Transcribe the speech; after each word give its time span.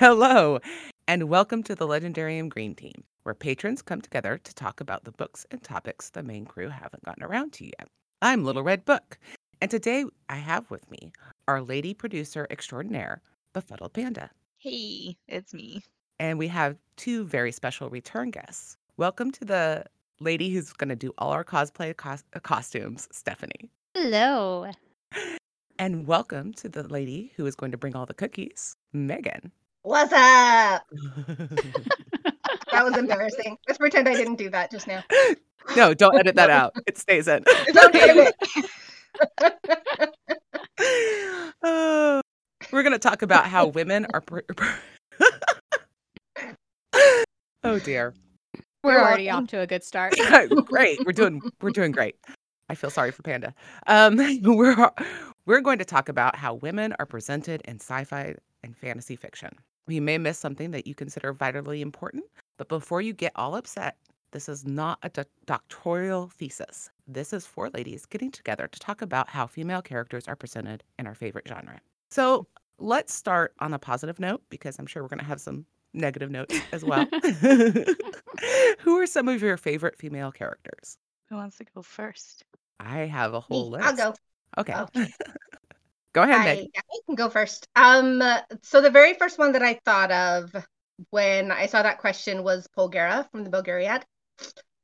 Hello, 0.00 0.60
and 1.06 1.28
welcome 1.28 1.62
to 1.64 1.74
the 1.74 1.86
Legendarium 1.86 2.48
Green 2.48 2.74
Team, 2.74 3.04
where 3.24 3.34
patrons 3.34 3.82
come 3.82 4.00
together 4.00 4.38
to 4.38 4.54
talk 4.54 4.80
about 4.80 5.04
the 5.04 5.12
books 5.12 5.44
and 5.50 5.62
topics 5.62 6.08
the 6.08 6.22
main 6.22 6.46
crew 6.46 6.70
haven't 6.70 7.04
gotten 7.04 7.22
around 7.22 7.52
to 7.52 7.66
yet. 7.66 7.86
I'm 8.22 8.42
Little 8.42 8.62
Red 8.62 8.86
Book, 8.86 9.18
and 9.60 9.70
today 9.70 10.06
I 10.30 10.36
have 10.36 10.70
with 10.70 10.90
me 10.90 11.12
our 11.48 11.60
lady 11.60 11.92
producer 11.92 12.46
extraordinaire, 12.48 13.20
Befuddled 13.52 13.92
Panda. 13.92 14.30
Hey, 14.56 15.18
it's 15.28 15.52
me. 15.52 15.82
And 16.18 16.38
we 16.38 16.48
have 16.48 16.78
two 16.96 17.24
very 17.24 17.52
special 17.52 17.90
return 17.90 18.30
guests. 18.30 18.78
Welcome 18.96 19.30
to 19.32 19.44
the 19.44 19.84
lady 20.18 20.48
who's 20.48 20.72
going 20.72 20.88
to 20.88 20.96
do 20.96 21.12
all 21.18 21.30
our 21.30 21.44
cosplay 21.44 21.94
cos- 21.94 22.24
costumes, 22.42 23.06
Stephanie. 23.12 23.68
Hello. 23.92 24.70
And 25.78 26.06
welcome 26.06 26.54
to 26.54 26.70
the 26.70 26.84
lady 26.84 27.32
who 27.36 27.44
is 27.44 27.54
going 27.54 27.72
to 27.72 27.78
bring 27.78 27.94
all 27.94 28.06
the 28.06 28.14
cookies, 28.14 28.78
Megan. 28.94 29.52
What's 29.82 30.12
up? 30.12 30.82
That 32.72 32.84
was 32.84 32.96
embarrassing. 32.96 33.56
Let's 33.66 33.78
pretend 33.78 34.08
I 34.08 34.14
didn't 34.14 34.36
do 34.36 34.48
that 34.50 34.70
just 34.70 34.86
now. 34.86 35.02
no, 35.76 35.92
don't 35.92 36.16
edit 36.16 36.36
that 36.36 36.50
out. 36.50 36.72
It 36.86 36.96
stays 36.96 37.26
in. 37.26 37.42
Don't 37.72 38.34
Uh, 41.62 42.20
we're 42.72 42.82
going 42.82 42.92
to 42.92 42.98
talk 42.98 43.22
about 43.22 43.46
how 43.46 43.66
women 43.66 44.06
are. 44.14 44.20
Pr- 44.20 44.40
oh 47.64 47.78
dear. 47.80 48.14
We're 48.84 48.92
You're 48.92 49.00
already 49.02 49.26
welcome. 49.26 49.44
off 49.44 49.50
to 49.50 49.60
a 49.60 49.66
good 49.66 49.82
start. 49.84 50.14
great. 50.66 51.04
We're 51.04 51.12
doing 51.12 51.40
we're 51.60 51.70
doing 51.70 51.90
great. 51.92 52.14
I 52.68 52.76
feel 52.76 52.90
sorry 52.90 53.10
for 53.10 53.22
Panda. 53.22 53.52
Um, 53.88 54.16
we're 54.42 54.90
we're 55.44 55.60
going 55.60 55.78
to 55.80 55.84
talk 55.84 56.08
about 56.08 56.36
how 56.36 56.54
women 56.54 56.94
are 56.98 57.06
presented 57.06 57.62
in 57.66 57.76
sci-fi 57.76 58.36
and 58.62 58.76
fantasy 58.76 59.16
fiction. 59.16 59.50
You 59.90 60.02
may 60.02 60.18
miss 60.18 60.38
something 60.38 60.70
that 60.70 60.86
you 60.86 60.94
consider 60.94 61.32
vitally 61.32 61.82
important, 61.82 62.24
but 62.58 62.68
before 62.68 63.02
you 63.02 63.12
get 63.12 63.32
all 63.34 63.56
upset, 63.56 63.96
this 64.30 64.48
is 64.48 64.64
not 64.64 64.98
a 65.02 65.08
doc- 65.08 65.26
doctoral 65.46 66.28
thesis. 66.28 66.90
This 67.08 67.32
is 67.32 67.44
four 67.44 67.70
ladies 67.70 68.06
getting 68.06 68.30
together 68.30 68.68
to 68.68 68.78
talk 68.78 69.02
about 69.02 69.28
how 69.28 69.48
female 69.48 69.82
characters 69.82 70.28
are 70.28 70.36
presented 70.36 70.84
in 70.98 71.06
our 71.08 71.14
favorite 71.14 71.48
genre. 71.48 71.80
So 72.10 72.46
let's 72.78 73.12
start 73.12 73.54
on 73.58 73.74
a 73.74 73.78
positive 73.78 74.20
note 74.20 74.42
because 74.48 74.78
I'm 74.78 74.86
sure 74.86 75.02
we're 75.02 75.08
going 75.08 75.18
to 75.18 75.24
have 75.24 75.40
some 75.40 75.66
negative 75.92 76.30
notes 76.30 76.54
as 76.72 76.84
well. 76.84 77.06
Who 78.80 78.96
are 78.96 79.06
some 79.06 79.28
of 79.28 79.42
your 79.42 79.56
favorite 79.56 79.96
female 79.98 80.30
characters? 80.30 80.98
Who 81.28 81.36
wants 81.36 81.58
to 81.58 81.64
go 81.74 81.82
first? 81.82 82.44
I 82.78 83.00
have 83.00 83.34
a 83.34 83.40
whole 83.40 83.70
Me. 83.70 83.78
list. 83.78 83.86
I'll 83.86 83.96
go. 83.96 84.14
Okay. 84.58 84.74
Oh. 84.76 84.86
go 86.12 86.22
ahead, 86.22 86.40
I, 86.40 86.44
Meg. 86.44 86.70
I 86.76 86.98
can 87.06 87.14
go 87.14 87.28
first. 87.28 87.66
Um, 87.76 88.22
so 88.62 88.80
the 88.80 88.90
very 88.90 89.14
first 89.14 89.38
one 89.38 89.52
that 89.52 89.62
I 89.62 89.80
thought 89.84 90.10
of 90.10 90.54
when 91.10 91.50
I 91.50 91.66
saw 91.66 91.82
that 91.82 91.98
question 91.98 92.42
was 92.42 92.68
Polgara 92.76 93.30
from 93.30 93.44
the 93.44 93.50
Belgariad. 93.50 94.02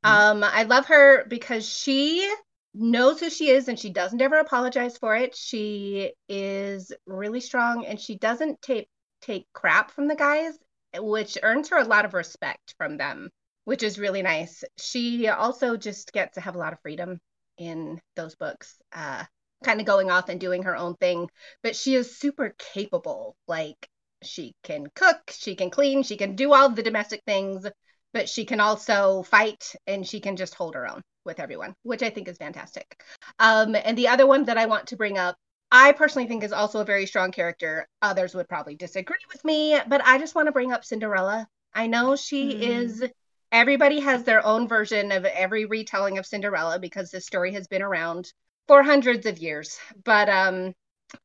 Um, 0.04 0.44
I 0.44 0.64
love 0.64 0.86
her 0.86 1.24
because 1.27 1.69
she 1.69 2.32
knows 2.74 3.20
who 3.20 3.30
she 3.30 3.50
is 3.50 3.69
and 3.69 3.78
she 3.78 3.91
doesn't 3.91 4.20
ever 4.20 4.36
apologize 4.36 4.97
for 4.97 5.16
it. 5.16 5.34
She 5.34 6.12
is 6.28 6.92
really 7.06 7.41
strong 7.41 7.84
and 7.86 8.00
she 8.00 8.16
doesn't 8.16 8.62
take 8.62 8.88
take 9.22 9.47
crap 9.52 9.91
from 9.91 10.08
the 10.08 10.14
guys, 10.14 10.56
which 10.94 11.38
earns 11.42 11.70
her 11.70 11.78
a 11.78 11.84
lot 11.84 12.04
of 12.04 12.14
respect 12.14 12.74
from 12.78 12.98
them, 12.98 13.30
which 13.64 13.82
is 13.82 13.98
really 13.98 14.22
nice. 14.22 14.62
She 14.78 15.27
also 15.28 15.77
just 15.77 16.12
gets 16.12 16.34
to 16.34 16.41
have 16.41 16.54
a 16.54 16.58
lot 16.58 16.72
of 16.72 16.80
freedom 16.82 17.19
in 17.58 18.00
those 18.14 18.37
books. 18.37 18.76
Uh 18.93 19.25
kind 19.65 19.81
of 19.81 19.87
going 19.87 20.11
off 20.11 20.28
and 20.28 20.41
doing 20.41 20.62
her 20.65 20.77
own 20.77 20.94
thing, 20.97 21.28
but 21.62 21.77
she 21.77 21.94
is 21.94 22.19
super 22.19 22.55
capable. 22.59 23.37
Like 23.49 23.89
she 24.22 24.55
can 24.62 24.87
cook, 24.94 25.19
she 25.31 25.55
can 25.56 25.71
clean, 25.71 26.03
she 26.03 26.17
can 26.17 26.37
do 26.37 26.53
all 26.53 26.69
the 26.69 26.83
domestic 26.83 27.22
things, 27.27 27.67
but 28.12 28.28
she 28.28 28.44
can 28.44 28.61
also 28.61 29.22
fight 29.22 29.75
and 29.87 30.06
she 30.06 30.21
can 30.21 30.37
just 30.37 30.55
hold 30.55 30.75
her 30.75 30.89
own 30.89 31.03
with 31.25 31.41
everyone, 31.41 31.75
which 31.83 32.03
I 32.03 32.11
think 32.11 32.28
is 32.28 32.37
fantastic. 32.39 33.03
Um, 33.39 33.75
and 33.75 33.97
the 33.97 34.09
other 34.09 34.27
one 34.27 34.44
that 34.44 34.59
I 34.59 34.67
want 34.67 34.89
to 34.89 34.97
bring 34.97 35.19
up, 35.19 35.37
I 35.71 35.93
personally 35.93 36.28
think 36.28 36.44
is 36.44 36.53
also 36.53 36.81
a 36.81 36.84
very 36.84 37.06
strong 37.06 37.33
character. 37.33 37.87
Others 38.03 38.34
would 38.34 38.49
probably 38.49 38.77
disagree 38.77 39.17
with 39.33 39.44
me, 39.44 39.78
but 39.88 40.00
I 40.05 40.19
just 40.19 40.34
want 40.34 40.47
to 40.47 40.53
bring 40.53 40.73
up 40.73 40.84
Cinderella. 40.84 41.47
I 41.75 41.88
know 41.88 42.17
she 42.17 42.55
Mm. 42.55 42.61
is 42.61 43.05
everybody 43.53 44.00
has 44.00 44.25
their 44.25 44.44
own 44.44 44.69
version 44.69 45.12
of 45.12 45.25
every 45.25 45.65
retelling 45.67 46.19
of 46.19 46.27
Cinderella 46.27 46.78
because 46.78 47.11
this 47.11 47.27
story 47.27 47.53
has 47.53 47.67
been 47.67 47.83
around 47.83 48.33
for 48.69 48.82
hundreds 48.82 49.27
of 49.27 49.38
years. 49.38 49.78
But 50.04 50.28
um 50.28 50.75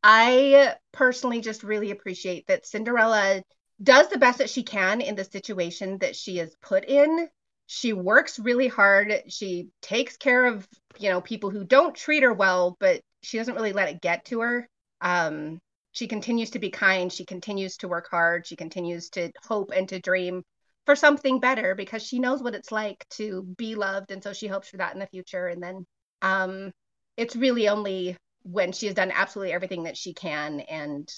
I 0.03 0.75
personally 0.91 1.41
just 1.41 1.63
really 1.63 1.91
appreciate 1.91 2.47
that 2.47 2.65
Cinderella 2.65 3.43
does 3.81 4.09
the 4.09 4.19
best 4.19 4.37
that 4.37 4.49
she 4.49 4.63
can 4.63 5.01
in 5.01 5.15
the 5.15 5.23
situation 5.23 5.97
that 5.99 6.15
she 6.15 6.39
is 6.39 6.55
put 6.61 6.85
in. 6.85 7.27
She 7.65 7.93
works 7.93 8.37
really 8.37 8.67
hard. 8.67 9.23
She 9.29 9.69
takes 9.81 10.17
care 10.17 10.45
of, 10.45 10.67
you 10.99 11.09
know, 11.09 11.21
people 11.21 11.49
who 11.49 11.63
don't 11.63 11.95
treat 11.95 12.23
her 12.23 12.33
well, 12.33 12.77
but 12.79 13.01
she 13.23 13.37
doesn't 13.37 13.55
really 13.55 13.73
let 13.73 13.89
it 13.89 14.01
get 14.01 14.25
to 14.25 14.41
her. 14.41 14.69
Um 15.01 15.59
she 15.93 16.07
continues 16.07 16.51
to 16.51 16.59
be 16.59 16.69
kind, 16.69 17.11
she 17.11 17.25
continues 17.25 17.77
to 17.77 17.87
work 17.89 18.07
hard, 18.09 18.47
she 18.47 18.55
continues 18.55 19.09
to 19.11 19.31
hope 19.43 19.71
and 19.75 19.89
to 19.89 19.99
dream 19.99 20.43
for 20.85 20.95
something 20.95 21.39
better 21.39 21.75
because 21.75 22.03
she 22.03 22.19
knows 22.19 22.41
what 22.41 22.55
it's 22.55 22.71
like 22.71 23.05
to 23.09 23.43
be 23.57 23.75
loved 23.75 24.11
and 24.11 24.23
so 24.23 24.33
she 24.33 24.47
hopes 24.47 24.69
for 24.69 24.77
that 24.77 24.93
in 24.93 24.99
the 24.99 25.07
future 25.07 25.47
and 25.47 25.61
then 25.61 25.85
um 26.21 26.71
it's 27.21 27.35
really 27.35 27.69
only 27.69 28.17
when 28.43 28.71
she 28.71 28.87
has 28.87 28.95
done 28.95 29.11
absolutely 29.11 29.53
everything 29.53 29.83
that 29.83 29.97
she 29.97 30.13
can 30.13 30.61
and 30.61 31.09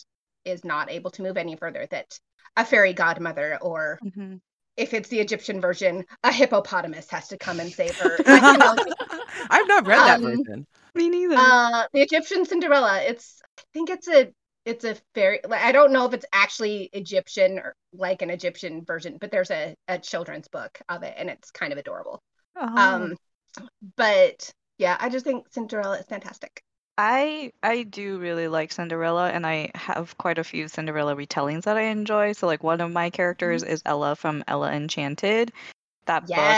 is 0.46 0.66
not 0.66 0.92
able 0.92 1.12
to 1.12 1.22
move 1.24 1.38
any 1.38 1.56
further 1.56 1.88
that 1.92 2.20
a 2.58 2.66
fairy 2.66 2.94
godmother 2.94 3.58
or 3.62 4.02
Mm-hmm. 4.04 4.36
if 4.78 4.94
it's 4.94 5.10
the 5.10 5.20
Egyptian 5.20 5.62
version, 5.62 6.06
a 6.24 6.32
hippopotamus 6.32 7.10
has 7.12 7.28
to 7.30 7.38
come 7.38 7.60
and 7.60 7.74
save 7.74 7.98
her. 8.00 8.22
I've 9.50 9.68
not 9.68 9.86
read 9.88 10.06
that 10.06 10.22
Um, 10.22 10.22
version. 10.22 10.66
Me 10.96 11.10
neither. 11.10 11.54
uh, 11.54 11.86
the 11.94 12.02
Egyptian 12.02 12.46
Cinderella. 12.46 13.02
It's 13.04 13.42
I 13.60 13.64
think 13.74 13.90
it's 13.90 14.08
a 14.08 14.32
it's 14.66 14.86
a 14.86 14.96
fairy. 15.16 15.40
Like, 15.48 15.62
I 15.64 15.72
don't 15.72 15.92
know 15.94 16.06
if 16.06 16.14
it's 16.14 16.26
actually 16.34 16.90
Egyptian 16.94 17.60
or 17.60 17.76
like 17.94 18.22
an 18.22 18.30
Egyptian 18.30 18.86
version, 18.86 19.18
but 19.20 19.32
there's 19.32 19.52
a, 19.52 19.76
a 19.88 20.00
children's 20.00 20.48
book 20.48 20.80
of 20.90 21.04
it, 21.04 21.14
and 21.18 21.30
it's 21.30 21.52
kind 21.52 21.74
of 21.74 21.80
adorable. 21.80 22.22
Oh, 22.56 23.12
Um, 23.12 23.18
but 23.98 24.52
yeah, 24.84 24.98
I 25.00 25.08
just 25.08 25.24
think 25.24 25.48
Cinderella 25.50 25.98
is 25.98 26.06
fantastic. 26.06 26.62
I 26.98 27.54
I 27.64 27.84
do 27.84 28.20
really 28.20 28.50
like 28.50 28.74
Cinderella, 28.74 29.30
and 29.30 29.48
I 29.48 29.72
have 29.76 30.18
quite 30.18 30.38
a 30.38 30.44
few 30.44 30.68
Cinderella 30.68 31.16
retellings 31.16 31.64
that 31.64 31.78
I 31.78 31.84
enjoy. 31.84 32.34
So 32.34 32.48
like 32.48 32.64
one 32.64 32.82
of 32.82 32.92
my 32.92 33.10
characters 33.10 33.64
is 33.64 33.82
Ella 33.86 34.18
from 34.18 34.44
Ella 34.46 34.74
Enchanted. 34.74 35.54
That 36.06 36.28
book 36.28 36.58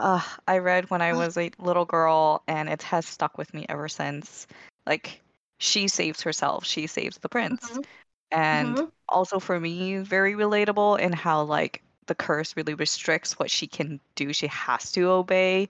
uh, 0.00 0.22
I 0.46 0.58
read 0.58 0.88
when 0.88 1.02
I 1.02 1.12
was 1.12 1.36
a 1.36 1.50
little 1.58 1.84
girl, 1.84 2.42
and 2.48 2.70
it 2.70 2.82
has 2.84 3.04
stuck 3.06 3.36
with 3.36 3.52
me 3.52 3.66
ever 3.68 3.86
since. 3.88 4.46
Like, 4.86 5.20
she 5.58 5.88
saves 5.88 6.22
herself, 6.22 6.64
she 6.64 6.86
saves 6.86 7.18
the 7.18 7.28
prince. 7.28 7.68
Mhm. 7.68 7.84
And 8.30 8.76
Mhm. 8.76 8.90
also 9.10 9.38
for 9.40 9.60
me, 9.60 9.98
very 9.98 10.34
relatable 10.34 11.00
in 11.00 11.12
how, 11.12 11.42
like, 11.42 11.82
the 12.06 12.14
curse 12.14 12.56
really 12.56 12.74
restricts 12.74 13.38
what 13.38 13.50
she 13.50 13.66
can 13.66 14.00
do. 14.14 14.32
She 14.32 14.46
has 14.46 14.90
to 14.92 15.10
obey. 15.10 15.68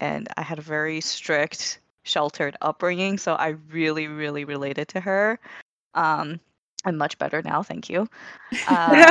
And 0.00 0.28
I 0.36 0.42
had 0.42 0.58
a 0.58 0.62
very 0.62 1.00
strict, 1.00 1.78
sheltered 2.04 2.56
upbringing, 2.62 3.18
so 3.18 3.34
I 3.34 3.48
really, 3.70 4.08
really 4.08 4.44
related 4.44 4.88
to 4.88 5.00
her. 5.00 5.38
Um, 5.94 6.40
I'm 6.84 6.96
much 6.96 7.18
better 7.18 7.42
now, 7.42 7.62
thank 7.62 7.90
you. 7.90 8.08
Uh, 8.66 9.04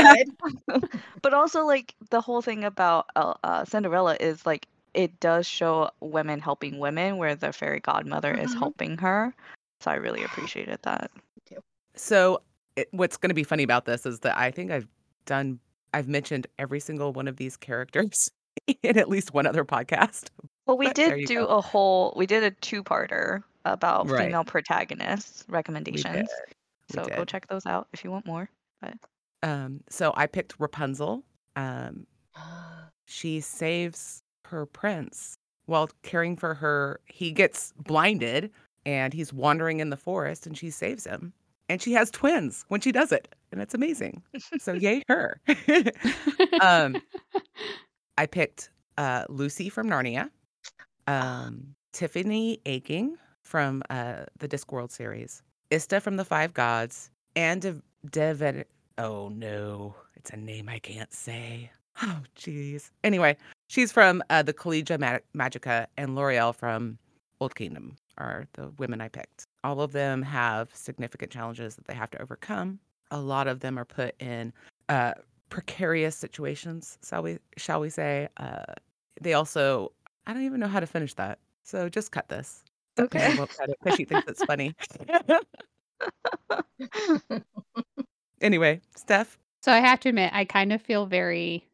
but 1.21 1.33
also 1.33 1.65
like 1.65 1.93
the 2.09 2.21
whole 2.21 2.41
thing 2.41 2.63
about 2.63 3.07
uh, 3.15 3.35
uh, 3.43 3.65
Cinderella 3.65 4.17
is 4.19 4.45
like 4.45 4.67
it 4.93 5.19
does 5.19 5.45
show 5.47 5.91
women 5.99 6.39
helping 6.39 6.79
women 6.79 7.17
where 7.17 7.35
the 7.35 7.53
fairy 7.53 7.79
godmother 7.79 8.33
is 8.33 8.53
Mhm. 8.55 8.59
helping 8.59 8.97
her. 8.97 9.33
So 9.81 9.91
I 9.91 9.95
really 9.95 10.23
appreciated 10.23 10.79
that. 10.83 11.11
So, 11.95 12.41
it, 12.75 12.87
what's 12.91 13.17
going 13.17 13.29
to 13.29 13.35
be 13.35 13.43
funny 13.43 13.63
about 13.63 13.85
this 13.85 14.05
is 14.05 14.19
that 14.21 14.37
I 14.37 14.51
think 14.51 14.71
I've 14.71 14.87
done, 15.25 15.59
I've 15.93 16.07
mentioned 16.07 16.47
every 16.57 16.79
single 16.79 17.11
one 17.11 17.27
of 17.27 17.35
these 17.35 17.57
characters 17.57 18.31
in 18.83 18.97
at 18.97 19.09
least 19.09 19.33
one 19.33 19.45
other 19.47 19.65
podcast. 19.65 20.29
Well, 20.65 20.77
we 20.77 20.87
But 20.87 20.95
did 20.95 21.25
do 21.27 21.35
go. 21.39 21.45
a 21.47 21.61
whole 21.61 22.13
we 22.15 22.25
did 22.25 22.43
a 22.43 22.51
two-parter 22.51 23.43
about 23.65 24.09
Right. 24.09 24.25
female 24.25 24.43
protagonists 24.43 25.43
recommendations. 25.47 26.29
So 26.91 27.05
go 27.05 27.25
check 27.25 27.47
those 27.47 27.65
out 27.65 27.87
if 27.93 28.03
you 28.03 28.11
want 28.11 28.25
more. 28.25 28.49
Um, 29.41 29.81
so 29.89 30.13
I 30.17 30.27
picked 30.27 30.55
Rapunzel. 30.59 31.23
Um, 31.55 32.05
she 33.05 33.39
saves 33.39 34.21
her 34.45 34.65
prince 34.65 35.37
while 35.65 35.89
caring 36.03 36.35
for 36.35 36.53
her. 36.55 36.99
He 37.05 37.31
gets 37.31 37.73
blinded 37.77 38.51
and 38.85 39.13
he's 39.13 39.31
wandering 39.33 39.79
in 39.79 39.89
the 39.91 39.97
forest 39.97 40.45
and 40.47 40.57
she 40.57 40.69
saves 40.69 41.05
him. 41.05 41.33
And 41.69 41.81
she 41.81 41.93
has 41.93 42.09
twins 42.09 42.65
when 42.69 42.81
she 42.81 42.91
does 42.91 43.11
it. 43.11 43.33
And 43.51 43.61
it's 43.61 43.73
amazing. 43.75 44.23
So 44.59 44.73
yay 44.73 45.03
her. 45.07 45.39
um, 46.61 46.99
I 48.19 48.25
picked 48.25 48.69
uh, 48.97 49.23
Lucy 49.29 49.69
from 49.69 49.89
Narnia, 49.89 50.29
um, 51.07 51.73
Tiffany 51.93 52.59
Aching 52.65 53.15
from 53.43 53.81
uh, 53.89 54.25
the 54.37 54.45
Discworld 54.45 54.91
series, 54.91 55.41
Ista 55.71 56.01
from 56.01 56.17
the 56.17 56.25
Five 56.25 56.53
Gods, 56.53 57.11
and 57.37 57.61
De- 57.61 57.81
Dev- 58.09 58.65
Oh 58.97 59.29
no, 59.29 59.95
it's 60.17 60.31
a 60.31 60.35
name 60.35 60.67
I 60.67 60.79
can't 60.79 61.13
say. 61.13 61.71
Oh 62.01 62.21
jeez. 62.37 62.91
Anyway, 63.05 63.37
she's 63.67 63.93
from 63.93 64.21
uh, 64.29 64.43
the 64.43 64.53
Collegia 64.53 64.99
Mag- 64.99 65.23
Magica, 65.33 65.87
and 65.95 66.09
Lirael 66.09 66.53
from 66.53 66.97
Old 67.39 67.55
Kingdom 67.55 67.95
are 68.17 68.47
the 68.53 68.69
women 68.79 68.99
I 68.99 69.07
picked. 69.07 69.45
All 69.63 69.79
of 69.79 69.93
them 69.93 70.21
have 70.23 70.75
significant 70.75 71.31
challenges 71.31 71.77
that 71.77 71.87
they 71.87 71.93
have 71.93 72.11
to 72.11 72.21
overcome. 72.21 72.79
A 73.11 73.19
lot 73.21 73.47
of 73.47 73.61
them 73.61 73.79
are 73.79 73.85
put 73.85 74.13
in 74.21 74.51
uh, 74.89 75.13
precarious 75.49 76.15
situations, 76.15 76.97
shall 77.03 77.23
we 77.23 77.39
shall 77.57 77.79
we 77.79 77.89
say? 77.89 78.29
Uh, 78.37 78.73
they 79.21 79.33
also 79.33 79.91
I 80.25 80.33
don't 80.33 80.43
even 80.43 80.59
know 80.59 80.67
how 80.67 80.79
to 80.79 80.87
finish 80.87 81.13
that, 81.15 81.39
so 81.63 81.89
just 81.89 82.11
cut 82.11 82.29
this. 82.29 82.63
Okay. 82.99 83.33
won't 83.35 83.49
cut 83.57 83.69
it 83.69 83.77
because 83.81 83.97
she 83.97 84.05
thinks 84.05 84.27
it's 84.27 84.43
funny. 84.43 84.75
anyway, 88.41 88.81
Steph. 88.95 89.37
So 89.61 89.71
I 89.71 89.79
have 89.79 89.99
to 90.01 90.09
admit, 90.09 90.31
I 90.33 90.45
kind 90.45 90.73
of 90.73 90.81
feel 90.81 91.05
very 91.05 91.65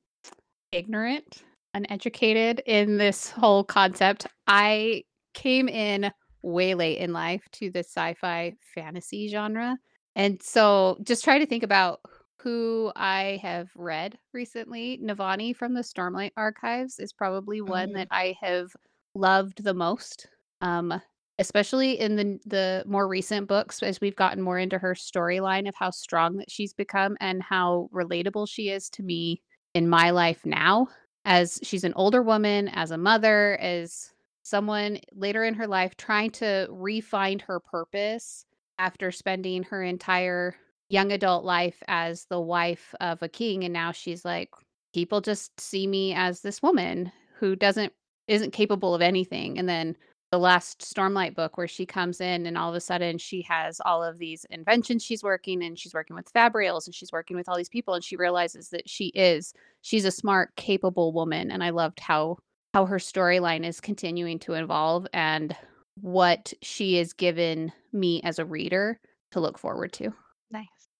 ignorant, 0.71 1.43
uneducated 1.73 2.61
in 2.65 2.97
this 2.97 3.29
whole 3.29 3.63
concept. 3.63 4.27
I 4.47 5.03
came 5.33 5.67
in 5.67 6.11
way 6.41 6.75
late 6.75 6.99
in 6.99 7.11
life 7.11 7.43
to 7.53 7.71
the 7.71 7.79
sci-fi 7.79 8.53
fantasy 8.73 9.27
genre. 9.27 9.77
And 10.15 10.41
so 10.41 10.97
just 11.03 11.23
try 11.23 11.39
to 11.39 11.45
think 11.45 11.63
about 11.63 12.01
who 12.45 12.93
I 12.95 13.39
have 13.43 13.71
read 13.75 14.19
recently. 14.33 14.99
Navani 14.99 15.55
from 15.55 15.73
the 15.75 15.81
Stormlight 15.81 16.31
Archives 16.37 16.99
is 16.99 17.13
probably 17.13 17.61
one 17.61 17.91
Mhm. 17.91 17.95
that 17.95 18.07
I 18.11 18.37
have 18.41 18.69
loved 19.15 19.65
the 19.65 19.73
most. 19.73 20.27
Um, 20.61 21.01
especially 21.37 21.99
in 21.99 22.15
the 22.15 22.39
the 22.45 22.83
more 22.87 23.07
recent 23.07 23.47
books 23.47 23.83
as 23.83 23.99
we've 23.99 24.15
gotten 24.15 24.41
more 24.41 24.57
into 24.59 24.77
her 24.77 24.93
storyline 24.93 25.67
of 25.67 25.75
how 25.75 25.89
strong 25.91 26.37
that 26.37 26.49
she's 26.49 26.73
become 26.73 27.17
and 27.19 27.43
how 27.43 27.89
relatable 27.93 28.47
she 28.49 28.69
is 28.69 28.89
to 28.91 29.03
me 29.03 29.41
in 29.73 29.89
my 29.89 30.11
life 30.11 30.45
now 30.45 30.87
as 31.25 31.59
she's 31.63 31.83
an 31.83 31.93
older 31.95 32.21
woman, 32.21 32.69
as 32.69 32.91
a 32.91 32.97
mother, 32.97 33.57
as 33.57 34.13
someone 34.43 34.99
later 35.11 35.43
in 35.43 35.55
her 35.55 35.67
life 35.67 35.97
trying 35.97 36.29
to 36.31 36.67
refine 36.69 37.39
her 37.39 37.59
purpose 37.59 38.45
after 38.77 39.11
spending 39.11 39.63
her 39.63 39.83
entire 39.83 40.55
young 40.89 41.11
adult 41.11 41.43
life 41.43 41.81
as 41.87 42.25
the 42.25 42.39
wife 42.39 42.93
of 42.99 43.21
a 43.21 43.29
king 43.29 43.63
and 43.63 43.73
now 43.73 43.91
she's 43.91 44.23
like 44.23 44.49
people 44.93 45.21
just 45.21 45.59
see 45.59 45.87
me 45.87 46.13
as 46.13 46.41
this 46.41 46.61
woman 46.61 47.11
who 47.39 47.55
doesn't 47.55 47.91
isn't 48.27 48.51
capable 48.51 48.93
of 48.93 49.01
anything 49.01 49.57
and 49.57 49.67
then 49.67 49.95
the 50.31 50.39
last 50.39 50.81
stormlight 50.81 51.35
book 51.35 51.57
where 51.57 51.67
she 51.67 51.85
comes 51.85 52.19
in 52.19 52.45
and 52.45 52.57
all 52.57 52.69
of 52.69 52.75
a 52.75 52.81
sudden 52.81 53.17
she 53.17 53.41
has 53.41 53.79
all 53.85 54.03
of 54.03 54.17
these 54.17 54.45
inventions 54.49 55.03
she's 55.03 55.23
working 55.23 55.63
and 55.63 55.77
she's 55.79 55.93
working 55.93 56.15
with 56.15 56.31
fabrials 56.33 56.85
and 56.85 56.95
she's 56.95 57.11
working 57.11 57.37
with 57.37 57.47
all 57.47 57.57
these 57.57 57.69
people 57.69 57.93
and 57.93 58.03
she 58.03 58.15
realizes 58.15 58.69
that 58.69 58.89
she 58.89 59.07
is 59.07 59.53
she's 59.81 60.05
a 60.05 60.11
smart 60.11 60.55
capable 60.55 61.13
woman 61.13 61.51
and 61.51 61.63
i 61.63 61.69
loved 61.69 61.99
how 61.99 62.37
how 62.75 62.85
her 62.85 62.97
storyline 62.97 63.65
is 63.65 63.79
continuing 63.79 64.37
to 64.37 64.53
evolve 64.53 65.07
and 65.13 65.55
what 66.01 66.51
she 66.61 66.97
is 66.97 67.13
given 67.13 67.71
me 67.93 68.21
as 68.23 68.37
a 68.37 68.45
reader 68.45 68.99
to 69.31 69.39
look 69.39 69.57
forward 69.57 69.93
to. 69.93 70.13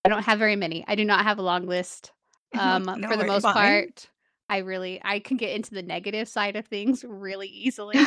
I 0.05 0.07
don't 0.07 0.23
have 0.23 0.39
very 0.39 0.55
many 0.55 0.85
i 0.87 0.95
do 0.95 1.03
not 1.05 1.23
have 1.23 1.39
a 1.39 1.43
long 1.43 1.65
list 1.67 2.11
um 2.57 2.83
No 2.85 3.07
for 3.07 3.17
the 3.17 3.25
most 3.25 3.43
Fine. 3.43 3.53
part 3.53 4.09
i 4.49 4.57
really 4.59 5.01
i 5.03 5.19
can 5.19 5.37
get 5.37 5.55
into 5.55 5.71
the 5.71 5.83
negative 5.83 6.27
side 6.27 6.55
of 6.55 6.65
things 6.67 7.03
really 7.07 7.47
easily 7.47 7.97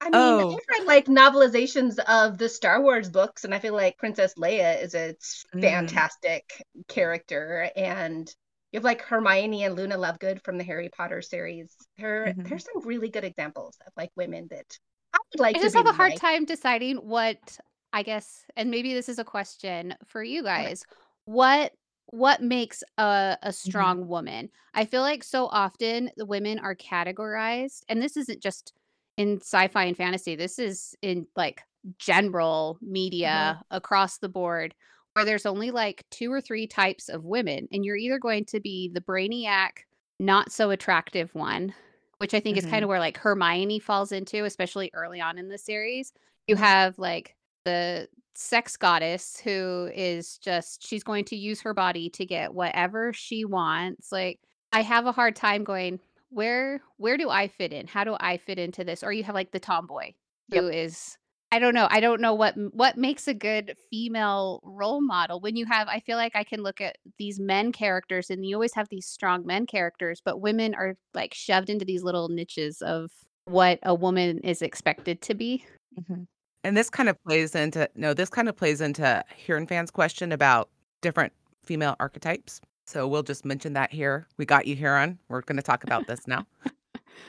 I 0.00 0.10
mean, 0.10 0.14
oh, 0.14 0.52
I've 0.52 0.78
read 0.78 0.86
like 0.86 1.06
novelizations 1.06 1.98
of 1.98 2.38
the 2.38 2.48
Star 2.48 2.80
Wars 2.80 3.10
books, 3.10 3.44
and 3.44 3.52
I 3.54 3.58
feel 3.58 3.74
like 3.74 3.98
Princess 3.98 4.34
Leia 4.34 4.80
is 4.82 4.94
a 4.94 5.10
s- 5.10 5.44
Mm. 5.54 5.60
fantastic 5.60 6.64
character. 6.88 7.70
And 7.76 8.32
you 8.72 8.78
have 8.78 8.84
like 8.84 9.02
Hermione 9.02 9.64
and 9.64 9.74
Luna 9.74 9.96
Lovegood 9.96 10.42
from 10.44 10.56
the 10.58 10.64
Harry 10.64 10.88
Potter 10.88 11.20
series. 11.20 11.74
There, 11.98 12.32
Mhm. 12.32 12.48
there's 12.48 12.64
some 12.64 12.86
really 12.86 13.08
good 13.08 13.24
examples 13.24 13.76
of 13.86 13.92
like 13.96 14.10
women 14.16 14.46
that 14.50 14.78
I 15.12 15.18
would 15.32 15.40
like 15.40 15.56
I 15.56 15.60
just 15.60 15.74
be 15.74 15.78
have 15.80 15.86
a 15.86 15.92
hard 15.96 16.12
like. 16.12 16.20
time 16.20 16.44
deciding 16.44 16.96
what 16.98 17.58
I 17.96 18.02
guess, 18.02 18.44
and 18.58 18.70
maybe 18.70 18.92
this 18.92 19.08
is 19.08 19.18
a 19.18 19.24
question 19.24 19.94
for 20.04 20.22
you 20.22 20.42
guys. 20.42 20.84
What 21.24 21.72
what 22.08 22.42
makes 22.42 22.84
a 22.98 23.02
a 23.02 23.38
mm-hmm. 23.42 23.50
strong 23.50 24.06
woman? 24.06 24.50
I 24.74 24.84
feel 24.84 25.00
like 25.00 25.24
so 25.24 25.46
often 25.46 26.10
the 26.18 26.26
women 26.26 26.58
are 26.58 26.74
categorized, 26.74 27.84
and 27.88 28.02
this 28.02 28.18
isn't 28.18 28.42
just 28.42 28.74
in 29.16 29.38
sci-fi 29.40 29.84
and 29.84 29.96
fantasy. 29.96 30.36
This 30.36 30.58
is 30.58 30.94
in 31.00 31.26
like 31.36 31.62
general 31.98 32.74
mm-hmm. 32.76 32.92
media 32.92 33.62
across 33.70 34.18
the 34.18 34.28
board 34.28 34.74
where 35.14 35.24
there's 35.24 35.46
only 35.46 35.70
like 35.70 36.04
two 36.10 36.30
or 36.30 36.42
three 36.42 36.66
types 36.66 37.08
of 37.08 37.24
women 37.24 37.66
and 37.72 37.82
you're 37.84 37.96
either 37.96 38.18
going 38.18 38.44
to 38.44 38.60
be 38.60 38.90
the 38.92 39.00
brainiac 39.00 39.70
not 40.18 40.50
so 40.52 40.70
attractive 40.70 41.32
one 41.34 41.72
which 42.18 42.34
I 42.34 42.40
think 42.40 42.56
is 42.56 42.64
mm-hmm. 42.64 42.72
kind 42.72 42.82
of 42.82 42.88
where 42.88 42.98
like 42.98 43.18
Hermione 43.18 43.78
falls 43.78 44.12
into, 44.12 44.44
especially 44.44 44.90
early 44.94 45.20
on 45.20 45.38
in 45.38 45.48
the 45.48 45.58
series. 45.58 46.12
You 46.46 46.56
have 46.56 46.98
like 46.98 47.36
the 47.66 48.08
sex 48.34 48.76
goddess 48.76 49.40
who 49.42 49.90
is 49.94 50.38
just 50.38 50.86
she's 50.86 51.02
going 51.02 51.24
to 51.24 51.36
use 51.36 51.60
her 51.62 51.74
body 51.74 52.08
to 52.10 52.24
get 52.26 52.54
whatever 52.54 53.12
she 53.12 53.44
wants. 53.44 54.12
Like 54.12 54.40
I 54.72 54.82
have 54.82 55.06
a 55.06 55.12
hard 55.12 55.36
time 55.36 55.64
going 55.64 56.00
where 56.30 56.80
where 56.96 57.16
do 57.16 57.30
I 57.30 57.48
fit 57.48 57.72
in? 57.72 57.86
How 57.86 58.04
do 58.04 58.16
I 58.20 58.36
fit 58.36 58.58
into 58.58 58.84
this? 58.84 59.02
Or 59.02 59.12
you 59.12 59.24
have 59.24 59.34
like 59.34 59.52
the 59.52 59.60
tomboy 59.60 60.12
who 60.52 60.68
is 60.68 61.16
I 61.52 61.60
don't 61.60 61.74
know. 61.74 61.86
I 61.90 62.00
don't 62.00 62.20
know 62.20 62.34
what 62.34 62.54
what 62.72 62.98
makes 62.98 63.26
a 63.28 63.34
good 63.34 63.74
female 63.90 64.60
role 64.64 65.00
model. 65.00 65.40
When 65.40 65.56
you 65.56 65.64
have 65.66 65.88
I 65.88 66.00
feel 66.00 66.16
like 66.16 66.36
I 66.36 66.44
can 66.44 66.62
look 66.62 66.80
at 66.80 66.96
these 67.18 67.40
men 67.40 67.72
characters 67.72 68.28
and 68.30 68.44
you 68.44 68.56
always 68.56 68.74
have 68.74 68.88
these 68.90 69.06
strong 69.06 69.46
men 69.46 69.64
characters, 69.66 70.20
but 70.22 70.40
women 70.40 70.74
are 70.74 70.96
like 71.14 71.32
shoved 71.32 71.70
into 71.70 71.84
these 71.84 72.02
little 72.02 72.28
niches 72.28 72.82
of 72.82 73.10
what 73.46 73.78
a 73.82 73.94
woman 73.94 74.40
is 74.40 74.60
expected 74.60 75.22
to 75.22 75.34
be. 75.34 75.64
Mhm. 75.98 76.26
And 76.66 76.76
this 76.76 76.90
kind 76.90 77.08
of 77.08 77.22
plays 77.24 77.54
into 77.54 77.88
no, 77.96 78.14
this 78.14 78.30
kind 78.30 78.48
of 78.48 78.56
plays 78.56 78.80
into 78.82 79.24
Huron 79.36 79.66
fans' 79.68 79.90
question 79.90 80.32
about 80.32 80.70
different 81.02 81.32
female 81.64 81.96
archetypes. 82.00 82.60
So 82.86 83.08
we'll 83.08 83.22
just 83.24 83.44
mention 83.44 83.72
that 83.74 83.92
here. 83.92 84.26
We 84.38 84.46
got 84.46 84.66
you, 84.66 84.76
Huron. 84.76 85.18
We're 85.28 85.42
going 85.42 85.56
to 85.56 85.62
talk 85.62 85.84
about 85.84 86.06
this 86.08 86.26
now. 86.28 86.46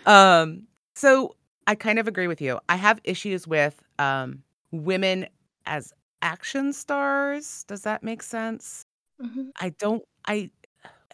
Um, 0.06 0.64
so 0.96 1.36
I 1.68 1.76
kind 1.76 2.00
of 2.00 2.08
agree 2.08 2.28
with 2.28 2.42
you. 2.42 2.60
I 2.70 2.76
have 2.78 3.00
issues 3.04 3.48
with 3.48 3.82
um, 4.00 4.44
women 4.72 5.28
as 5.66 5.94
action 6.22 6.74
stars. 6.74 7.66
Does 7.68 7.84
that 7.84 8.04
make 8.04 8.24
sense? 8.24 8.86
Mhm. 9.22 9.52
I 9.62 9.70
don't. 9.72 10.04
I. 10.28 10.52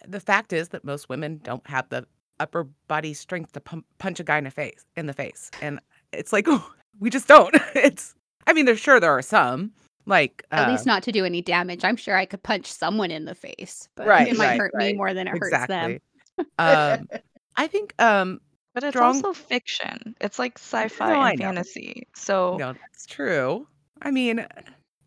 The 0.06 0.20
fact 0.20 0.52
is 0.52 0.68
that 0.70 0.84
most 0.84 1.08
women 1.08 1.40
don't 1.42 1.66
have 1.66 1.88
the 1.88 2.06
upper 2.40 2.64
body 2.88 3.14
strength 3.14 3.52
to 3.52 3.60
pump, 3.60 3.86
punch 3.98 4.20
a 4.20 4.24
guy 4.24 4.38
in 4.38 4.44
the 4.44 4.50
face. 4.50 4.84
In 4.96 5.06
the 5.06 5.14
face, 5.14 5.50
and 5.62 5.80
it's 6.12 6.32
like 6.32 6.46
we 7.00 7.10
just 7.10 7.28
don't. 7.28 7.54
It's. 7.74 8.14
I 8.46 8.52
mean, 8.52 8.64
there's 8.66 8.80
sure 8.80 9.00
there 9.00 9.16
are 9.16 9.22
some 9.22 9.72
like 10.06 10.44
At 10.50 10.68
uh, 10.68 10.70
least 10.70 10.86
not 10.86 11.02
to 11.04 11.12
do 11.12 11.24
any 11.24 11.40
damage. 11.40 11.84
I'm 11.84 11.96
sure 11.96 12.16
I 12.16 12.26
could 12.26 12.42
punch 12.42 12.70
someone 12.70 13.10
in 13.10 13.24
the 13.24 13.34
face, 13.34 13.88
but 13.96 14.06
Right, 14.06 14.28
it 14.28 14.36
might 14.36 14.48
right, 14.48 14.60
hurt 14.60 14.74
me 14.74 14.92
more 14.94 15.14
than 15.14 15.28
it 15.28 15.38
hurts 15.38 15.66
them. 15.66 15.98
um, 16.58 17.08
I 17.56 17.66
think 17.66 17.94
um, 17.98 18.40
But 18.74 18.84
it's 18.84 18.92
Strong- 18.92 19.16
also 19.16 19.32
fiction. 19.32 20.14
It's 20.20 20.38
like 20.38 20.58
sci-fi 20.58 21.12
No, 21.12 21.22
and 21.22 21.38
fantasy. 21.38 22.06
So 22.14 22.56
no, 22.58 22.72
that's 22.72 23.06
true. 23.06 23.66
I 24.02 24.10
mean, 24.10 24.46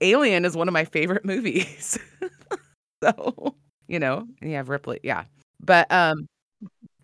Alien 0.02 0.46
is 0.46 0.56
one 0.56 0.68
of 0.68 0.74
my 0.74 0.86
favorite 0.86 1.26
movies. 1.26 2.00
so, 3.04 3.56
you 3.88 4.00
know, 4.00 4.28
and 4.42 4.50
you 4.50 4.56
have 4.56 4.70
Ripley, 4.70 5.00
yeah. 5.04 5.26
But 5.60 5.92
um 5.92 6.28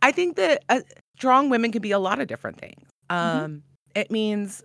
I 0.01 0.11
think 0.11 0.35
that 0.35 0.63
uh, 0.67 0.81
strong 1.17 1.49
women 1.49 1.71
can 1.71 1.81
be 1.81 1.91
a 1.91 1.99
lot 1.99 2.19
of 2.19 2.27
different 2.27 2.59
things. 2.59 2.89
Um 3.09 3.63
it 3.93 4.09
means 4.09 4.63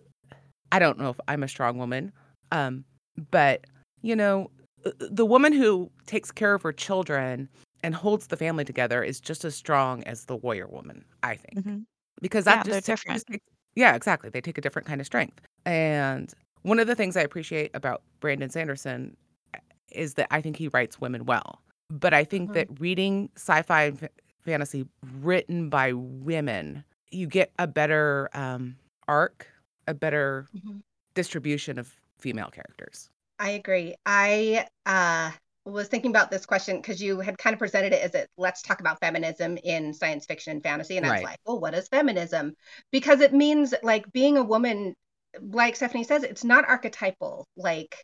I 0.73 0.79
don't 0.79 0.99
know 0.99 1.11
if 1.11 1.21
I'm 1.29 1.43
a 1.43 1.49
strong 1.49 1.79
woman. 1.79 2.13
Um 2.53 2.85
but 3.31 3.67
you 4.03 4.15
know, 4.15 4.51
uh, 4.87 4.93
the 5.01 5.27
woman 5.27 5.53
who 5.53 5.91
takes 6.07 6.31
care 6.31 6.55
of 6.55 6.63
her 6.63 6.73
children 6.73 7.49
and 7.83 7.95
holds 7.95 8.29
the 8.29 8.37
family 8.37 8.65
together 8.65 9.03
is 9.03 9.21
just 9.21 9.45
as 9.45 9.55
strong 9.57 10.05
as 10.05 10.27
the 10.27 10.37
warrior 10.37 10.69
woman, 10.69 11.05
I 11.23 11.37
think 11.37 11.57
Mhm. 11.57 11.87
because 12.23 12.45
that 12.45 12.61
Yeah, 12.61 12.65
they're 12.65 12.81
different. 12.81 13.25
just 13.25 13.27
yeah, 13.75 13.95
exactly. 13.95 14.31
They 14.31 14.41
take 14.41 14.59
a 14.59 14.61
different 14.61 14.87
kind 14.89 15.01
of 15.01 15.07
strength. 15.07 15.41
And 15.65 16.33
one 16.63 16.81
of 16.81 16.87
the 16.89 16.95
things 16.97 17.17
I 17.17 17.23
appreciate 17.23 17.71
about 17.75 18.03
Brandon 18.21 18.51
Sanderson 18.51 19.17
uh, 19.55 19.59
is 19.93 20.15
that 20.15 20.29
I 20.31 20.41
think 20.41 20.57
he 20.57 20.69
writes 20.69 21.01
women 21.01 21.25
well. 21.27 21.63
But 21.91 22.15
I 22.15 22.25
think 22.25 22.53
Mhm. 22.53 22.55
that 22.55 22.69
reading 22.81 23.31
sci-fi 23.37 23.85
and 23.85 23.99
fa- 24.01 24.11
fantasy 24.41 24.87
written 25.21 25.71
by 25.71 25.93
women, 25.93 26.85
you 27.11 27.27
get 27.27 27.53
a 27.59 27.67
better 27.67 28.29
um, 28.35 28.77
arc, 29.07 29.47
a 29.89 29.95
better 29.95 30.47
Mhm. 30.55 30.83
distribution 31.15 31.79
of 31.79 31.93
female 32.19 32.51
characters. 32.51 33.11
I 33.39 33.51
agree. 33.51 33.95
I 34.07 34.67
uh, 34.87 35.33
was 35.65 35.89
thinking 35.89 36.11
about 36.11 36.31
this 36.31 36.47
question 36.47 36.77
because 36.77 37.03
you 37.03 37.21
had 37.21 37.39
kind 37.39 37.55
of 37.55 37.59
presented 37.59 37.93
it 37.93 38.03
as 38.03 38.15
a 38.15 38.27
let's 38.37 38.63
talk 38.63 38.81
about 38.81 39.01
feminism 39.01 39.59
in 39.65 39.93
science 39.95 40.27
fiction 40.27 40.53
and 40.53 40.63
fantasy. 40.63 40.97
And 40.97 41.07
I 41.07 41.15
was 41.15 41.23
like, 41.23 41.39
well, 41.45 41.61
what 41.61 41.75
is 41.75 41.89
feminism? 41.89 42.55
Because 42.91 43.21
it 43.21 43.33
means 43.33 43.75
like 43.83 44.11
being 44.13 44.37
a 44.37 44.43
woman, 44.43 44.95
like 45.41 45.77
Stephanie 45.77 46.05
says, 46.05 46.23
it's 46.23 46.45
not 46.45 46.69
archetypal. 46.69 47.47
Like 47.57 47.97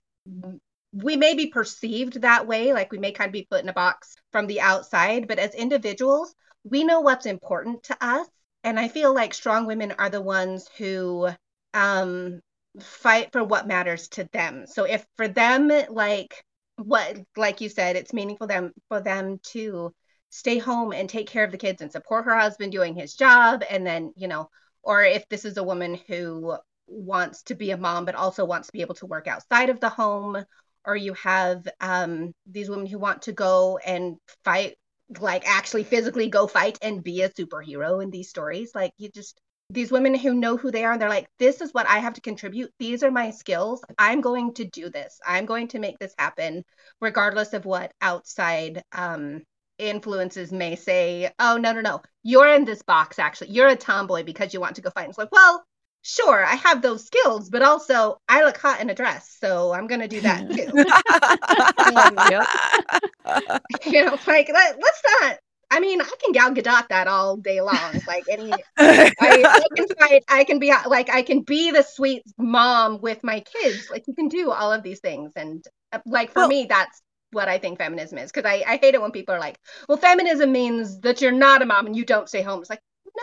we 0.93 1.17
may 1.17 1.35
be 1.35 1.49
perceived 1.49 2.23
that 2.23 2.47
way, 2.47 2.73
like 2.73 2.93
we 2.93 2.99
may 2.99 3.13
kind 3.13 3.29
of 3.29 3.33
be 3.33 3.47
put 3.51 3.63
in 3.63 3.69
a 3.69 3.73
box 3.75 4.15
from 4.31 4.47
the 4.47 4.61
outside, 4.61 5.27
but 5.27 5.39
as 5.39 5.55
individuals, 5.55 6.35
we 6.65 6.85
know 6.85 7.01
what's 7.01 7.27
important 7.27 7.83
to 7.85 7.97
us. 8.01 8.29
And 8.63 8.79
I 8.79 8.89
feel 8.89 9.13
like 9.15 9.35
strong 9.35 9.67
women 9.67 9.93
are 9.99 10.09
the 10.09 10.23
ones 10.23 10.69
who 10.79 11.29
um, 11.75 12.41
fight 12.81 13.33
for 13.33 13.45
what 13.45 13.67
matters 13.67 14.09
to 14.09 14.29
them. 14.33 14.67
So 14.67 14.85
if 14.85 15.05
for 15.17 15.29
them, 15.29 15.71
like 15.91 16.43
what, 16.77 17.19
like 17.37 17.61
you 17.61 17.69
said, 17.69 17.97
it's 17.97 18.13
meaningful 18.13 18.47
them 18.47 18.73
for 18.89 19.01
them 19.01 19.39
to 19.53 19.93
stay 20.31 20.59
home 20.59 20.93
and 20.93 21.09
take 21.09 21.29
care 21.29 21.45
of 21.45 21.53
the 21.53 21.59
kids 21.59 21.83
and 21.83 21.93
support 21.93 22.25
her 22.25 22.37
husband 22.37 22.73
doing 22.73 22.95
his 22.95 23.15
job, 23.15 23.63
and 23.69 23.87
then 23.87 24.13
you 24.17 24.29
know, 24.29 24.49
or 24.83 25.05
if 25.05 25.29
this 25.29 25.45
is 25.45 25.57
a 25.57 25.63
woman 25.63 25.99
who 26.09 26.57
wants 26.87 27.43
to 27.45 27.55
be 27.55 27.71
a 27.71 27.77
mom 27.77 28.05
but 28.05 28.15
also 28.15 28.45
wants 28.45 28.69
to 28.69 28.73
be 28.73 28.83
able 28.83 28.95
to 28.95 29.07
work 29.07 29.27
outside 29.27 29.71
of 29.71 29.81
the 29.81 29.89
home 29.89 30.45
or 30.85 30.97
you 30.97 31.15
have 31.15 31.67
um, 31.81 32.33
these 32.47 32.69
women 32.69 32.87
who 32.87 32.99
want 32.99 33.23
to 33.23 33.33
go 33.33 33.79
and 33.79 34.17
fight 34.45 34.77
like 35.19 35.49
actually 35.49 35.85
physically 35.85 36.29
go 36.29 36.47
fight 36.47 36.79
and 36.83 37.03
be 37.03 37.23
a 37.23 37.29
superhero 37.31 38.03
in 38.03 38.11
these 38.11 38.29
stories 38.29 38.73
like 38.75 38.93
you 38.99 39.09
just 39.11 39.41
these 39.71 39.91
women 39.91 40.15
who 40.15 40.35
know 40.35 40.57
who 40.57 40.71
they 40.71 40.85
are 40.85 40.93
and 40.93 41.01
they're 41.01 41.09
like 41.09 41.27
this 41.39 41.61
is 41.61 41.73
what 41.73 41.89
i 41.89 41.99
have 41.99 42.15
to 42.15 42.21
contribute. 42.21 42.71
These 42.79 43.03
are 43.03 43.11
my 43.11 43.31
skills. 43.31 43.83
I'm 43.99 44.21
going 44.21 44.55
to 44.55 44.65
do 44.65 44.91
this. 44.91 45.19
I'm 45.27 45.47
going 45.47 45.69
to 45.69 45.79
make 45.79 45.99
this 45.99 46.15
happen 46.19 46.65
regardless 47.01 47.53
of 47.55 47.65
what 47.65 47.93
outside 48.01 48.83
um, 48.93 49.43
influences 49.79 50.53
may 50.53 50.77
say. 50.77 51.31
Oh 51.39 51.57
no 51.57 51.73
no 51.73 51.81
no. 51.81 52.03
You're 52.23 52.55
in 52.55 52.65
this 52.65 52.83
box 52.83 53.19
actually. 53.19 53.51
You're 53.51 53.69
a 53.69 53.77
tomboy 53.77 54.25
because 54.25 54.55
you 54.55 54.61
want 54.61 54.77
to 54.77 54.83
go 54.83 54.91
fight. 54.91 55.05
And 55.05 55.11
it's 55.11 55.19
like 55.19 55.33
well 55.33 55.65
sure, 56.05 56.45
I 56.45 56.55
have 56.55 56.83
those 56.83 57.05
skills, 57.05 57.51
but 57.51 57.63
also 57.63 58.19
I 58.29 58.45
look 58.45 58.59
hot 58.59 58.81
in 58.81 58.91
a 58.91 58.95
dress, 58.95 59.37
so 59.41 59.73
I'm 59.73 59.87
gonna 59.87 60.07
do 60.07 60.21
that 60.21 60.51
too. 60.51 60.69
um, 63.35 63.61
you 63.87 64.05
know, 64.05 64.19
like 64.27 64.51
let, 64.53 64.77
us 64.77 65.03
not. 65.21 65.39
I 65.75 65.81
mean, 65.81 66.01
I 66.01 66.11
can 66.23 66.33
Gal 66.33 66.55
Gadot 66.55 66.89
that 66.89 67.09
all 67.09 67.37
day 67.37 67.61
long. 67.61 68.01
Like 68.07 68.25
any, 68.31 68.53
I, 68.79 69.13
I, 69.21 69.67
can 69.77 69.89
fight. 69.99 70.25
I 70.29 70.45
can 70.45 70.59
be 70.59 70.73
like 70.87 71.11
I 71.11 71.23
can 71.23 71.41
be 71.41 71.71
the 71.71 71.83
sweet 71.83 72.23
mom 72.39 73.01
with 73.01 73.25
my 73.25 73.41
kids. 73.41 73.89
Like 73.91 74.07
you 74.07 74.15
can 74.15 74.29
do 74.29 74.51
all 74.51 74.73
of 74.73 74.83
these 74.83 75.01
things, 75.01 75.33
and 75.37 75.65
uh, 75.93 75.99
like 76.07 76.33
for 76.33 76.41
well, 76.41 76.49
me, 76.49 76.67
that's 76.69 77.03
what 77.33 77.49
I 77.49 77.59
think 77.59 77.79
feminism 77.79 78.19
is. 78.19 78.31
Because 78.31 78.49
I, 78.49 78.63
I 78.67 78.77
hate 78.77 78.95
it 78.95 79.03
when 79.03 79.11
people 79.11 79.35
are 79.35 79.41
like, 79.41 79.59
"Well, 79.89 79.99
feminism 79.99 80.53
means 80.53 81.01
that 81.01 81.21
you're 81.21 81.33
not 81.33 81.63
a 81.63 81.67
mom 81.67 81.87
and 81.87 81.97
you 81.97 82.05
don't 82.05 82.29
stay 82.29 82.43
home." 82.43 82.61
It's 82.61 82.71
like, 82.71 82.83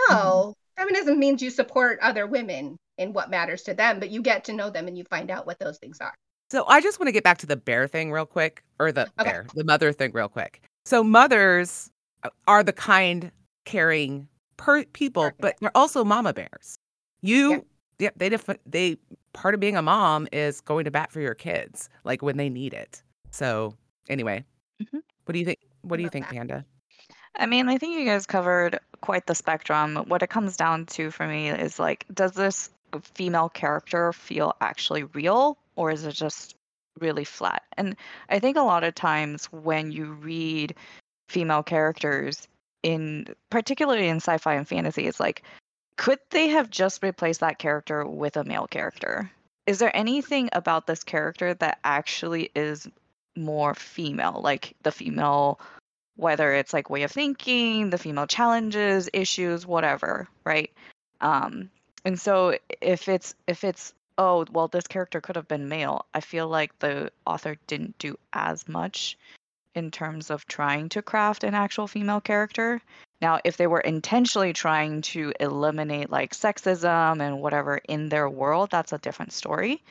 no, 0.09 0.15
mm-hmm 0.15 0.51
feminism 0.81 1.19
means 1.19 1.41
you 1.41 1.49
support 1.49 1.99
other 2.01 2.25
women 2.27 2.77
in 2.97 3.13
what 3.13 3.29
matters 3.29 3.63
to 3.63 3.73
them, 3.73 3.99
but 3.99 4.09
you 4.09 4.21
get 4.21 4.43
to 4.45 4.53
know 4.53 4.69
them 4.69 4.87
and 4.87 4.97
you 4.97 5.03
find 5.05 5.29
out 5.29 5.45
what 5.45 5.59
those 5.59 5.77
things 5.77 5.99
are. 6.01 6.13
So 6.49 6.65
I 6.67 6.81
just 6.81 6.99
want 6.99 7.07
to 7.07 7.11
get 7.11 7.23
back 7.23 7.37
to 7.39 7.45
the 7.45 7.55
bear 7.55 7.87
thing 7.87 8.11
real 8.11 8.25
quick, 8.25 8.63
or 8.79 8.91
the 8.91 9.03
okay. 9.19 9.23
bear, 9.23 9.45
the 9.55 9.63
mother 9.63 9.93
thing 9.93 10.11
real 10.11 10.27
quick. 10.27 10.61
So 10.85 11.03
mothers 11.03 11.89
are 12.47 12.63
the 12.63 12.73
kind 12.73 13.31
caring 13.65 14.27
per- 14.57 14.85
people, 14.85 15.23
Perfect. 15.23 15.41
but 15.41 15.55
they're 15.59 15.77
also 15.77 16.03
mama 16.03 16.33
bears. 16.33 16.77
You, 17.21 17.51
yeah, 17.51 17.59
yeah 17.99 18.09
they 18.15 18.29
def- 18.29 18.59
they 18.65 18.97
part 19.33 19.53
of 19.53 19.59
being 19.59 19.77
a 19.77 19.81
mom 19.81 20.27
is 20.31 20.61
going 20.61 20.85
to 20.85 20.91
bat 20.91 21.11
for 21.11 21.21
your 21.21 21.35
kids, 21.35 21.89
like 22.03 22.21
when 22.21 22.37
they 22.37 22.49
need 22.49 22.73
it. 22.73 23.01
So 23.31 23.75
anyway, 24.09 24.43
mm-hmm. 24.81 24.99
what 25.25 25.33
do 25.33 25.39
you 25.39 25.45
think? 25.45 25.59
What 25.81 25.97
do 25.97 26.03
you 26.03 26.09
think, 26.09 26.27
that. 26.27 26.35
Panda? 26.35 26.65
I 27.35 27.45
mean, 27.45 27.69
I 27.69 27.77
think 27.77 27.97
you 27.97 28.05
guys 28.05 28.25
covered 28.25 28.79
quite 29.01 29.25
the 29.25 29.35
spectrum. 29.35 29.95
What 30.07 30.21
it 30.21 30.29
comes 30.29 30.57
down 30.57 30.85
to 30.87 31.11
for 31.11 31.27
me 31.27 31.49
is 31.49 31.79
like, 31.79 32.05
does 32.13 32.33
this 32.33 32.69
female 33.15 33.49
character 33.49 34.11
feel 34.13 34.55
actually 34.61 35.03
real 35.03 35.57
or 35.75 35.91
is 35.91 36.05
it 36.05 36.13
just 36.13 36.55
really 36.99 37.23
flat? 37.23 37.63
And 37.77 37.95
I 38.29 38.39
think 38.39 38.57
a 38.57 38.61
lot 38.61 38.83
of 38.83 38.95
times 38.95 39.45
when 39.45 39.91
you 39.91 40.11
read 40.13 40.75
female 41.31 41.63
characters 41.63 42.47
in 42.83 43.27
particularly 43.49 44.07
in 44.07 44.17
sci-fi 44.17 44.55
and 44.55 44.67
fantasy, 44.67 45.07
it's 45.07 45.19
like, 45.19 45.43
could 45.97 46.19
they 46.29 46.49
have 46.49 46.69
just 46.69 47.03
replaced 47.03 47.41
that 47.41 47.59
character 47.59 48.05
with 48.05 48.37
a 48.37 48.43
male 48.43 48.67
character? 48.67 49.31
Is 49.67 49.79
there 49.79 49.95
anything 49.95 50.49
about 50.53 50.87
this 50.87 51.03
character 51.03 51.53
that 51.55 51.79
actually 51.83 52.49
is 52.55 52.87
more 53.35 53.73
female, 53.75 54.41
like 54.43 54.75
the 54.83 54.91
female 54.91 55.59
whether 56.17 56.53
it's 56.53 56.73
like 56.73 56.89
way 56.89 57.03
of 57.03 57.11
thinking, 57.11 57.89
the 57.89 57.97
female 57.97 58.27
challenges, 58.27 59.09
issues, 59.11 59.65
whatever, 59.65 60.27
right? 60.43 60.69
Um, 61.19 61.71
and 62.05 62.19
so 62.19 62.57
if 62.81 63.07
it's 63.07 63.33
if 63.47 63.63
it's 63.63 63.93
oh 64.17 64.45
well 64.51 64.67
this 64.67 64.87
character 64.87 65.21
could 65.21 65.35
have 65.35 65.47
been 65.47 65.69
male, 65.69 66.05
I 66.13 66.19
feel 66.19 66.47
like 66.47 66.77
the 66.79 67.11
author 67.25 67.55
didn't 67.67 67.97
do 67.97 68.17
as 68.33 68.67
much 68.67 69.17
in 69.75 69.91
terms 69.91 70.29
of 70.29 70.45
trying 70.45 70.89
to 70.89 71.01
craft 71.01 71.43
an 71.43 71.53
actual 71.53 71.87
female 71.87 72.21
character. 72.21 72.81
Now, 73.21 73.39
if 73.43 73.57
they 73.57 73.67
were 73.67 73.79
intentionally 73.79 74.53
trying 74.53 75.01
to 75.13 75.31
eliminate 75.39 76.09
like 76.09 76.33
sexism 76.33 77.21
and 77.21 77.41
whatever 77.41 77.77
in 77.87 78.09
their 78.09 78.29
world, 78.29 78.71
that's 78.71 78.93
a 78.93 78.97
different 78.97 79.31
story. 79.31 79.83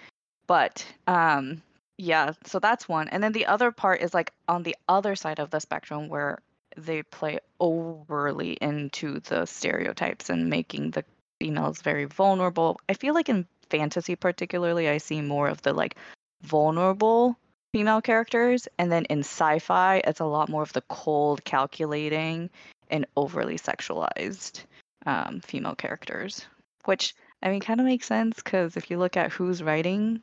But 0.47 0.85
um, 1.07 1.63
yeah, 1.97 2.33
so 2.45 2.59
that's 2.59 2.89
one. 2.89 3.09
And 3.09 3.23
then 3.23 3.33
the 3.33 3.47
other 3.47 3.71
part 3.71 4.01
is 4.01 4.15
like 4.15 4.33
on 4.49 4.63
the 4.63 4.77
other 4.89 5.15
side 5.15 5.39
of 5.39 5.51
the 5.51 5.61
spectrum 5.61 6.09
where 6.09 6.41
they 6.77 7.03
play 7.03 7.39
overly 7.59 8.53
into 8.61 9.21
the 9.21 9.47
stereotypes 9.47 10.31
and 10.31 10.51
making 10.51 10.91
the 10.91 11.05
females 11.39 11.83
very 11.83 12.05
vulnerable. 12.05 12.81
I 12.89 12.95
feel 12.95 13.15
like 13.15 13.29
in 13.29 13.47
fantasy 13.71 14.17
particularly 14.17 14.89
I 14.89 14.99
see 14.99 15.21
more 15.21 15.49
of 15.49 15.63
the 15.63 15.73
like 15.73 15.97
vulnerable 16.43 17.37
female 17.73 18.01
characters 18.01 18.69
and 18.79 18.91
then 18.91 19.05
in 19.07 19.21
sci-fi 19.21 20.01
it's 20.05 20.21
a 20.21 20.25
lot 20.25 20.49
more 20.49 20.63
of 20.63 20.73
the 20.73 20.83
cold 20.83 21.45
calculating 21.45 22.51
and 22.91 23.07
overly 23.17 23.57
sexualized 23.57 24.65
um, 25.07 25.41
female 25.41 25.75
characters 25.75 26.47
which 26.85 27.15
i 27.43 27.51
mean 27.51 27.61
kind 27.61 27.81
of 27.81 27.87
makes 27.87 28.07
sense 28.07 28.37
because 28.37 28.77
if 28.77 28.91
you 28.91 28.99
look 28.99 29.17
at 29.17 29.33
who's 29.33 29.63
writing 29.63 30.23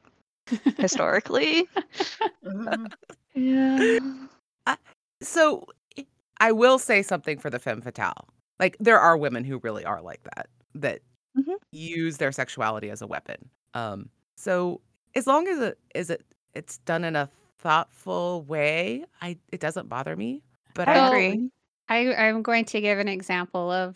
historically. 0.77 1.68
Mm-hmm. 2.46 2.86
yeah. 3.36 4.00
I, 4.66 4.77
so 5.22 5.66
I 6.39 6.51
will 6.51 6.80
say 6.80 7.01
something 7.01 7.38
for 7.38 7.50
the 7.50 7.60
femme 7.60 7.82
fatale. 7.82 8.27
Like 8.60 8.77
there 8.80 9.00
are 9.00 9.18
women 9.18 9.44
who 9.44 9.60
really 9.60 9.86
are 9.86 10.01
like 10.01 10.22
that, 10.24 10.48
that 10.75 11.01
mm-hmm. 11.38 11.54
use 11.72 12.18
their 12.18 12.32
sexuality 12.32 12.89
as 12.89 13.01
a 13.01 13.08
weapon. 13.08 13.50
Um, 13.74 14.10
so 14.36 14.82
as 15.16 15.27
long 15.27 15.48
as 15.48 15.60
it 15.60 15.80
is 15.94 16.10
it 16.10 16.24
it's 16.57 16.79
done 16.79 17.03
in 17.03 17.15
a 17.15 17.29
thoughtful 17.59 18.43
way, 18.43 19.05
I 19.21 19.37
it 19.51 19.59
doesn't 19.59 19.89
bother 19.89 20.15
me. 20.15 20.41
But 20.73 20.87
I, 20.87 20.95
I 20.95 21.07
agree. 21.07 21.49
I, 21.89 22.13
I'm 22.15 22.41
going 22.41 22.65
to 22.65 22.81
give 22.81 22.99
an 22.99 23.07
example 23.07 23.71
of 23.71 23.95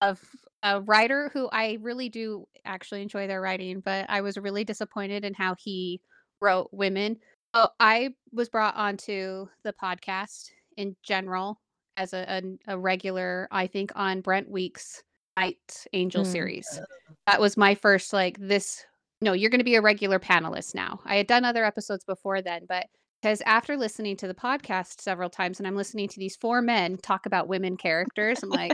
of 0.00 0.20
a 0.62 0.80
writer 0.80 1.30
who 1.32 1.48
I 1.50 1.78
really 1.80 2.08
do 2.08 2.46
actually 2.64 3.02
enjoy 3.02 3.26
their 3.26 3.40
writing, 3.40 3.80
but 3.80 4.06
I 4.08 4.20
was 4.20 4.36
really 4.36 4.64
disappointed 4.64 5.24
in 5.24 5.34
how 5.34 5.56
he 5.58 6.00
wrote 6.40 6.68
women. 6.72 7.18
So 7.54 7.68
I 7.80 8.10
was 8.32 8.48
brought 8.48 8.76
onto 8.76 9.46
the 9.64 9.72
podcast 9.72 10.50
in 10.76 10.96
general 11.02 11.60
as 11.96 12.14
a, 12.14 12.42
a, 12.68 12.74
a 12.74 12.78
regular, 12.78 13.48
I 13.50 13.66
think, 13.66 13.92
on 13.94 14.20
Brent 14.20 14.48
Weeks 14.48 15.02
Night 15.36 15.86
Angel 15.92 16.24
mm. 16.24 16.26
series. 16.26 16.80
That 17.26 17.40
was 17.40 17.56
my 17.56 17.74
first 17.74 18.12
like 18.12 18.38
this. 18.38 18.84
No, 19.22 19.34
you're 19.34 19.50
going 19.50 19.60
to 19.60 19.64
be 19.64 19.76
a 19.76 19.80
regular 19.80 20.18
panelist 20.18 20.74
now. 20.74 21.00
I 21.04 21.14
had 21.14 21.28
done 21.28 21.44
other 21.44 21.64
episodes 21.64 22.04
before 22.04 22.42
then, 22.42 22.66
but 22.68 22.86
because 23.22 23.40
after 23.42 23.76
listening 23.76 24.16
to 24.16 24.26
the 24.26 24.34
podcast 24.34 25.00
several 25.00 25.30
times 25.30 25.60
and 25.60 25.66
I'm 25.66 25.76
listening 25.76 26.08
to 26.08 26.18
these 26.18 26.34
four 26.34 26.60
men 26.60 26.96
talk 26.96 27.24
about 27.24 27.46
women 27.46 27.76
characters, 27.76 28.42
I'm 28.42 28.50
like, 28.50 28.72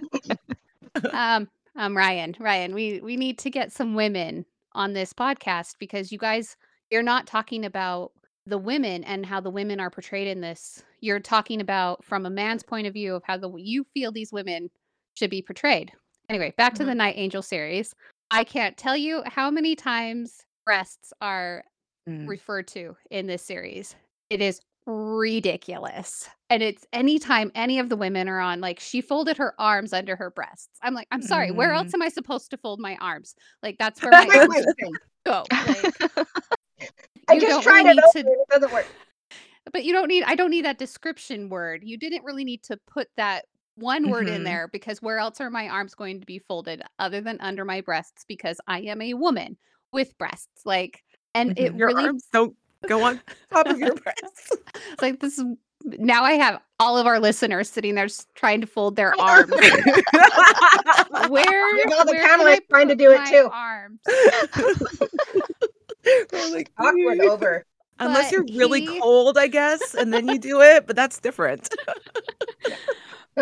um, 1.13 1.49
um, 1.77 1.95
Ryan, 1.95 2.35
Ryan, 2.41 2.75
we 2.75 3.01
we 3.01 3.19
need 3.19 3.39
to 3.41 3.51
get 3.51 3.73
some 3.73 3.95
women 3.95 4.47
on 4.73 4.95
this 4.95 5.13
podcast 5.13 5.75
because 5.79 6.11
you 6.11 6.17
guys 6.17 6.57
you're 6.91 7.03
not 7.03 7.27
talking 7.27 7.67
about 7.67 8.13
the 8.47 8.57
women 8.57 9.05
and 9.05 9.27
how 9.27 9.41
the 9.41 9.51
women 9.51 9.81
are 9.81 9.91
portrayed 9.91 10.29
in 10.29 10.41
this. 10.41 10.83
You're 11.01 11.21
talking 11.21 11.61
about 11.61 12.03
from 12.03 12.25
a 12.25 12.31
man's 12.31 12.63
point 12.63 12.87
of 12.87 12.95
view 12.95 13.15
of 13.15 13.23
how 13.23 13.37
the 13.37 13.53
you 13.57 13.85
feel 13.93 14.13
these 14.13 14.33
women 14.33 14.71
should 15.13 15.29
be 15.29 15.43
portrayed. 15.43 15.93
Anyway, 16.31 16.55
back 16.57 16.73
mm-hmm. 16.73 16.85
to 16.85 16.87
the 16.87 16.95
Night 16.95 17.15
Angel 17.19 17.43
series. 17.43 17.95
I 18.31 18.45
can't 18.45 18.77
tell 18.77 18.97
you 18.97 19.23
how 19.27 19.51
many 19.51 19.75
times 19.75 20.43
breasts 20.65 21.13
are 21.21 21.65
mm. 22.09 22.29
referred 22.29 22.69
to 22.69 22.97
in 23.11 23.27
this 23.27 23.43
series. 23.43 23.95
It 24.31 24.41
is 24.41 24.61
ridiculous. 24.87 26.29
And 26.51 26.63
it's 26.63 26.87
anytime 26.93 27.53
any 27.55 27.79
of 27.79 27.89
the 27.89 27.97
women 27.97 28.29
are 28.29 28.41
on, 28.41 28.61
like 28.61 28.81
she 28.81 29.01
folded 29.01 29.37
her 29.37 29.55
arms 29.59 29.93
under 29.93 30.17
her 30.17 30.31
breasts. 30.31 30.79
I'm 30.83 30.95
like, 30.95 31.07
I'm 31.11 31.23
sorry, 31.23 31.51
where 31.51 31.73
else 31.73 31.89
mm-hmm. 31.89 32.03
am 32.03 32.07
I 32.07 32.09
supposed 32.09 32.51
to 32.51 32.57
fold 32.57 32.81
my 32.81 32.97
arms? 33.01 33.35
Like 33.63 33.77
that's 33.79 34.03
where 34.03 34.11
my 34.27 34.27
arms 34.27 34.67
go. 35.27 35.45
Like, 35.51 36.27
I 37.29 37.39
just 37.39 37.63
tried 37.63 37.85
really 37.85 37.99
it, 37.99 38.13
to... 38.13 38.19
it 38.21 38.49
doesn't 38.51 38.73
work. 38.73 38.87
But 39.73 39.85
you 39.85 39.93
don't 39.93 40.09
need 40.09 40.25
I 40.25 40.35
don't 40.35 40.51
need 40.51 40.65
that 40.65 40.79
description 40.79 41.51
word. 41.51 41.83
You 41.85 41.99
didn't 41.99 42.25
really 42.25 42.45
need 42.45 42.63
to 42.65 42.79
put 42.87 43.09
that 43.19 43.45
one 43.79 44.11
word 44.11 44.27
mm-hmm. 44.27 44.37
in 44.37 44.45
there 44.45 44.69
because 44.69 45.01
where 45.01 45.19
else 45.19 45.41
are 45.41 45.51
my 45.51 45.69
arms 45.69 45.95
going 45.95 46.21
to 46.21 46.27
be 46.27 46.39
folded 46.39 46.83
other 46.99 47.21
than 47.21 47.41
under 47.41 47.65
my 47.65 47.81
breasts 47.81 48.25
because 48.27 48.61
I 48.67 48.81
am 48.81 49.01
a 49.01 49.15
woman 49.15 49.57
with 49.93 50.17
breasts. 50.19 50.65
Like 50.65 51.03
and 51.35 51.51
mm-hmm. 51.51 51.67
it 51.67 51.75
Your 51.77 51.89
really 51.89 52.05
arms 52.05 52.25
don't 52.33 52.57
Go 52.87 53.03
on 53.03 53.21
top 53.53 53.67
of 53.67 53.81
your 53.81 53.95
breasts 53.97 54.53
like 55.03 55.19
this 55.19 55.37
is 55.37 55.45
now 55.85 56.25
I 56.25 56.33
have 56.33 56.61
all 56.81 56.97
of 56.97 57.07
our 57.07 57.19
listeners 57.19 57.69
sitting 57.69 57.95
there 57.95 58.09
trying 58.35 58.61
to 58.61 58.67
fold 58.67 58.97
their 58.97 59.19
arms. 59.21 59.51
Where 61.29 61.77
There's 61.77 61.93
all 61.93 62.05
the 62.05 62.13
where 62.13 62.27
can 62.27 62.59
trying 62.69 62.89
to 62.89 62.95
do 62.95 63.13
it 63.13 63.27
too. 63.27 63.49
Arms? 63.53 64.01
Like, 66.53 66.71
Awkward 66.79 67.21
over. 67.21 67.67
Unless 67.99 68.31
But 68.31 68.33
you're 68.33 68.59
really 68.59 68.81
he- 68.81 68.99
cold, 69.01 69.37
I 69.37 69.47
guess, 69.47 69.95
and 69.95 70.13
then 70.13 70.27
you 70.27 70.39
do 70.39 70.63
it, 70.63 70.87
but 70.87 70.97
that's 70.97 71.21
different. 71.21 71.69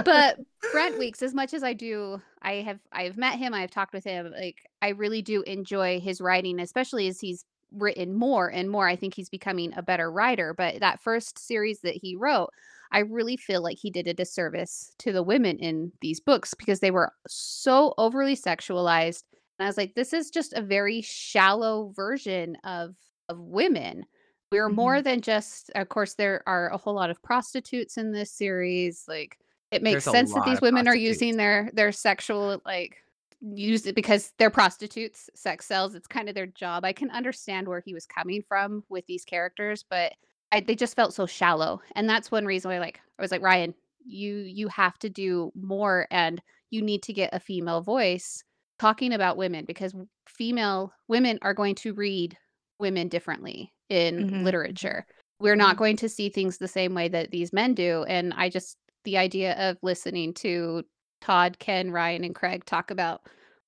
But 0.05 0.39
Brent 0.73 0.99
Weeks, 0.99 1.23
as 1.23 1.35
much 1.35 1.55
as 1.55 1.63
I 1.63 1.73
do, 1.73 2.21
I 2.43 2.55
have 2.55 2.79
I've 2.93 3.17
met 3.17 3.39
him, 3.39 3.55
I've 3.55 3.71
talked 3.71 3.93
with 3.93 4.05
him. 4.05 4.33
Like 4.37 4.69
I 4.83 4.91
really 4.91 5.23
do 5.23 5.43
enjoy 5.43 6.01
his 6.01 6.21
writing, 6.21 6.61
especially 6.61 7.09
as 7.09 7.21
he's 7.21 7.45
written 7.73 8.15
more 8.15 8.49
and 8.49 8.71
more. 8.71 8.89
I 8.89 8.97
think 8.97 9.15
he's 9.15 9.29
becoming 9.29 9.73
a 9.77 9.83
better 9.83 10.11
writer. 10.11 10.55
But 10.55 10.81
that 10.81 11.01
first 11.01 11.39
series 11.39 11.81
that 11.81 11.95
he 11.95 12.17
wrote, 12.17 12.51
I 12.93 13.01
really 13.01 13.37
feel 13.37 13.63
like 13.63 13.79
he 13.79 13.91
did 13.91 14.07
a 14.07 14.15
disservice 14.15 14.93
to 14.99 15.13
the 15.13 15.23
women 15.23 15.59
in 15.59 15.93
these 16.01 16.21
books 16.21 16.55
because 16.55 16.81
they 16.81 16.91
were 16.91 17.13
so 17.27 17.95
overly 17.99 18.37
sexualized. 18.37 19.25
And 19.59 19.67
I 19.67 19.69
was 19.69 19.77
like, 19.77 19.95
this 19.95 20.13
is 20.13 20.31
just 20.31 20.53
a 20.53 20.63
very 20.63 21.01
shallow 21.03 21.93
version 21.95 22.57
of 22.65 22.95
of 23.29 23.41
women. 23.41 24.05
We're 24.53 24.69
more 24.69 24.97
mm-hmm. 24.97 25.05
than 25.05 25.21
just 25.21 25.71
of 25.75 25.89
course 25.89 26.15
there 26.15 26.43
are 26.47 26.69
a 26.69 26.77
whole 26.77 26.95
lot 26.95 27.11
of 27.11 27.23
prostitutes 27.23 27.97
in 27.97 28.13
this 28.13 28.31
series. 28.31 29.05
Like 29.09 29.39
it 29.71 29.83
makes 29.83 30.05
There's 30.05 30.15
sense 30.15 30.35
that 30.35 30.45
these 30.45 30.61
women 30.61 30.87
are 30.89 30.95
using 30.97 31.37
their 31.37 31.71
their 31.75 31.93
sexual 31.93 32.61
like 32.65 32.97
use 33.41 33.87
it 33.87 33.95
because 33.95 34.33
they're 34.39 34.51
prostitutes 34.51 35.29
sex 35.35 35.67
sells 35.67 35.95
it's 35.95 36.07
kind 36.07 36.29
of 36.29 36.35
their 36.35 36.47
job. 36.47 36.85
I 36.85 36.93
can 36.93 37.11
understand 37.11 37.69
where 37.69 37.83
he 37.85 37.93
was 37.95 38.07
coming 38.07 38.43
from 38.49 38.83
with 38.89 39.07
these 39.07 39.25
characters 39.25 39.85
but 39.89 40.13
I, 40.53 40.61
they 40.61 40.75
just 40.75 40.97
felt 40.97 41.13
so 41.13 41.27
shallow 41.27 41.81
and 41.95 42.09
that's 42.09 42.31
one 42.31 42.47
reason 42.47 42.71
why 42.71 42.79
like 42.79 43.01
i 43.19 43.23
was 43.23 43.31
like 43.31 43.43
ryan 43.43 43.75
you 44.07 44.37
you 44.37 44.69
have 44.69 44.99
to 45.01 45.11
do 45.11 45.53
more 45.55 46.07
and 46.11 46.41
you 46.71 46.81
need 46.83 47.03
to 47.05 47.13
get 47.13 47.35
a 47.35 47.41
female 47.41 47.83
voice 47.83 48.43
talking 48.79 49.13
about 49.13 49.37
women 49.37 49.65
because 49.65 49.95
female 50.29 50.93
women 51.09 51.39
are 51.43 51.55
going 51.55 51.75
to 51.75 51.93
read 51.95 52.37
women 52.79 53.09
differently 53.09 53.73
in 53.89 54.29
Mhm. 54.31 54.45
literature. 54.45 55.07
We're 55.41 55.57
not 55.57 55.77
going 55.77 55.97
to 55.99 56.09
see 56.09 56.29
things 56.29 56.59
the 56.59 56.69
same 56.69 56.95
way 56.95 57.09
that 57.09 57.31
these 57.31 57.53
men 57.53 57.75
do 57.75 58.05
and 58.05 58.33
i 58.37 58.49
just 58.49 58.79
the 59.07 59.17
idea 59.17 59.55
of 59.71 59.79
listening 59.83 60.35
to 60.35 60.83
todd 61.23 61.59
ken 61.59 61.91
ryan 61.91 62.23
and 62.25 62.35
craig 62.35 62.65
talk 62.67 62.91
about 62.91 63.23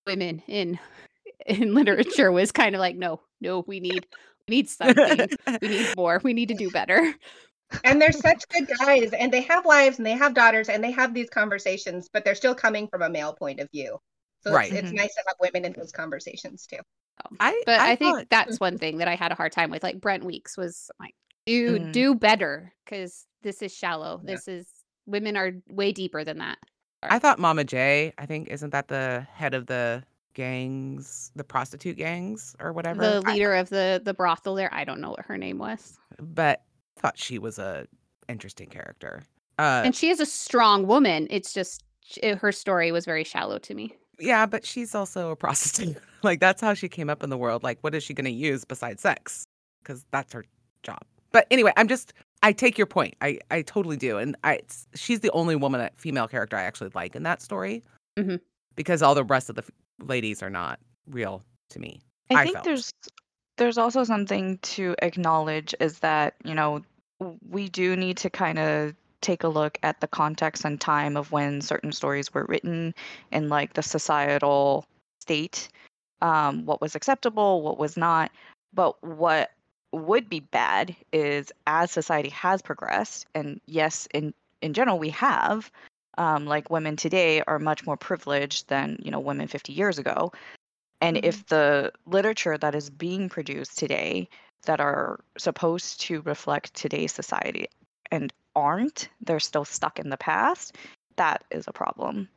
women 0.06 0.42
in 0.46 0.78
in 1.46 1.72
literature 1.74 2.30
was 2.30 2.52
kind 2.52 2.74
of 2.74 2.80
like 2.80 2.96
no 2.96 3.20
no 3.40 3.64
we 3.66 3.80
need 3.80 4.06
we 4.48 4.56
need 4.56 4.68
something 4.68 5.28
we 5.62 5.68
need 5.68 5.88
more 5.96 6.20
we 6.22 6.34
need 6.34 6.48
to 6.48 6.54
do 6.54 6.70
better 6.70 7.14
And 7.84 8.00
they're 8.00 8.12
such 8.12 8.48
good 8.48 8.66
guys, 8.80 9.12
and 9.12 9.30
they 9.30 9.42
have 9.42 9.66
wives 9.66 9.98
and 9.98 10.06
they 10.06 10.12
have 10.16 10.32
daughters, 10.32 10.70
and 10.70 10.82
they 10.82 10.90
have 10.90 11.12
these 11.12 11.28
conversations, 11.28 12.08
but 12.10 12.24
they're 12.24 12.34
still 12.34 12.54
coming 12.54 12.88
from 12.88 13.02
a 13.02 13.10
male 13.10 13.34
point 13.34 13.60
of 13.60 13.70
view. 13.70 13.98
So 14.42 14.52
Right. 14.54 14.72
it's, 14.72 14.78
it's 14.84 14.90
Mhm. 14.90 14.94
nice 14.96 15.14
to 15.16 15.22
have 15.26 15.36
women 15.38 15.66
in 15.66 15.74
those 15.74 15.92
conversations 15.92 16.66
too. 16.66 16.78
I, 17.40 17.62
but 17.66 17.78
i, 17.80 17.94
think 17.94 18.16
thought- 18.16 18.30
that's 18.30 18.58
one 18.58 18.78
thing 18.78 18.98
that 18.98 19.08
i 19.08 19.16
had 19.16 19.32
a 19.32 19.34
hard 19.34 19.52
time 19.52 19.70
with 19.70 19.82
like 19.82 20.00
brent 20.00 20.24
weeks 20.24 20.56
was 20.56 20.90
like 20.98 21.14
do 21.46 21.78
Mm. 21.78 21.92
do 21.92 22.14
better 22.14 22.72
because 22.84 23.26
this 23.42 23.60
is 23.60 23.74
shallow 23.74 24.20
Yeah. 24.24 24.34
this 24.34 24.48
is 24.48 24.66
women 25.08 25.36
are 25.36 25.52
way 25.68 25.90
deeper 25.92 26.22
than 26.24 26.38
that 26.38 26.58
I 27.02 27.18
thought 27.20 27.38
Mama 27.38 27.62
J, 27.64 28.12
I 28.18 28.26
think, 28.26 28.48
isn't 28.48 28.70
that 28.70 28.88
the 28.88 29.24
head 29.32 29.54
of 29.54 29.66
the 29.66 30.02
gangs, 30.34 31.30
the 31.36 31.44
prostitute 31.44 31.96
gangs 31.96 32.54
or 32.60 32.72
whatever? 32.72 33.00
the 33.00 33.22
I- 33.26 33.32
leader 33.32 33.54
of 33.54 33.68
the 33.70 34.00
the 34.04 34.14
brothel 34.14 34.54
there 34.54 34.72
i 34.72 34.84
don't 34.84 35.00
know 35.00 35.10
what 35.10 35.24
her 35.26 35.36
name 35.36 35.58
was 35.58 35.98
but 36.20 36.62
I 36.96 37.00
thought 37.00 37.18
she 37.18 37.38
was 37.38 37.58
a 37.60 37.86
interesting 38.28 38.68
character. 38.68 39.22
Uh, 39.58 39.82
and 39.84 39.94
she 39.94 40.08
is 40.10 40.18
a 40.20 40.26
strong 40.26 40.86
woman 40.86 41.26
it's 41.30 41.52
just 41.52 41.82
it- 42.22 42.38
her 42.38 42.52
story 42.52 42.90
was 42.92 43.04
very 43.04 43.24
shallow 43.24 43.58
to 43.58 43.74
me 43.74 43.94
yeah, 44.20 44.46
but 44.46 44.66
she's 44.66 44.96
also 44.96 45.30
a 45.30 45.36
prostitute. 45.44 45.96
like 46.24 46.40
that's 46.40 46.60
how 46.60 46.74
she 46.74 46.88
came 46.88 47.08
up 47.08 47.22
in 47.22 47.30
the 47.30 47.38
world. 47.38 47.62
Like, 47.62 47.78
what 47.82 47.94
is 47.94 48.02
she 48.02 48.14
going 48.14 48.24
to 48.24 48.32
use 48.32 48.64
besides 48.64 49.00
sex? 49.00 49.46
Because 49.80 50.04
that's 50.10 50.32
her 50.32 50.44
job. 50.82 50.98
But 51.30 51.46
anyway, 51.52 51.72
I'm 51.76 51.86
just. 51.86 52.12
I 52.42 52.52
take 52.52 52.78
your 52.78 52.86
point. 52.86 53.14
I 53.20 53.38
I 53.50 53.62
totally 53.62 53.96
do, 53.96 54.18
and 54.18 54.36
I 54.44 54.60
she's 54.94 55.20
the 55.20 55.30
only 55.32 55.56
woman, 55.56 55.88
female 55.96 56.28
character 56.28 56.56
I 56.56 56.62
actually 56.62 56.90
like 56.94 57.16
in 57.16 57.22
that 57.24 57.42
story. 57.42 57.82
Mhm. 58.18 58.40
Because 58.76 59.02
all 59.02 59.14
the 59.14 59.24
rest 59.24 59.48
of 59.50 59.56
the 59.56 59.62
f- 59.62 59.70
ladies 60.06 60.42
are 60.42 60.50
not 60.50 60.78
real 61.10 61.42
to 61.70 61.80
me. 61.80 62.00
I 62.30 62.34
I 62.34 62.44
think 62.44 62.54
felt. 62.54 62.64
there's 62.64 62.92
there's 63.56 63.78
also 63.78 64.04
something 64.04 64.58
to 64.58 64.94
acknowledge 65.02 65.74
is 65.80 65.98
that, 65.98 66.34
you 66.44 66.54
know, 66.54 66.82
we 67.48 67.68
do 67.68 67.96
need 67.96 68.16
to 68.18 68.30
kind 68.30 68.58
of 68.58 68.94
take 69.20 69.42
a 69.42 69.48
look 69.48 69.78
at 69.82 70.00
the 70.00 70.06
context 70.06 70.64
and 70.64 70.80
time 70.80 71.16
of 71.16 71.32
when 71.32 71.60
certain 71.60 71.90
stories 71.90 72.32
were 72.32 72.44
written 72.48 72.94
and 73.32 73.48
like 73.48 73.72
the 73.72 73.82
societal 73.82 74.84
state, 75.20 75.68
um, 76.22 76.64
what 76.66 76.80
was 76.80 76.94
acceptable, 76.94 77.62
what 77.62 77.78
was 77.78 77.96
not. 77.96 78.30
But 78.72 79.02
what 79.02 79.50
would 79.92 80.28
be 80.28 80.40
bad 80.40 80.94
is 81.12 81.52
as 81.66 81.90
society 81.90 82.28
has 82.30 82.62
progressed, 82.62 83.26
and 83.34 83.60
yes, 83.66 84.08
in 84.12 84.34
in 84.60 84.74
general 84.74 84.98
we 84.98 85.10
have, 85.10 85.70
um, 86.18 86.46
like 86.46 86.70
women 86.70 86.96
today 86.96 87.42
are 87.46 87.58
much 87.58 87.86
more 87.86 87.96
privileged 87.96 88.68
than 88.68 88.98
you 89.02 89.10
know 89.10 89.20
women 89.20 89.48
50 89.48 89.72
years 89.72 89.98
ago 89.98 90.32
and 91.00 91.24
if 91.24 91.46
the 91.46 91.92
literature 92.06 92.58
that 92.58 92.74
is 92.74 92.90
being 92.90 93.28
produced 93.28 93.78
today 93.78 94.28
that 94.66 94.80
are 94.80 95.20
supposed 95.36 96.00
to 96.02 96.20
reflect 96.22 96.74
today's 96.74 97.12
society 97.12 97.66
and 98.10 98.32
aren't, 98.56 99.08
they're 99.20 99.40
still 99.40 99.64
stuck 99.64 99.98
in 99.98 100.10
the 100.10 100.16
past, 100.16 100.76
that 101.16 101.44
is 101.50 101.66
a 101.68 101.72
problem. 101.72 102.28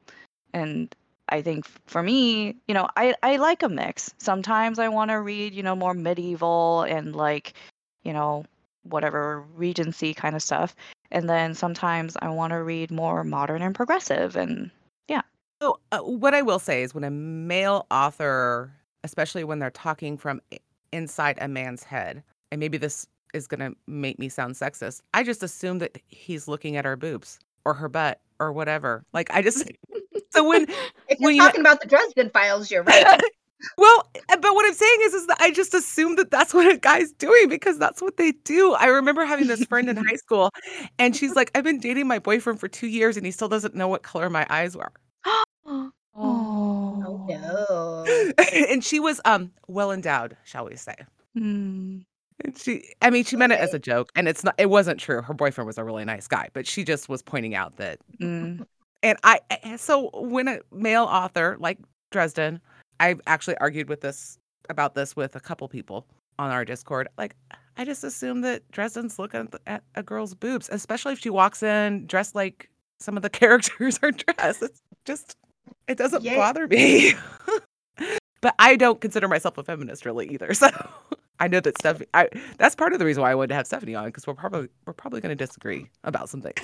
And 0.53 0.95
I 1.31 1.41
think 1.41 1.65
for 1.87 2.03
me, 2.03 2.55
you 2.67 2.73
know, 2.73 2.87
I, 2.97 3.15
I 3.23 3.37
like 3.37 3.63
a 3.63 3.69
mix. 3.69 4.13
Sometimes 4.17 4.79
I 4.79 4.89
want 4.89 5.11
to 5.11 5.15
read, 5.15 5.53
you 5.53 5.63
know, 5.63 5.75
more 5.75 5.93
medieval 5.93 6.83
and 6.83 7.15
like, 7.15 7.53
you 8.03 8.11
know, 8.11 8.45
whatever 8.83 9.41
Regency 9.55 10.13
kind 10.13 10.35
of 10.35 10.41
stuff. 10.41 10.75
And 11.09 11.29
then 11.29 11.53
sometimes 11.53 12.17
I 12.21 12.29
want 12.29 12.51
to 12.51 12.63
read 12.63 12.91
more 12.91 13.23
modern 13.23 13.61
and 13.61 13.73
progressive. 13.73 14.35
And 14.35 14.71
yeah. 15.07 15.21
So, 15.61 15.79
uh, 15.91 15.99
what 15.99 16.33
I 16.33 16.41
will 16.41 16.59
say 16.59 16.83
is 16.83 16.93
when 16.93 17.03
a 17.03 17.11
male 17.11 17.85
author, 17.91 18.73
especially 19.03 19.43
when 19.43 19.59
they're 19.59 19.69
talking 19.71 20.17
from 20.17 20.41
inside 20.91 21.37
a 21.39 21.47
man's 21.47 21.83
head, 21.83 22.23
and 22.51 22.59
maybe 22.59 22.77
this 22.77 23.07
is 23.33 23.47
going 23.47 23.59
to 23.59 23.77
make 23.87 24.19
me 24.19 24.27
sound 24.27 24.55
sexist, 24.55 25.01
I 25.13 25.23
just 25.23 25.43
assume 25.43 25.79
that 25.79 25.97
he's 26.07 26.47
looking 26.47 26.75
at 26.75 26.83
her 26.83 26.97
boobs 26.97 27.39
or 27.63 27.73
her 27.73 27.87
butt 27.87 28.19
or 28.39 28.51
whatever. 28.51 29.05
Like, 29.13 29.31
I 29.31 29.41
just, 29.41 29.71
so 30.31 30.47
when, 30.47 30.63
If 31.07 31.19
you're 31.19 31.27
When 31.27 31.35
you- 31.35 31.41
talking 31.41 31.61
about 31.61 31.81
the 31.81 31.87
Dresden 31.87 32.29
Files, 32.31 32.69
you're 32.71 32.83
right. 32.83 33.21
well, 33.77 34.09
uh, 34.29 34.37
but 34.41 34.55
what 34.55 34.65
I'm 34.65 34.73
saying 34.73 34.97
is, 35.03 35.13
is 35.13 35.27
that 35.27 35.37
I 35.39 35.51
just 35.51 35.73
assume 35.73 36.15
that 36.15 36.31
that's 36.31 36.53
what 36.53 36.71
a 36.71 36.77
guy's 36.77 37.11
doing 37.11 37.47
because 37.49 37.77
that's 37.77 38.01
what 38.01 38.17
they 38.17 38.31
do. 38.43 38.73
I 38.73 38.85
remember 38.87 39.23
having 39.25 39.47
this 39.47 39.63
friend 39.65 39.87
in 39.89 39.97
high 39.97 40.15
school, 40.15 40.49
and 40.97 41.15
she's 41.15 41.35
like, 41.35 41.51
I've 41.53 41.63
been 41.63 41.79
dating 41.79 42.07
my 42.07 42.19
boyfriend 42.19 42.59
for 42.59 42.67
two 42.67 42.87
years, 42.87 43.17
and 43.17 43.25
he 43.25 43.31
still 43.31 43.49
doesn't 43.49 43.75
know 43.75 43.87
what 43.87 44.03
color 44.03 44.29
my 44.29 44.47
eyes 44.49 44.75
were. 44.75 44.91
oh, 45.65 45.91
oh 46.15 47.27
no. 47.29 48.33
and 48.69 48.83
she 48.83 48.99
was 48.99 49.21
um 49.25 49.51
well 49.67 49.91
endowed, 49.91 50.35
shall 50.43 50.65
we 50.65 50.75
say. 50.75 50.95
Hmm. 51.35 51.99
And 52.43 52.57
she 52.57 52.93
I 53.01 53.09
mean 53.11 53.23
she 53.23 53.35
meant 53.37 53.53
it 53.53 53.59
as 53.59 53.73
a 53.73 53.79
joke 53.79 54.11
and 54.15 54.27
it's 54.27 54.43
not 54.43 54.55
it 54.57 54.69
wasn't 54.69 54.99
true. 54.99 55.21
Her 55.21 55.33
boyfriend 55.33 55.67
was 55.67 55.77
a 55.77 55.83
really 55.83 56.05
nice 56.05 56.27
guy, 56.27 56.49
but 56.53 56.65
she 56.65 56.83
just 56.83 57.07
was 57.07 57.21
pointing 57.21 57.53
out 57.55 57.77
that 57.77 57.99
Mm. 58.19 58.65
And 59.03 59.17
I 59.23 59.39
so 59.77 60.09
when 60.13 60.47
a 60.47 60.59
male 60.71 61.03
author 61.03 61.57
like 61.59 61.77
Dresden, 62.11 62.59
I've 62.99 63.21
actually 63.27 63.57
argued 63.57 63.89
with 63.89 64.01
this 64.01 64.37
about 64.69 64.95
this 64.95 65.15
with 65.15 65.35
a 65.35 65.39
couple 65.39 65.67
people 65.67 66.05
on 66.39 66.51
our 66.51 66.65
Discord. 66.65 67.07
Like 67.17 67.35
I 67.77 67.85
just 67.85 68.03
assume 68.03 68.41
that 68.41 68.69
Dresden's 68.71 69.17
looking 69.19 69.49
at, 69.67 69.83
a 69.95 70.03
girl's 70.03 70.33
boobs, 70.33 70.69
especially 70.71 71.13
if 71.13 71.19
she 71.19 71.29
walks 71.29 71.63
in 71.63 72.05
dressed 72.07 72.35
like 72.35 72.69
some 72.99 73.15
of 73.17 73.23
the 73.23 73.29
characters 73.41 73.99
are 74.03 74.11
dressed. 74.11 74.61
It's 74.61 74.81
just 75.05 75.35
it 75.87 75.97
doesn't 75.97 76.23
Yeah. 76.23 76.35
bother 76.37 76.67
me. 76.67 77.13
but 78.41 78.55
I 78.59 78.75
don't 78.75 79.01
consider 79.01 79.27
myself 79.27 79.57
a 79.57 79.63
feminist 79.63 80.05
really 80.05 80.27
either. 80.29 80.53
So 80.53 80.69
I 81.39 81.47
know 81.47 81.59
that 81.59 81.75
Stephanie 81.79 82.05
I 82.13 82.29
that's 82.59 82.75
part 82.75 82.93
of 82.93 82.99
the 82.99 83.05
reason 83.05 83.23
why 83.23 83.31
I 83.31 83.35
wanted 83.35 83.47
to 83.47 83.55
have 83.55 83.65
Stephanie 83.65 83.95
on 83.95 84.05
because 84.05 84.27
we're 84.27 84.35
probably 84.35 84.67
we're 84.85 84.93
probably 84.93 85.21
gonna 85.21 85.33
disagree 85.35 85.89
about 86.03 86.29
some 86.29 86.39
things. 86.41 86.59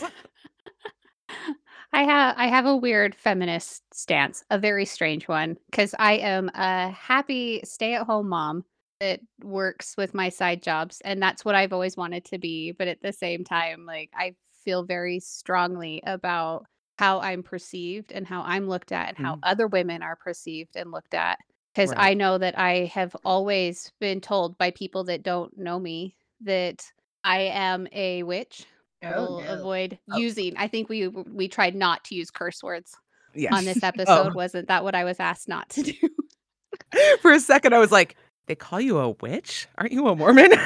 I 1.94 2.04
have 2.04 2.36
I 2.38 2.48
have 2.48 2.66
a 2.66 2.76
weird 2.76 3.16
feminist 3.16 3.84
stance, 3.94 4.44
a 4.50 4.60
very 4.60 4.86
strange 4.86 5.28
one, 5.28 5.58
because 5.72 5.96
I 5.98 6.14
am 6.14 6.50
a 6.54 6.90
happy 6.92 7.62
stay-at-home 7.64 8.28
mom 8.30 8.66
that 9.00 9.22
works 9.42 9.96
with 9.98 10.14
my 10.14 10.30
side 10.30 10.62
jobs, 10.62 11.02
and 11.02 11.22
that's 11.22 11.46
what 11.46 11.56
I've 11.56 11.74
always 11.74 11.96
wanted 11.98 12.26
to 12.26 12.38
be. 12.40 12.72
But 12.72 12.88
at 12.88 13.02
the 13.02 13.14
same 13.14 13.44
time, 13.44 13.86
like 13.86 14.10
I 14.16 14.36
feel 14.54 14.84
very 14.84 15.20
strongly 15.20 16.02
about 16.06 16.66
how 17.00 17.20
I'm 17.22 17.44
perceived 17.44 18.12
and 18.12 18.28
how 18.28 18.42
I'm 18.42 18.68
looked 18.68 18.92
at 18.92 19.10
and 19.10 19.18
how 19.18 19.38
Mhm. 19.38 19.44
other 19.44 19.68
women 19.68 20.02
are 20.02 20.16
perceived 20.16 20.76
and 20.76 20.92
looked 20.92 21.14
at. 21.14 21.40
Because 21.74 21.94
Right. 21.94 21.96
I 21.96 22.16
know 22.16 22.38
that 22.40 22.58
I 22.58 22.86
have 22.86 23.16
always 23.24 23.94
been 24.00 24.20
told 24.20 24.58
by 24.58 24.72
people 24.72 25.04
that 25.06 25.22
don't 25.24 25.56
know 25.58 25.80
me 25.80 26.18
that 26.42 26.92
I 27.24 27.42
am 27.42 27.88
a 27.92 28.24
witch. 28.24 28.66
I 29.04 29.14
Oh, 29.14 29.22
will 29.26 29.42
no. 29.42 29.54
avoid 29.54 30.00
Oh. 30.12 30.18
using. 30.18 30.56
I 30.58 30.68
think 30.68 30.90
we 30.90 31.08
we 31.08 31.48
tried 31.48 31.76
not 31.76 32.04
to 32.06 32.16
use 32.16 32.32
curse 32.32 32.64
words 32.64 32.96
Yes. 33.34 33.54
on 33.54 33.66
this 33.66 33.84
episode. 33.92 34.32
Oh. 34.32 34.34
Wasn't 34.34 34.68
that 34.70 34.84
what 34.84 34.96
I 34.96 35.04
was 35.04 35.20
asked 35.20 35.48
not 35.48 35.70
to 35.72 35.84
do? 35.84 35.94
For 37.22 37.32
a 37.32 37.40
second, 37.40 37.74
I 37.74 37.80
was 37.80 37.92
like, 37.92 38.16
they 38.48 38.56
call 38.56 38.80
you 38.82 38.98
a 39.00 39.10
witch? 39.12 39.68
Aren't 39.78 39.92
you 39.94 40.08
a 40.08 40.16
Mormon? 40.16 40.52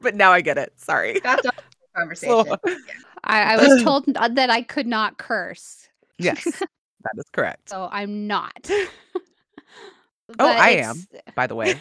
but 0.00 0.14
now 0.14 0.32
I 0.32 0.40
get 0.40 0.58
it. 0.58 0.72
Sorry. 0.76 1.20
That's 1.22 1.46
a 1.46 1.52
conversation. 1.96 2.44
So- 2.44 2.58
I, 3.26 3.54
I 3.54 3.56
was 3.56 3.82
told 3.82 4.04
uh, 4.16 4.28
that 4.28 4.50
I 4.50 4.60
could 4.62 4.86
not 4.86 5.16
curse, 5.16 5.88
yes, 6.18 6.44
that 6.44 6.68
is 7.16 7.24
correct. 7.32 7.70
so 7.70 7.88
I'm 7.90 8.26
not. 8.26 8.70
Oh, 10.38 10.46
I 10.46 10.70
am. 10.72 10.96
By 11.34 11.46
the 11.46 11.54
way. 11.54 11.80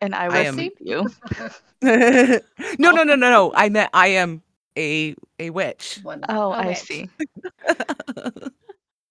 And 0.00 0.14
I 0.14 0.24
I 0.24 0.28
will 0.28 0.36
am- 0.36 0.56
see 0.56 0.72
you. 0.80 1.08
no, 1.82 2.40
no, 2.90 3.02
no, 3.04 3.14
no, 3.14 3.16
no. 3.16 3.52
I 3.54 3.68
meant 3.68 3.90
I 3.94 4.08
am 4.08 4.42
a 4.76 5.14
a 5.38 5.50
witch. 5.50 6.00
One. 6.02 6.24
Oh, 6.28 6.52
A 6.52 6.56
I 6.56 6.66
witch. 6.68 6.78
see. 6.78 7.10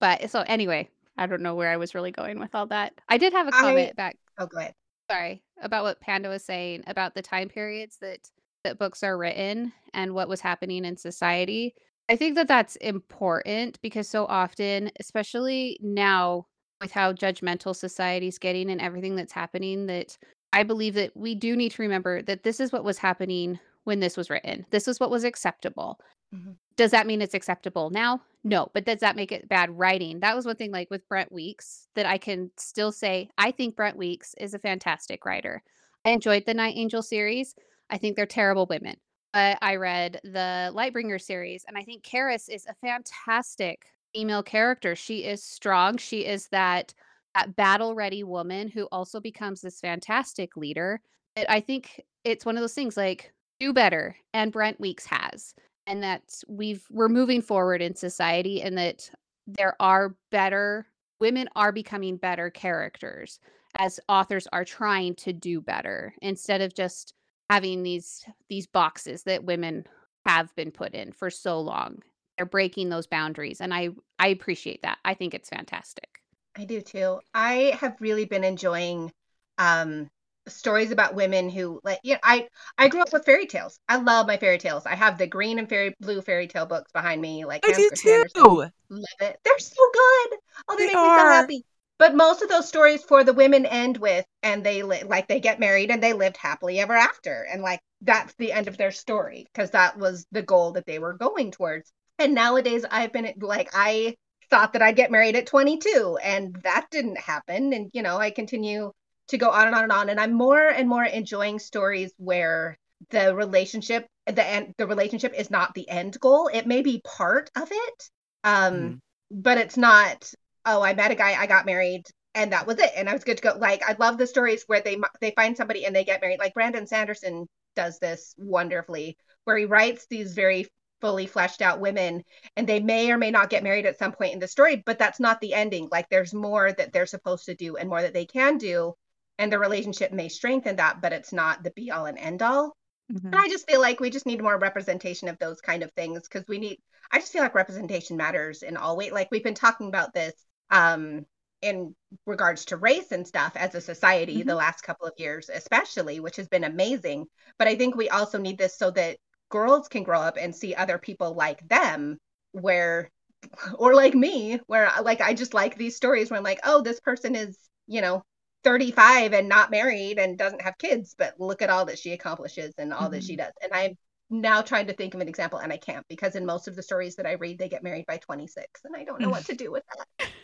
But 0.00 0.30
so 0.30 0.44
anyway, 0.46 0.88
I 1.16 1.26
don't 1.26 1.42
know 1.42 1.56
where 1.56 1.70
I 1.70 1.76
was 1.76 1.94
really 1.94 2.12
going 2.12 2.38
with 2.38 2.54
all 2.54 2.66
that. 2.66 2.92
I 3.08 3.18
did 3.18 3.32
have 3.32 3.48
a 3.48 3.50
comment 3.50 3.96
back. 3.96 4.16
Oh, 4.38 4.46
go 4.46 4.58
ahead. 4.58 4.74
Sorry 5.10 5.42
about 5.60 5.82
what 5.82 6.00
Panda 6.00 6.28
was 6.28 6.44
saying 6.44 6.84
about 6.86 7.14
the 7.14 7.22
time 7.22 7.48
periods 7.48 7.96
that 8.00 8.30
that 8.64 8.78
books 8.78 9.02
are 9.02 9.18
written 9.18 9.72
and 9.94 10.14
what 10.14 10.28
was 10.28 10.40
happening 10.40 10.84
in 10.84 10.96
society. 10.96 11.74
I 12.08 12.14
think 12.16 12.36
that 12.36 12.46
that's 12.48 12.76
important 12.76 13.80
because 13.82 14.08
so 14.08 14.24
often, 14.26 14.90
especially 15.00 15.78
now 15.82 16.46
with 16.80 16.92
how 16.92 17.12
judgmental 17.12 17.74
society's 17.74 18.38
getting 18.38 18.70
and 18.70 18.80
everything 18.80 19.16
that's 19.16 19.32
happening, 19.32 19.86
that 19.86 20.16
I 20.52 20.62
believe 20.62 20.94
that 20.94 21.16
we 21.16 21.34
do 21.34 21.56
need 21.56 21.72
to 21.72 21.82
remember 21.82 22.22
that 22.22 22.42
this 22.42 22.60
is 22.60 22.72
what 22.72 22.84
was 22.84 22.98
happening 22.98 23.58
when 23.84 24.00
this 24.00 24.16
was 24.16 24.30
written. 24.30 24.66
This 24.70 24.88
is 24.88 25.00
what 25.00 25.10
was 25.10 25.24
acceptable. 25.24 26.00
Mhm. 26.34 26.56
Does 26.76 26.90
that 26.90 27.06
mean 27.06 27.22
it's 27.22 27.34
acceptable 27.34 27.90
now? 27.90 28.22
No, 28.44 28.70
but 28.72 28.84
does 28.84 29.00
that 29.00 29.16
make 29.16 29.32
it 29.32 29.48
bad 29.48 29.70
writing? 29.70 30.20
That 30.20 30.36
was 30.36 30.46
one 30.46 30.56
thing, 30.56 30.70
like 30.70 30.90
with 30.90 31.08
Brent 31.08 31.32
Weeks, 31.32 31.88
that 31.94 32.06
I 32.06 32.18
can 32.18 32.50
still 32.56 32.92
say 32.92 33.30
I 33.38 33.50
think 33.50 33.76
Brent 33.76 33.96
Weeks 33.96 34.34
is 34.38 34.54
a 34.54 34.58
fantastic 34.58 35.24
writer. 35.24 35.62
I 36.04 36.10
enjoyed 36.10 36.44
the 36.46 36.54
Night 36.54 36.76
Angel 36.76 37.02
series. 37.02 37.54
I 37.90 37.98
think 37.98 38.16
they're 38.16 38.26
terrible 38.26 38.66
women. 38.66 38.96
But 39.32 39.58
I 39.60 39.76
read 39.76 40.20
the 40.24 40.70
Lightbringer 40.74 41.20
series, 41.20 41.64
and 41.66 41.76
I 41.76 41.82
think 41.82 42.02
Karris 42.04 42.48
is 42.48 42.66
a 42.66 42.74
fantastic 42.74 43.86
female 44.14 44.42
character. 44.42 44.96
She 44.96 45.24
is 45.24 45.42
strong. 45.42 45.96
She 45.98 46.24
is 46.24 46.48
that 46.48 46.94
that 47.38 47.56
battle 47.56 47.94
ready 47.94 48.24
woman 48.24 48.68
who 48.68 48.84
also 48.90 49.20
becomes 49.20 49.60
this 49.60 49.80
fantastic 49.80 50.56
leader. 50.56 51.00
But 51.36 51.48
I 51.48 51.60
think 51.60 52.02
it's 52.24 52.44
one 52.44 52.56
of 52.56 52.60
those 52.60 52.74
things 52.74 52.96
like 52.96 53.32
do 53.60 53.72
better, 53.72 54.16
and 54.32 54.52
Brent 54.52 54.80
Weeks 54.80 55.06
has, 55.06 55.54
and 55.86 56.02
that 56.02 56.22
we've 56.48 56.84
we're 56.90 57.08
moving 57.08 57.42
forward 57.42 57.82
in 57.82 57.94
society, 57.94 58.62
and 58.62 58.76
that 58.78 59.10
there 59.46 59.76
are 59.80 60.16
better 60.30 60.86
women 61.20 61.48
are 61.56 61.72
becoming 61.72 62.16
better 62.16 62.50
characters 62.50 63.40
as 63.76 63.98
authors 64.08 64.46
are 64.52 64.64
trying 64.64 65.14
to 65.16 65.32
do 65.32 65.60
better 65.60 66.14
instead 66.22 66.60
of 66.60 66.74
just 66.74 67.14
having 67.50 67.82
these 67.82 68.24
these 68.48 68.66
boxes 68.66 69.24
that 69.24 69.44
women 69.44 69.84
have 70.26 70.54
been 70.54 70.70
put 70.70 70.94
in 70.94 71.10
for 71.10 71.30
so 71.30 71.58
long 71.60 71.98
they're 72.36 72.46
breaking 72.46 72.88
those 72.88 73.06
boundaries 73.06 73.60
and 73.60 73.72
i 73.72 73.88
i 74.18 74.28
appreciate 74.28 74.82
that 74.82 74.98
i 75.04 75.14
think 75.14 75.34
it's 75.34 75.48
fantastic 75.48 76.17
I 76.58 76.64
do 76.64 76.80
too. 76.82 77.20
I 77.32 77.76
have 77.80 77.96
really 78.00 78.24
been 78.26 78.44
enjoying 78.44 79.12
um 79.58 80.08
stories 80.46 80.90
about 80.90 81.14
women 81.14 81.50
who 81.50 81.80
like 81.84 82.00
yeah, 82.02 82.18
I 82.22 82.48
I 82.76 82.88
grew 82.88 83.00
up 83.00 83.12
with 83.12 83.24
fairy 83.24 83.46
tales. 83.46 83.78
I 83.88 83.96
love 83.96 84.26
my 84.26 84.36
fairy 84.38 84.58
tales. 84.58 84.84
I 84.86 84.94
have 84.94 85.18
the 85.18 85.26
green 85.26 85.58
and 85.58 85.68
fairy 85.68 85.94
blue 86.00 86.20
fairy 86.20 86.48
tale 86.48 86.66
books 86.66 86.90
behind 86.92 87.20
me 87.22 87.44
like 87.44 87.64
I 87.64 87.68
Hans 87.72 87.78
do 87.78 87.88
Christian 87.88 88.24
too. 88.34 88.70
Love 88.90 89.04
it. 89.20 89.40
They're 89.44 89.58
so 89.58 89.90
good. 89.92 90.38
Oh, 90.68 90.76
they, 90.76 90.86
They 90.86 90.94
make 90.94 91.02
me 91.02 91.10
so 91.14 91.26
happy. 91.26 91.64
But 91.98 92.14
most 92.14 92.42
of 92.42 92.48
those 92.48 92.68
stories 92.68 93.02
for 93.04 93.24
the 93.24 93.32
women 93.32 93.66
end 93.66 93.96
with 93.98 94.24
and 94.42 94.64
they 94.64 94.82
li- 94.82 95.02
like 95.04 95.28
they 95.28 95.40
get 95.40 95.60
married 95.60 95.90
and 95.90 96.02
they 96.02 96.12
lived 96.12 96.36
happily 96.36 96.80
ever 96.80 96.94
after 96.94 97.42
and 97.50 97.62
like 97.62 97.80
that's 98.02 98.34
the 98.34 98.52
end 98.52 98.68
of 98.68 98.76
their 98.76 98.92
story 98.92 99.46
because 99.52 99.70
that 99.72 99.98
was 99.98 100.26
the 100.32 100.42
goal 100.42 100.72
that 100.72 100.86
they 100.86 100.98
were 100.98 101.12
going 101.14 101.50
towards. 101.50 101.92
And 102.18 102.34
nowadays 102.34 102.84
I've 102.90 103.12
been 103.12 103.32
like 103.40 103.70
I 103.74 104.16
thought 104.50 104.72
that 104.72 104.82
I'd 104.82 104.96
get 104.96 105.10
married 105.10 105.36
at 105.36 105.46
22 105.46 106.18
and 106.22 106.54
that 106.62 106.86
didn't 106.90 107.18
happen 107.18 107.72
and 107.72 107.90
you 107.92 108.02
know 108.02 108.16
I 108.18 108.30
continue 108.30 108.92
to 109.28 109.38
go 109.38 109.50
on 109.50 109.66
and 109.66 109.76
on 109.76 109.82
and 109.84 109.92
on 109.92 110.08
and 110.10 110.20
I'm 110.20 110.32
more 110.32 110.66
and 110.68 110.88
more 110.88 111.04
enjoying 111.04 111.58
stories 111.58 112.12
where 112.18 112.78
the 113.10 113.34
relationship 113.34 114.06
the 114.26 114.44
end 114.46 114.74
the 114.78 114.86
relationship 114.86 115.34
is 115.36 115.50
not 115.50 115.74
the 115.74 115.88
end 115.88 116.18
goal. 116.20 116.48
It 116.52 116.66
may 116.66 116.82
be 116.82 117.00
part 117.04 117.50
of 117.56 117.68
it. 117.70 118.10
Um 118.44 118.74
Mhm. 118.74 119.00
but 119.30 119.58
it's 119.58 119.76
not 119.76 120.32
oh 120.64 120.82
i 120.82 120.94
met 120.94 121.10
a 121.10 121.14
guy 121.14 121.34
i 121.40 121.46
got 121.46 121.66
married 121.66 122.04
and 122.34 122.52
that 122.52 122.66
was 122.66 122.78
it 122.78 122.90
and 122.96 123.08
i 123.08 123.12
was 123.12 123.24
good 123.24 123.36
to 123.36 123.42
go 123.42 123.54
like 123.58 123.82
i 123.88 123.94
love 123.98 124.18
the 124.18 124.26
stories 124.26 124.64
where 124.66 124.80
they 124.80 124.96
they 125.20 125.32
find 125.32 125.56
somebody 125.56 125.84
and 125.84 125.94
they 125.94 126.04
get 126.04 126.20
married 126.20 126.38
like 126.38 126.54
brandon 126.54 126.86
sanderson 126.86 127.46
does 127.76 127.98
this 127.98 128.34
wonderfully 128.38 129.16
where 129.44 129.56
he 129.56 129.64
writes 129.66 130.06
these 130.08 130.34
very 130.34 130.66
fully 131.00 131.26
fleshed 131.26 131.62
out 131.62 131.80
women 131.80 132.24
and 132.56 132.66
they 132.66 132.80
may 132.80 133.10
or 133.10 133.18
may 133.18 133.30
not 133.30 133.50
get 133.50 133.62
married 133.62 133.86
at 133.86 133.98
some 133.98 134.12
point 134.12 134.32
in 134.34 134.38
the 134.40 134.48
story 134.48 134.76
but 134.84 134.98
that's 134.98 135.20
not 135.20 135.40
the 135.40 135.54
ending 135.54 135.88
like 135.90 136.08
there's 136.08 136.34
more 136.34 136.72
that 136.72 136.92
they're 136.92 137.06
supposed 137.06 137.46
to 137.46 137.54
do 137.54 137.76
and 137.76 137.88
more 137.88 138.02
that 138.02 138.14
they 138.14 138.26
can 138.26 138.58
do 138.58 138.94
and 139.38 139.52
the 139.52 139.58
relationship 139.58 140.12
may 140.12 140.28
strengthen 140.28 140.76
that 140.76 141.00
but 141.00 141.12
it's 141.12 141.32
not 141.32 141.62
the 141.62 141.70
be 141.70 141.90
all 141.90 142.06
and 142.06 142.18
end 142.18 142.42
all 142.42 142.76
Mhm. 143.10 143.32
and 143.32 143.40
I 143.40 143.48
just 143.48 143.68
feel 143.70 143.80
like 143.80 144.00
we 144.00 144.10
just 144.10 144.26
need 144.26 144.42
more 144.42 144.58
representation 144.58 145.28
of 145.28 145.38
those 145.38 145.60
kind 145.60 145.82
of 145.82 145.92
things 145.92 146.22
because 146.22 146.46
we 146.48 146.58
need, 146.58 146.78
I 147.10 147.18
just 147.20 147.32
feel 147.32 147.42
like 147.42 147.54
representation 147.54 148.16
matters 148.16 148.62
in 148.62 148.76
all 148.76 148.96
way. 148.96 149.10
Like 149.10 149.28
we've 149.30 149.44
been 149.44 149.54
talking 149.54 149.88
about 149.88 150.14
this 150.14 150.32
um, 150.70 151.26
in 151.60 151.94
regards 152.26 152.66
to 152.66 152.76
race 152.76 153.12
and 153.12 153.26
stuff 153.26 153.52
as 153.56 153.74
a 153.74 153.80
society 153.80 154.42
the 154.42 154.54
last 154.54 154.82
couple 154.82 155.06
of 155.06 155.14
years, 155.18 155.50
especially, 155.52 156.20
which 156.20 156.36
has 156.36 156.48
been 156.48 156.64
amazing. 156.64 157.26
But 157.58 157.68
I 157.68 157.76
think 157.76 157.96
we 157.96 158.08
also 158.08 158.38
need 158.38 158.58
this 158.58 158.78
so 158.78 158.90
that 158.92 159.18
girls 159.48 159.88
can 159.88 160.02
grow 160.02 160.20
up 160.20 160.36
and 160.38 160.54
see 160.54 160.74
other 160.74 160.98
people 160.98 161.34
like 161.34 161.66
them 161.68 162.18
where, 162.52 163.10
or 163.78 163.94
like 163.94 164.14
me, 164.14 164.60
where 164.66 164.86
uh, 164.86 165.02
like 165.02 165.20
I 165.20 165.34
just 165.34 165.54
like 165.54 165.76
these 165.76 165.96
stories 165.96 166.30
where 166.30 166.38
I'm 166.38 166.44
like, 166.44 166.60
oh, 166.64 166.82
this 166.82 167.00
person 167.00 167.34
is, 167.34 167.58
you 167.86 168.00
know, 168.00 168.22
35 168.64 169.32
and 169.32 169.48
not 169.48 169.70
married 169.70 170.18
and 170.18 170.36
doesn't 170.36 170.62
have 170.62 170.78
kids, 170.78 171.14
but 171.16 171.34
look 171.38 171.62
at 171.62 171.70
all 171.70 171.84
that 171.86 171.98
she 171.98 172.12
accomplishes 172.12 172.74
and 172.78 172.92
all 172.92 173.08
that 173.10 173.22
she 173.22 173.34
mm-hmm. 173.34 173.44
does. 173.44 173.52
And 173.62 173.72
I'm 173.72 173.96
now 174.30 174.60
trying 174.62 174.88
to 174.88 174.92
think 174.92 175.14
of 175.14 175.20
an 175.20 175.28
example 175.28 175.58
and 175.58 175.72
I 175.72 175.78
can't 175.78 176.06
because 176.08 176.34
in 176.34 176.44
most 176.44 176.68
of 176.68 176.76
the 176.76 176.82
stories 176.82 177.16
that 177.16 177.26
I 177.26 177.32
read, 177.32 177.58
they 177.58 177.68
get 177.68 177.82
married 177.82 178.06
by 178.06 178.18
26 178.18 178.80
and 178.84 178.96
I 178.96 179.04
don't 179.04 179.20
know 179.20 179.30
what 179.30 179.46
to 179.46 179.54
do 179.54 179.70
with 179.70 179.84
that. 179.86 180.28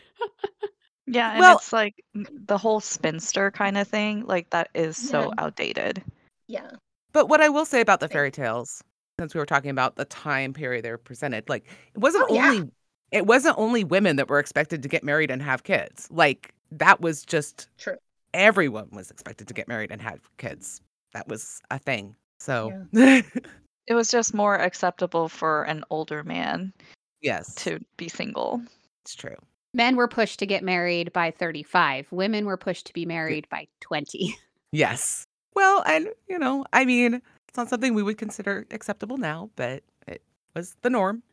Yeah, 1.07 1.31
and 1.31 1.39
Well- 1.39 1.57
it's 1.57 1.71
like 1.71 2.03
the 2.13 2.57
whole 2.57 2.79
spinster 2.79 3.51
kind 3.51 3.77
of 3.77 3.87
thing, 3.87 4.25
like 4.25 4.49
that 4.49 4.69
is 4.73 4.97
so 4.97 5.25
Yeah. 5.25 5.33
outdated. 5.37 6.03
Yeah. 6.47 6.71
But 7.11 7.27
what 7.27 7.41
I 7.41 7.49
will 7.49 7.65
say 7.65 7.81
about 7.81 7.99
the 7.99 8.09
fairy 8.09 8.31
tales, 8.31 8.83
since 9.19 9.33
we 9.33 9.39
were 9.39 9.45
talking 9.45 9.69
about 9.71 9.95
the 9.95 10.05
time 10.05 10.53
period 10.53 10.83
they 10.83 10.91
were 10.91 10.97
presented, 10.97 11.47
like 11.49 11.65
it 11.93 11.99
wasn't 11.99 12.25
Oh, 12.29 12.33
yeah. 12.35 12.49
only 12.51 12.71
it 13.11 13.25
wasn't 13.25 13.57
only 13.57 13.83
women 13.83 14.15
that 14.17 14.29
were 14.29 14.39
expected 14.39 14.83
to 14.83 14.89
get 14.89 15.03
married 15.03 15.31
and 15.31 15.41
have 15.41 15.63
kids. 15.63 16.07
Like 16.11 16.53
that 16.71 16.99
was 17.01 17.23
just 17.25 17.69
True. 17.77 17.95
everyone 18.33 18.89
was 18.91 19.11
expected 19.11 19.47
to 19.47 19.53
get 19.53 19.67
married 19.67 19.91
and 19.91 20.01
have 20.01 20.19
kids. 20.37 20.81
That 21.13 21.27
was 21.27 21.61
a 21.71 21.79
thing. 21.79 22.15
So 22.39 22.73
It 22.93 23.93
was 23.93 24.09
just 24.09 24.33
more 24.33 24.55
acceptable 24.55 25.29
for 25.29 25.63
an 25.63 25.83
older 25.91 26.23
man 26.23 26.73
yes, 27.21 27.53
to 27.55 27.79
be 27.97 28.09
single. 28.09 28.61
it's 29.03 29.13
true. 29.15 29.35
men 29.75 29.95
were 29.95 30.07
pushed 30.07 30.39
to 30.39 30.45
get 30.47 30.63
married 30.63 31.13
by 31.13 31.29
35 31.31 32.07
women 32.11 32.45
were 32.45 32.57
pushed 32.57 32.87
to 32.87 32.93
be 32.93 33.05
married 33.05 33.47
by 33.49 33.67
20 33.81 34.35
Yes. 34.71 35.25
Well, 35.55 35.83
and 35.85 36.09
you 36.27 36.37
know, 36.39 36.65
I 36.73 36.83
mean, 36.83 37.21
it's 37.55 37.57
not 37.57 37.69
something 37.69 37.93
we 37.93 38.03
would 38.03 38.17
consider 38.17 38.67
acceptable 38.71 39.15
now, 39.15 39.49
but 39.55 39.81
it 40.09 40.21
was 40.57 40.75
the 40.81 40.89
norm. 40.89 41.23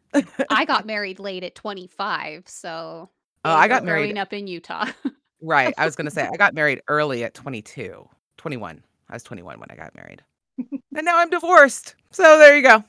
i 0.50 0.64
got 0.68 0.86
married 0.86 1.18
late 1.18 1.42
at 1.42 1.56
25 1.56 2.44
so 2.46 3.08
Oh, 3.44 3.50
I 3.52 3.66
got 3.66 3.84
married 3.84 4.16
up 4.16 4.32
in 4.32 4.46
utah 4.46 4.86
Right. 5.42 5.74
I 5.76 5.84
was 5.84 5.96
going 5.96 6.04
to 6.04 6.12
say, 6.12 6.28
I 6.32 6.36
got 6.36 6.54
married 6.54 6.80
early 6.86 7.24
at 7.24 7.34
22, 7.34 8.08
21. 8.36 8.84
I 9.08 9.12
was 9.12 9.24
21 9.24 9.58
when 9.58 9.68
I 9.68 9.74
got 9.74 9.96
married. 9.96 10.22
and 10.58 11.04
now 11.04 11.18
I'm 11.18 11.28
divorced. 11.28 11.96
So 12.12 12.38
there 12.38 12.56
you 12.56 12.62
go. 12.62 12.84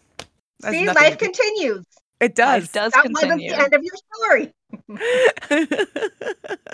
That's 0.60 0.76
See, 0.76 0.86
life 0.86 1.18
to 1.18 1.26
continues. 1.26 1.84
It 2.20 2.36
does. 2.36 2.66
Life 2.66 2.72
does 2.72 2.92
That 2.92 3.10
wasn't 3.12 3.40
the 3.40 3.48
end 3.48 3.74
of 3.74 3.82
your 3.82 3.96
story. 4.14 4.54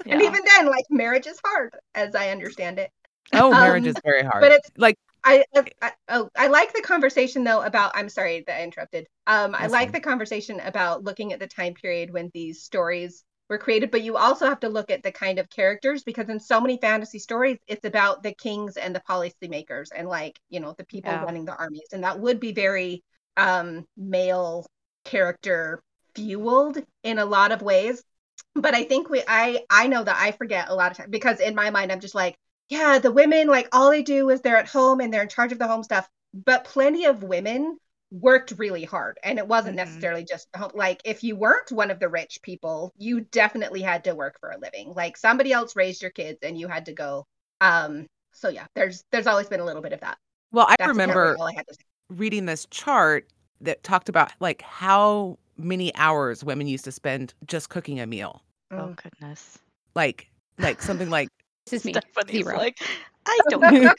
And 0.05 0.21
even 0.21 0.41
then, 0.45 0.65
like 0.65 0.83
marriage 0.89 1.25
is 1.27 1.39
hard, 1.45 1.73
as 1.95 2.15
I 2.15 2.31
understand 2.31 2.79
it. 2.79 2.91
oh, 3.31 3.51
marriage 3.51 3.83
Um, 3.83 3.89
is 3.89 3.95
very 4.03 4.23
hard. 4.23 4.41
But 4.41 4.51
it's 4.51 4.69
like, 4.75 4.97
I, 5.29 5.43
I, 5.55 5.65
I 5.81 5.91
oh 6.09 6.29
I 6.35 6.47
like 6.47 6.73
the 6.73 6.81
conversation 6.81 7.43
though 7.43 7.61
about 7.61 7.91
I'm 7.95 8.09
sorry 8.09 8.43
that 8.47 8.59
I 8.59 8.63
interrupted. 8.63 9.07
Um 9.27 9.55
I 9.55 9.67
That's 9.67 9.67
like 9.67 9.91
fine. 9.91 9.91
the 9.91 9.99
conversation 10.01 10.59
about 10.59 11.03
looking 11.03 11.33
at 11.33 11.39
the 11.39 11.47
time 11.47 11.73
period 11.73 12.11
when 12.11 12.31
these 12.33 12.63
stories 12.63 13.23
were 13.49 13.57
created, 13.57 13.91
but 13.91 14.03
you 14.03 14.17
also 14.17 14.45
have 14.47 14.59
to 14.61 14.69
look 14.69 14.91
at 14.91 15.03
the 15.03 15.11
kind 15.11 15.39
of 15.39 15.49
characters 15.49 16.03
because 16.03 16.29
in 16.29 16.39
so 16.39 16.61
many 16.61 16.77
fantasy 16.77 17.19
stories, 17.19 17.57
it's 17.67 17.85
about 17.85 18.23
the 18.23 18.33
kings 18.33 18.77
and 18.77 18.95
the 18.95 19.01
policymakers 19.09 19.89
and 19.95 20.07
like, 20.07 20.39
you 20.49 20.59
know, 20.59 20.73
the 20.77 20.85
people 20.85 21.19
Yeah. 21.19 21.19
running 21.19 21.45
the 21.45 21.55
armies. 21.55 21.89
And 21.93 22.03
that 22.03 22.19
would 22.19 22.39
be 22.39 22.51
very 22.53 23.03
um 23.37 23.85
male 23.97 24.65
character 25.05 25.81
fueled 26.15 26.77
in 27.03 27.19
a 27.19 27.25
lot 27.25 27.51
of 27.51 27.61
ways. 27.61 28.03
But 28.55 28.75
I 28.75 28.83
think 28.83 29.09
we 29.09 29.23
I 29.27 29.65
I 29.69 29.87
know 29.87 30.03
that 30.03 30.17
I 30.19 30.31
forget 30.31 30.69
a 30.69 30.75
lot 30.75 30.91
of 30.91 30.97
times 30.97 31.09
because 31.09 31.39
in 31.39 31.55
my 31.55 31.69
mind 31.71 31.91
I'm 31.91 31.99
just 31.99 32.15
like, 32.15 32.35
yeah, 32.69 32.99
the 32.99 33.11
women 33.11 33.47
like 33.47 33.67
all 33.71 33.89
they 33.91 34.03
do 34.03 34.29
is 34.29 34.41
they're 34.41 34.57
at 34.57 34.67
home 34.69 34.99
and 35.01 35.13
they're 35.13 35.23
in 35.23 35.29
charge 35.29 35.51
of 35.51 35.59
the 35.59 35.67
home 35.67 35.83
stuff. 35.83 36.09
But 36.33 36.63
plenty 36.65 37.05
of 37.05 37.23
women 37.23 37.77
worked 38.11 38.53
really 38.57 38.83
hard 38.85 39.19
and 39.23 39.37
it 39.37 39.47
wasn't 39.47 39.75
Mhm. 39.75 39.75
necessarily 39.75 40.23
just 40.25 40.47
home 40.55 40.71
like 40.73 40.99
if 41.05 41.23
you 41.23 41.35
weren't 41.35 41.71
one 41.71 41.91
of 41.91 41.99
the 41.99 42.09
rich 42.09 42.39
people 42.41 42.91
you 42.97 43.21
definitely 43.21 43.81
had 43.83 44.03
to 44.03 44.15
work 44.15 44.39
for 44.39 44.49
a 44.49 44.57
living 44.57 44.91
like 44.95 45.15
somebody 45.15 45.51
else 45.53 45.75
raised 45.75 46.01
your 46.01 46.09
kids 46.09 46.39
and 46.41 46.57
you 46.57 46.67
had 46.67 46.87
to 46.87 46.93
go 46.93 47.23
um 47.61 48.07
so 48.33 48.49
yeah 48.49 48.65
there's 48.73 49.03
there's 49.11 49.27
always 49.27 49.47
been 49.47 49.59
a 49.59 49.63
little 49.65 49.83
bit 49.83 49.93
of 49.93 49.99
that 49.99 50.17
Well, 50.51 50.67
I 50.69 50.75
That's 50.79 50.87
remember 50.87 51.41
I 51.47 51.53
had 51.55 51.67
to 51.67 51.73
say. 51.75 51.81
reading 52.09 52.45
this 52.45 52.67
chart 52.71 53.27
that 53.61 53.83
talked 53.83 54.09
about 54.09 54.33
like 54.41 54.61
how 54.63 55.37
many 55.57 55.95
hours 55.95 56.43
women 56.43 56.67
used 56.67 56.85
to 56.85 56.91
spend 56.93 57.33
just 57.47 57.69
cooking 57.69 57.99
a 57.99 58.07
meal. 58.07 58.43
Oh 58.71 58.91
goodness. 58.95 59.59
Like 59.95 60.29
like 60.59 60.81
something 60.81 61.09
like 61.09 61.29
This 61.69 61.81
is 61.81 61.85
me. 61.85 61.93
Stephanie's 61.93 62.45
Zero. 62.45 62.57
like, 62.57 62.77
I 63.25 63.41
don't. 63.49 63.63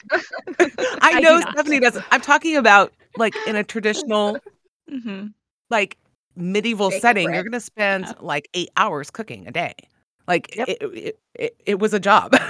I 1.01 1.13
I 1.13 1.21
do 1.21 1.21
know 1.21 1.37
not. 1.37 1.55
Stephanie 1.55 1.79
doesn't. 1.79 2.05
I'm 2.11 2.21
talking 2.21 2.55
about 2.57 2.93
like 3.15 3.39
in 3.45 3.55
a 3.55 3.63
traditional 3.63 4.43
hmm 4.89 5.27
like 5.69 5.97
medieval 6.35 6.89
Bake 6.89 7.01
setting, 7.01 7.23
bread. 7.25 7.35
you're 7.35 7.43
gonna 7.43 7.59
spend 7.59 8.05
Yeah. 8.07 8.13
like 8.19 8.49
eight 8.53 8.69
hours 8.77 9.09
cooking 9.11 9.47
a 9.47 9.51
day. 9.51 9.73
Like 10.27 10.55
Yep. 10.55 10.67
it, 10.69 10.77
it, 10.81 11.19
it, 11.35 11.55
it 11.65 11.79
was 11.79 11.93
a 11.93 11.99
job. 11.99 12.35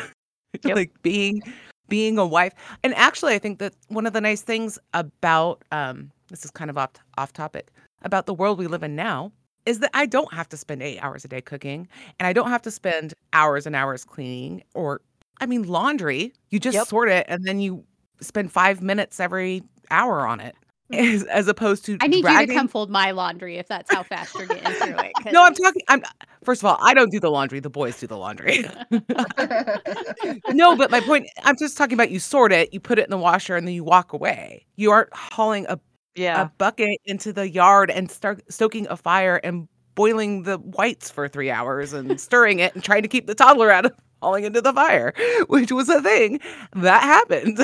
Yep. 0.64 0.76
like 0.78 1.02
being 1.02 1.42
being 1.90 2.18
a 2.18 2.26
wife. 2.26 2.54
And 2.84 2.94
actually, 2.96 3.34
I 3.34 3.40
think 3.40 3.60
that 3.60 3.74
one 3.88 4.06
of 4.06 4.14
the 4.14 4.22
nice 4.22 4.42
things 4.42 4.78
about 4.94 5.64
um, 5.72 6.12
this 6.30 6.46
is 6.46 6.52
kind 6.52 6.70
of 6.70 6.78
off 6.78 6.92
off 7.18 7.34
topic 7.34 7.72
about 8.04 8.26
the 8.26 8.34
world 8.34 8.58
we 8.60 8.68
live 8.68 8.84
in 8.84 8.96
now 8.96 9.32
is 9.66 9.80
that 9.80 9.92
I 9.94 10.06
don't 10.06 10.34
have 10.34 10.50
to 10.50 10.58
spend 10.58 10.82
eight 10.82 11.00
hours 11.00 11.24
a 11.26 11.28
day 11.28 11.42
cooking, 11.42 11.88
and 12.20 12.28
I 12.28 12.34
don't 12.34 12.50
have 12.50 12.62
to 12.64 12.72
spend 12.72 13.14
hours 13.34 13.66
and 13.66 13.76
hours 13.76 14.04
cleaning 14.04 14.64
or 14.74 15.02
I 15.42 15.46
mean 15.48 15.64
laundry. 15.64 16.34
You 16.50 16.60
just 16.60 16.76
Yep. 16.76 16.88
sort 16.88 17.10
it 17.10 17.26
and 17.28 17.44
then 17.44 17.60
you 17.60 17.84
spend 18.22 18.52
five 18.52 18.82
minutes 18.82 19.20
every 19.20 19.64
hour 19.90 20.26
on 20.26 20.40
it. 20.40 20.56
Mm-hmm. 20.92 21.16
As, 21.16 21.24
as 21.24 21.48
opposed 21.48 21.86
to 21.86 21.98
I 22.02 22.08
need 22.08 22.26
you 22.26 22.48
to 22.48 22.54
come 22.54 22.68
fold 22.68 22.90
my 22.90 23.12
laundry 23.12 23.56
if 23.56 23.66
that's 23.70 23.90
how 23.94 24.04
fast 24.04 24.36
you're 24.38 24.46
getting 24.46 24.74
through 24.74 25.00
it. 25.00 25.14
no, 25.32 25.42
I'm 25.46 25.54
talking. 25.54 25.82
I'm 25.88 26.04
first 26.44 26.62
of 26.62 26.66
all, 26.66 26.78
I 26.82 26.94
don't 26.94 27.10
do 27.10 27.18
the 27.22 27.32
laundry. 27.32 27.62
The 27.62 27.70
boys 27.70 27.98
do 27.98 28.08
the 28.08 28.18
laundry. 28.18 28.66
no, 30.50 30.76
but 30.76 30.92
my 30.92 31.00
point, 31.00 31.28
I'm 31.44 31.56
just 31.58 31.78
talking 31.78 31.94
about 31.94 32.12
you 32.12 32.20
sort 32.20 32.52
it, 32.52 32.74
you 32.74 32.82
put 32.82 33.00
it 33.00 33.06
in 33.06 33.10
the 33.10 33.18
washer, 33.18 33.56
and 33.56 33.66
then 33.66 33.74
you 33.74 33.86
walk 33.86 34.12
away. 34.12 34.66
You 34.76 34.92
aren't 34.92 35.14
hauling 35.16 35.66
a, 35.70 35.80
Yeah. 36.16 36.42
a 36.42 36.46
bucket 36.58 37.00
into 37.06 37.32
the 37.32 37.50
yard 37.50 37.90
and 37.90 38.12
start 38.12 38.42
stoking 38.52 38.86
a 38.90 38.98
fire 38.98 39.40
and 39.46 39.70
boiling 39.96 40.44
the 40.44 40.58
whites 40.58 41.10
for 41.10 41.30
three 41.30 41.52
hours 41.52 41.94
and 41.94 42.20
stirring 42.20 42.60
it 42.60 42.76
and 42.76 42.84
trying 42.84 43.04
to 43.04 43.08
keep 43.08 43.28
the 43.28 43.36
toddler 43.36 43.72
out 43.72 43.86
of 43.86 43.94
falling 44.22 44.46
into 44.46 44.62
the 44.62 44.74
fire, 44.74 45.14
which 45.48 45.72
was 45.72 45.90
a 45.90 46.02
thing 46.02 46.40
that 46.74 47.04
happened. 47.04 47.60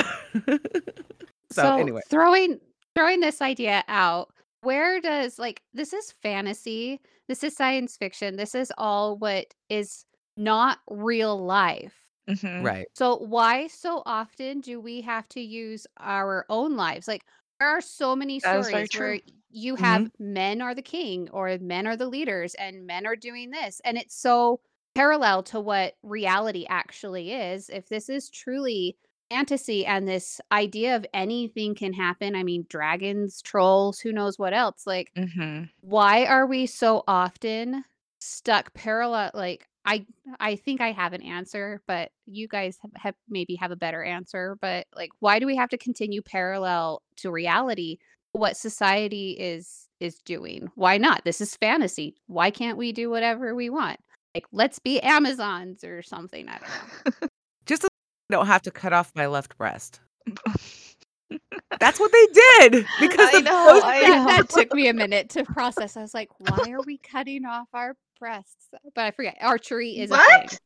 so, 1.50 1.72
anyway, 1.78 2.02
throwing 2.10 2.60
throwing 2.96 3.20
this 3.20 3.42
idea 3.42 3.84
out, 3.88 4.34
where 4.62 5.00
does 5.02 5.40
like 5.40 5.62
this 5.74 5.94
is 5.94 6.12
fantasy, 6.12 7.00
this 7.28 7.44
is 7.44 7.56
science 7.56 7.98
fiction, 7.98 8.36
this 8.36 8.56
is 8.56 8.72
all 8.78 9.18
what 9.18 9.54
is 9.70 10.06
not 10.36 10.80
real 10.90 11.38
life. 11.44 11.96
hmm 12.28 12.64
right. 12.64 12.88
So 12.96 13.18
why 13.18 13.68
so 13.68 14.04
often 14.06 14.62
do 14.62 14.80
we 14.82 15.02
have 15.02 15.30
to 15.30 15.42
use 15.42 15.88
our 16.00 16.46
own 16.50 16.76
lives? 16.76 17.08
Like 17.08 17.26
there 17.60 17.70
are 17.70 17.82
so 17.82 18.16
many 18.16 18.40
That 18.42 18.58
is 18.60 18.70
stories 18.70 18.94
where 18.94 19.20
true. 19.20 19.22
you 19.50 19.76
have 19.76 20.10
men 20.20 20.62
are 20.62 20.76
the 20.76 20.82
king 20.82 21.30
or 21.32 21.58
men 21.60 21.88
are 21.88 21.98
the 21.98 22.08
leaders 22.08 22.56
and 22.56 22.88
men 22.88 23.06
are 23.08 23.16
doing 23.16 23.52
this 23.52 23.82
and 23.86 23.98
it's 23.98 24.16
so 24.16 24.60
parallel 24.98 25.44
to 25.44 25.60
what 25.60 25.94
reality 26.02 26.66
actually 26.68 27.32
is. 27.32 27.70
If 27.70 27.88
this 27.88 28.10
is 28.10 28.30
truly 28.30 28.98
fantasy 29.30 29.86
and 29.86 30.08
this 30.08 30.42
idea 30.52 30.96
of 30.96 31.06
anything 31.14 31.76
can 31.76 31.94
happen, 31.94 32.36
I 32.36 32.44
mean 32.44 32.66
dragons, 32.68 33.42
trolls, 33.42 34.00
who 34.00 34.12
knows 34.12 34.40
what 34.40 34.54
else, 34.54 34.88
like 34.88 35.12
hmm 35.16 35.64
why 35.82 36.26
are 36.26 36.48
we 36.48 36.66
so 36.66 37.04
often 37.08 37.84
stuck 38.20 38.74
parallel 38.74 39.30
like 39.36 39.68
i 39.86 40.04
i 40.40 40.56
think 40.56 40.82
i 40.82 40.92
have 40.92 41.14
an 41.14 41.22
answer 41.22 41.82
but 41.88 42.10
you 42.26 42.48
guys 42.48 42.78
have, 42.82 42.92
have 42.96 43.16
maybe 43.30 43.56
have 43.56 43.70
a 43.72 43.76
better 43.76 44.04
answer 44.04 44.58
but 44.60 44.88
like 44.96 45.12
why 45.20 45.38
do 45.40 45.46
we 45.46 45.56
have 45.56 45.70
to 45.70 45.78
continue 45.78 46.22
parallel 46.22 47.04
to 47.16 47.30
reality 47.32 47.98
what 48.32 48.58
society 48.58 49.32
is 49.32 49.88
is 50.00 50.20
doing? 50.20 50.70
Why 50.76 50.98
not? 50.98 51.24
This 51.26 51.42
is 51.42 51.56
fantasy. 51.56 52.16
Why 52.28 52.52
can't 52.52 52.78
we 52.78 52.92
do 52.92 53.10
whatever 53.10 53.56
we 53.56 53.70
want 53.70 54.00
like 54.38 54.46
let's 54.52 54.78
be 54.80 55.00
amazons 55.02 55.84
or 55.84 56.02
something 56.04 56.48
i 56.48 56.60
don't 56.60 57.22
know 57.22 57.28
Just 57.66 57.82
so 57.82 57.88
I 58.30 58.34
don't 58.34 58.48
have 58.48 58.62
to 58.62 58.72
cut 58.72 58.94
off 58.94 59.12
my 59.16 59.26
left 59.28 59.58
breast. 59.58 60.00
That's 61.82 62.00
what 62.00 62.12
they 62.14 62.26
did 62.70 62.86
because 63.02 63.30
I 63.34 63.42
know, 63.42 63.66
those 63.74 63.84
I 63.84 64.00
things. 64.00 64.14
that, 64.16 64.26
that 64.38 64.50
took 64.50 64.74
me 64.74 64.88
a 64.88 64.94
minute 64.94 65.30
to 65.32 65.44
process 65.44 65.98
i 65.98 66.02
was 66.02 66.14
like 66.14 66.30
why 66.40 66.72
are 66.72 66.82
we 66.86 66.98
cutting 67.00 67.44
off 67.46 67.68
our 67.74 67.96
breasts 68.20 68.68
but 68.96 69.04
i 69.06 69.12
forget 69.12 69.38
archery 69.42 69.98
is 69.98 70.12
a 70.12 70.14
What? 70.16 70.50
thing 70.50 70.60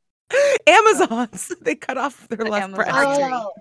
Amazons. 0.67 1.51
They 1.62 1.75
cut 1.75 1.97
off 1.97 2.27
their 2.29 2.38
The 2.38 2.45
left 2.45 2.63
Amazon 2.63 2.86
breast. 2.86 3.21
oh, 3.34 3.51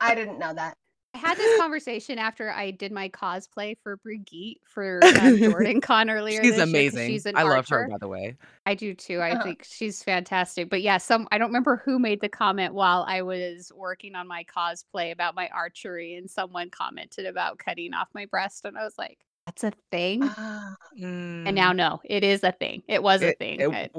I 0.00 0.14
didn't 0.14 0.38
know 0.38 0.52
that. 0.54 0.76
I 1.16 1.18
had 1.18 1.38
this 1.38 1.58
conversation 1.58 2.18
after 2.18 2.50
I 2.50 2.70
did 2.72 2.92
my 2.92 3.08
cosplay 3.08 3.74
for 3.82 3.96
Brigitte 3.96 4.58
for 4.66 5.00
um, 5.22 5.38
Jordan 5.38 5.80
Con 5.80 6.10
earlier. 6.10 6.42
She's 6.42 6.56
this 6.56 6.56
year 6.58 6.64
'cause 6.66 6.68
amazing. 6.68 7.08
She's 7.10 7.24
an 7.24 7.36
I 7.38 7.44
love 7.44 7.66
her, 7.68 7.88
by 7.88 7.96
the 7.96 8.06
way. 8.06 8.36
I 8.66 8.74
do 8.74 8.92
too. 8.92 9.20
I 9.20 9.30
Uh-huh. 9.30 9.42
think 9.44 9.64
she's 9.66 10.02
fantastic. 10.02 10.68
But 10.68 10.82
yeah, 10.82 10.98
some 10.98 11.26
I 11.32 11.38
don't 11.38 11.48
remember 11.48 11.80
who 11.86 11.98
made 11.98 12.20
the 12.20 12.28
comment 12.28 12.74
while 12.74 13.06
I 13.08 13.22
was 13.22 13.72
working 13.74 14.14
on 14.14 14.28
my 14.28 14.44
cosplay 14.44 15.10
about 15.10 15.34
my 15.34 15.48
archery, 15.48 16.16
and 16.16 16.30
someone 16.30 16.68
commented 16.68 17.24
about 17.24 17.58
cutting 17.58 17.94
off 17.94 18.08
my 18.14 18.26
breast, 18.26 18.66
and 18.66 18.76
I 18.76 18.84
was 18.84 18.98
like, 18.98 19.18
"That's 19.46 19.64
a 19.64 19.72
thing." 19.90 20.20
Ah. 20.22 20.76
and 20.98 21.54
now, 21.54 21.72
no, 21.72 22.02
it 22.04 22.24
is 22.24 22.44
a 22.44 22.52
thing. 22.52 22.82
It 22.88 23.02
was 23.02 23.22
a 23.22 23.32
thing. 23.32 23.60
it- 23.60 23.90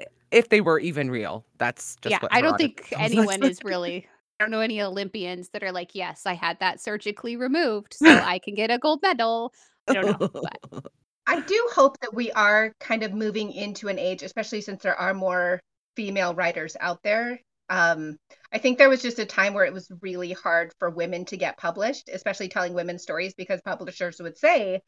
I- 0.00 0.06
if 0.30 0.48
they 0.48 0.62
were 0.62 0.78
even 0.80 1.10
real, 1.10 1.44
that's 1.58 1.96
just 2.00 2.12
yeah, 2.12 2.26
I 2.30 2.40
don't 2.40 2.56
think 2.56 2.88
anyone 2.98 3.42
is 3.42 3.62
really. 3.62 4.06
I 4.42 4.44
don't 4.44 4.50
know 4.50 4.60
any 4.60 4.82
Olympians 4.82 5.50
that 5.50 5.62
are 5.62 5.70
like, 5.70 5.94
yes, 5.94 6.26
I 6.26 6.34
had 6.34 6.58
that 6.58 6.80
surgically 6.80 7.36
removed, 7.36 7.94
so 7.94 8.06
I 8.08 8.40
can 8.40 8.56
get 8.56 8.72
a 8.72 8.78
gold 8.78 9.00
medal. 9.00 9.54
I 9.86 9.92
don't 9.94 10.20
know. 10.20 10.28
But 10.28 10.84
I 11.28 11.40
do 11.40 11.68
hope 11.72 12.00
that 12.00 12.12
we 12.12 12.32
are 12.32 12.72
kind 12.80 13.04
of 13.04 13.14
moving 13.14 13.52
into 13.52 13.86
an 13.86 14.00
age, 14.00 14.24
especially 14.24 14.60
since 14.60 14.82
there 14.82 14.96
are 14.96 15.14
more 15.14 15.60
female 15.94 16.34
writers 16.34 16.76
out 16.80 17.04
there. 17.04 17.38
Um, 17.70 18.16
I 18.52 18.58
think 18.58 18.78
there 18.78 18.88
was 18.88 19.00
just 19.00 19.20
a 19.20 19.24
time 19.24 19.54
where 19.54 19.64
it 19.64 19.72
was 19.72 19.88
really 20.00 20.32
hard 20.32 20.72
for 20.80 20.90
women 20.90 21.24
to 21.26 21.36
get 21.36 21.56
published, 21.56 22.10
especially 22.12 22.48
telling 22.48 22.74
women's 22.74 23.04
stories, 23.04 23.34
because 23.34 23.60
publishers 23.62 24.20
would 24.20 24.36
say 24.36 24.80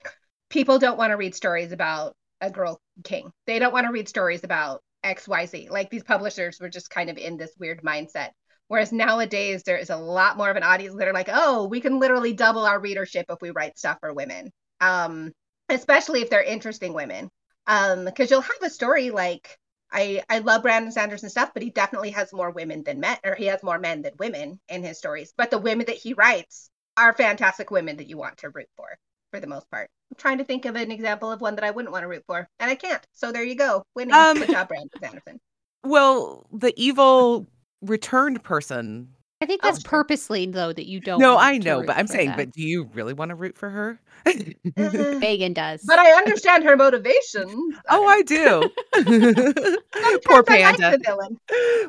people 0.51 0.81
don't 0.81 0.99
want 0.99 1.12
to 1.12 1.17
read 1.17 1.37
stories 1.37 1.71
about 1.71 2.14
a 2.40 2.51
girl 2.51 2.81
king. 3.05 3.31
They 3.47 3.61
don't 3.61 3.73
want 3.73 3.87
to 3.87 3.93
read 3.93 4.09
stories 4.09 4.43
about 4.43 4.83
XYZ. 5.05 5.71
Like 5.71 5.90
these 5.90 6.03
publishers 6.03 6.59
were 6.61 6.69
just 6.69 6.90
kind 6.90 7.09
of 7.09 7.19
in 7.19 7.37
this 7.37 7.53
weird 7.57 7.83
mindset. 7.83 8.31
Whereas 8.68 8.92
nowadays, 8.92 9.62
there 9.62 9.77
is 9.77 9.90
a 9.90 9.96
lot 9.96 10.37
more 10.37 10.50
of 10.50 10.57
an 10.57 10.62
audience 10.62 10.96
that 10.96 11.09
are 11.09 11.12
like, 11.12 11.29
oh, 11.33 11.66
we 11.68 11.81
can 11.81 12.00
literally 12.00 12.33
double 12.33 12.64
our 12.64 12.81
readership 12.81 13.27
if 13.29 13.38
we 13.40 13.50
write 13.50 13.79
stuff 13.79 13.98
for 14.00 14.12
women. 14.12 14.50
Um, 14.81 15.33
especially 15.68 16.22
if 16.22 16.31
they're 16.31 16.42
interesting 16.42 16.94
women. 16.94 17.29
Um, 17.66 18.05
because 18.05 18.31
you'll 18.31 18.42
have 18.42 18.62
a 18.62 18.70
story 18.70 19.11
like 19.11 19.59
I 19.90 20.22
I 20.29 20.40
love 20.40 20.62
Brandon 20.62 20.92
Sanderson 20.92 21.31
stuff, 21.31 21.53
but 21.55 21.62
he 21.62 21.70
definitely 21.70 22.11
has 22.11 22.33
more 22.33 22.50
women 22.50 22.83
than 22.83 23.00
men, 23.00 23.16
or 23.24 23.35
he 23.35 23.46
has 23.46 23.62
more 23.62 23.79
men 23.79 24.03
than 24.03 24.12
women 24.18 24.61
in 24.68 24.83
his 24.83 24.98
stories. 24.98 25.33
But 25.37 25.50
the 25.50 25.59
women 25.59 25.87
that 25.87 25.96
he 25.96 26.12
writes 26.14 26.68
are 26.96 27.14
fantastic 27.14 27.70
women 27.70 27.96
that 27.96 28.09
you 28.09 28.18
want 28.18 28.38
to 28.38 28.50
root 28.50 28.68
for, 28.77 28.88
for 29.31 29.40
the 29.40 29.46
most 29.46 29.70
part. 29.70 29.88
I'm 30.11 30.16
trying 30.16 30.38
to 30.38 30.44
think 30.44 30.64
of 30.64 30.77
an 30.77 30.90
example 30.90 31.31
of 31.31 31.40
one 31.40 31.55
that 31.55 31.64
I 31.64 31.70
wouldn't 31.70 31.92
want 31.92 32.03
to 32.03 32.09
root 32.09 32.24
for, 32.27 32.48
and 32.59 32.70
I 32.70 32.74
can't. 32.74 33.05
So 33.12 33.33
there 33.33 33.44
you 33.44 33.55
go, 33.55 33.83
winning. 33.94 34.14
Um, 34.14 34.38
Good 34.38 34.50
job, 34.50 34.68
Brandon 34.68 34.90
Sanderson. 35.00 35.40
well, 35.85 36.46
the 36.53 36.74
evil 36.77 37.46
returned 37.85 38.42
person. 38.42 39.09
I 39.40 39.47
think 39.47 39.61
Oh, 39.62 39.68
that's 39.68 39.83
sure. 39.83 39.90
purposely 39.90 40.47
though 40.47 40.73
that 40.73 40.87
you 40.87 41.01
don't. 41.01 41.20
No, 41.20 41.35
want 41.35 41.44
I 41.47 41.59
to 41.59 41.64
know, 41.64 41.79
root 41.81 41.87
but 41.88 41.97
I'm 41.97 42.07
saying, 42.07 42.29
them. 42.29 42.37
but 42.37 42.53
do 42.53 42.62
you 42.62 42.88
really 42.94 43.12
want 43.12 43.29
to 43.31 43.35
root 43.35 43.59
for 43.59 43.68
her? 43.68 44.01
Megan 45.18 45.53
does. 45.53 45.83
but 45.87 45.99
I 45.99 46.12
understand 46.12 46.64
her 46.64 46.77
motivation. 46.77 47.44
oh, 47.90 48.07
I 48.07 48.23
do. 48.23 48.70
Poor 50.25 50.42
I 50.49 50.62
like 50.62 50.79
Panda. 50.79 50.99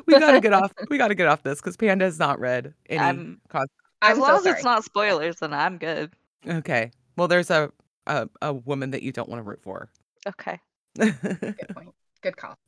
we 0.06 0.18
gotta 0.18 0.40
get 0.40 0.52
off. 0.52 0.72
We 0.90 0.98
gotta 0.98 1.14
get 1.14 1.28
off 1.28 1.42
this 1.44 1.60
because 1.60 1.76
Panda 1.76 2.04
has 2.04 2.18
not 2.18 2.38
read 2.40 2.74
any. 2.90 2.98
I'm- 3.00 3.40
cos- 3.48 3.66
As 4.02 4.16
I'm 4.16 4.20
long 4.20 4.28
so 4.30 4.36
as 4.36 4.42
sorry. 4.42 4.54
it's 4.56 4.64
not 4.64 4.84
spoilers, 4.84 5.36
then 5.36 5.54
I'm 5.54 5.78
good. 5.78 6.12
okay. 6.46 6.90
Well, 7.16 7.28
there's 7.28 7.50
a, 7.50 7.70
a 8.06 8.28
a 8.42 8.52
woman 8.52 8.90
that 8.90 9.02
you 9.02 9.12
don't 9.12 9.28
want 9.30 9.38
to 9.38 9.48
root 9.48 9.62
for. 9.62 9.88
Okay. 10.28 10.58
Good 10.98 11.14
point. 11.74 11.94
Good 12.22 12.36
call. 12.36 12.58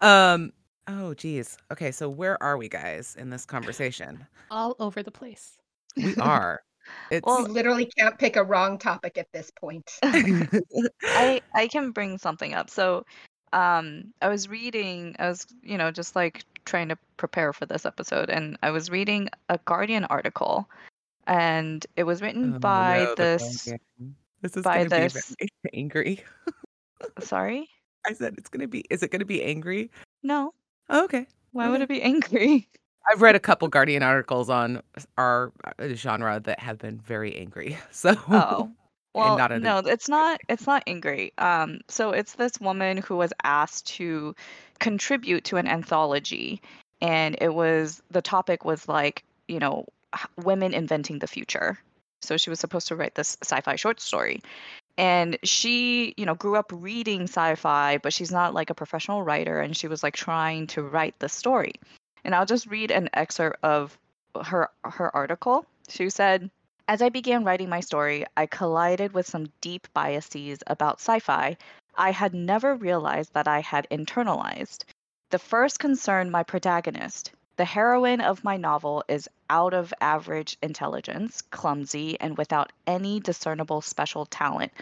Um. 0.00 0.52
Oh, 0.92 1.14
geez. 1.14 1.56
Okay, 1.72 1.92
so 1.92 2.08
where 2.08 2.42
are 2.42 2.56
we, 2.56 2.68
guys, 2.68 3.14
in 3.18 3.30
this 3.30 3.44
conversation? 3.46 4.26
All 4.50 4.74
over 4.80 5.02
the 5.02 5.10
place. 5.12 5.58
We 5.96 6.14
are. 6.20 6.62
It's 7.10 7.24
Well, 7.24 7.42
literally 7.42 7.86
can't 7.96 8.18
pick 8.18 8.34
a 8.36 8.42
wrong 8.42 8.76
topic 8.78 9.16
at 9.18 9.30
this 9.32 9.50
point. 9.52 9.88
I 10.02 11.40
I 11.54 11.68
can 11.68 11.92
bring 11.92 12.18
something 12.18 12.54
up. 12.54 12.70
So, 12.70 13.04
um, 13.52 14.12
I 14.20 14.28
was 14.28 14.48
reading. 14.48 15.14
I 15.18 15.28
was, 15.28 15.46
you 15.62 15.78
know, 15.78 15.90
just 15.92 16.16
like 16.16 16.42
trying 16.64 16.88
to 16.88 16.98
prepare 17.16 17.52
for 17.52 17.66
this 17.66 17.84
episode, 17.86 18.30
and 18.30 18.56
I 18.62 18.70
was 18.70 18.90
reading 18.90 19.28
a 19.48 19.58
Guardian 19.66 20.04
article, 20.06 20.68
and 21.26 21.84
it 21.96 22.04
was 22.04 22.22
written 22.22 22.54
Oh, 22.56 22.58
by 22.58 22.98
no, 23.04 23.10
the 23.10 23.22
this. 23.22 23.64
Guardian. 23.66 24.16
This 24.42 24.56
is 24.56 24.64
by 24.64 24.78
going 24.78 24.90
to 24.90 24.96
be 24.96 25.02
this- 25.02 25.36
very 25.38 25.50
angry. 25.74 26.24
Sorry, 27.20 27.68
I 28.06 28.14
said 28.14 28.34
it's 28.38 28.48
going 28.48 28.62
to 28.62 28.68
be. 28.68 28.84
Is 28.90 29.02
it 29.02 29.10
going 29.10 29.20
to 29.20 29.26
be 29.26 29.42
angry? 29.44 29.90
no. 30.22 30.54
Oh, 30.90 31.04
okay. 31.04 31.26
Why 31.52 31.68
would 31.68 31.80
it 31.80 31.88
be 31.88 32.02
angry? 32.02 32.68
I've 33.10 33.22
read 33.22 33.34
a 33.34 33.40
couple 33.40 33.66
Guardian 33.68 34.02
articles 34.02 34.50
on 34.50 34.82
our 35.16 35.52
uh, 35.78 35.88
genre 35.94 36.38
that 36.40 36.60
have 36.60 36.78
been 36.78 36.98
very 36.98 37.36
angry. 37.36 37.78
So, 37.90 38.14
Oh. 38.28 38.70
Well, 39.12 39.36
in 39.46 39.52
a 39.52 39.58
no, 39.58 39.78
it's 39.78 40.08
not. 40.08 40.40
It's 40.48 40.68
not 40.68 40.84
angry. 40.86 41.32
Um, 41.36 41.80
so 41.88 42.12
it's 42.12 42.34
this 42.34 42.60
woman 42.60 42.96
who 42.98 43.16
was 43.16 43.32
asked 43.42 43.88
to 43.96 44.36
contribute 44.78 45.42
to 45.46 45.56
an 45.56 45.66
anthology, 45.66 46.62
and 47.00 47.36
it 47.40 47.52
was 47.52 48.00
the 48.12 48.22
topic 48.22 48.64
was 48.64 48.86
like, 48.86 49.24
you 49.48 49.58
know, 49.58 49.84
women 50.36 50.72
inventing 50.72 51.18
the 51.18 51.26
future. 51.26 51.76
So 52.22 52.36
she 52.36 52.50
was 52.50 52.60
supposed 52.60 52.86
to 52.86 52.94
write 52.94 53.16
this 53.16 53.36
sci-fi 53.42 53.74
short 53.74 53.98
story, 54.00 54.42
and 55.00 55.38
she, 55.44 56.12
you 56.18 56.26
know, 56.26 56.34
grew 56.34 56.56
up 56.56 56.70
reading 56.74 57.22
sci-fi, 57.22 57.96
but 57.96 58.12
she's 58.12 58.30
not 58.30 58.52
like 58.52 58.68
a 58.68 58.74
professional 58.74 59.22
writer, 59.22 59.58
and 59.58 59.74
she 59.74 59.88
was 59.88 60.02
like 60.02 60.14
trying 60.14 60.66
to 60.66 60.82
write 60.82 61.18
the 61.18 61.28
story. 61.30 61.72
And 62.22 62.34
I'll 62.34 62.44
just 62.44 62.66
read 62.66 62.90
an 62.90 63.08
excerpt 63.14 63.64
of 63.64 63.96
her 64.44 64.68
her 64.84 65.16
article. 65.16 65.64
She 65.88 66.10
said. 66.10 66.50
As 66.86 67.00
I 67.00 67.08
began 67.08 67.44
writing 67.44 67.70
my 67.70 67.80
story, 67.80 68.26
I 68.36 68.44
collided 68.44 69.14
with 69.14 69.26
some 69.26 69.46
deep 69.62 69.88
biases 69.94 70.58
about 70.66 71.00
sci 71.00 71.20
fi 71.20 71.56
I 71.96 72.10
had 72.10 72.34
never 72.34 72.74
realized 72.74 73.32
that 73.32 73.48
I 73.48 73.60
had 73.60 73.86
internalized. 73.90 74.84
The 75.30 75.38
first 75.38 75.78
concerned 75.78 76.30
my 76.30 76.42
protagonist. 76.42 77.32
The 77.60 77.66
heroine 77.66 78.22
of 78.22 78.42
my 78.42 78.56
novel 78.56 79.04
is 79.06 79.28
out 79.50 79.74
of 79.74 79.92
average 80.00 80.56
intelligence, 80.62 81.42
clumsy, 81.42 82.18
and 82.18 82.38
without 82.38 82.72
any 82.86 83.20
discernible 83.20 83.82
special 83.82 84.24
talent 84.24 84.72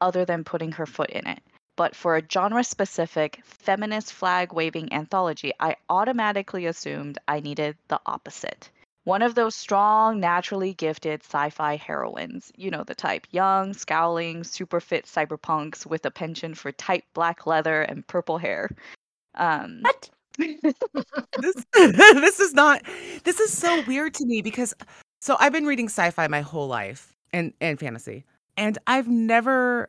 other 0.00 0.24
than 0.24 0.44
putting 0.44 0.70
her 0.70 0.86
foot 0.86 1.10
in 1.10 1.26
it. 1.26 1.42
But 1.74 1.96
for 1.96 2.16
a 2.16 2.22
genre 2.30 2.62
specific, 2.62 3.40
feminist 3.42 4.12
flag 4.12 4.52
waving 4.52 4.92
anthology, 4.92 5.50
I 5.58 5.74
automatically 5.90 6.66
assumed 6.66 7.18
I 7.26 7.40
needed 7.40 7.76
the 7.88 8.00
opposite. 8.06 8.70
One 9.02 9.22
of 9.22 9.34
those 9.34 9.56
strong, 9.56 10.20
naturally 10.20 10.74
gifted 10.74 11.24
sci 11.24 11.50
fi 11.50 11.74
heroines. 11.74 12.52
You 12.54 12.70
know 12.70 12.84
the 12.84 12.94
type 12.94 13.26
young, 13.32 13.74
scowling, 13.74 14.44
super 14.44 14.78
fit 14.78 15.06
cyberpunks 15.06 15.84
with 15.84 16.06
a 16.06 16.12
penchant 16.12 16.56
for 16.56 16.70
tight 16.70 17.04
black 17.14 17.48
leather 17.48 17.82
and 17.82 18.06
purple 18.06 18.38
hair. 18.38 18.70
Um, 19.34 19.80
What? 19.82 20.10
This 20.38 21.64
this 21.74 22.40
is 22.40 22.54
not 22.54 22.82
this 23.24 23.40
is 23.40 23.52
so 23.52 23.82
weird 23.86 24.14
to 24.14 24.24
me 24.26 24.42
because 24.42 24.74
so 25.20 25.36
I've 25.40 25.52
been 25.52 25.66
reading 25.66 25.86
sci-fi 25.86 26.28
my 26.28 26.40
whole 26.40 26.68
life 26.68 27.14
and 27.32 27.52
and 27.60 27.78
fantasy 27.78 28.24
and 28.56 28.78
I've 28.86 29.08
never 29.08 29.88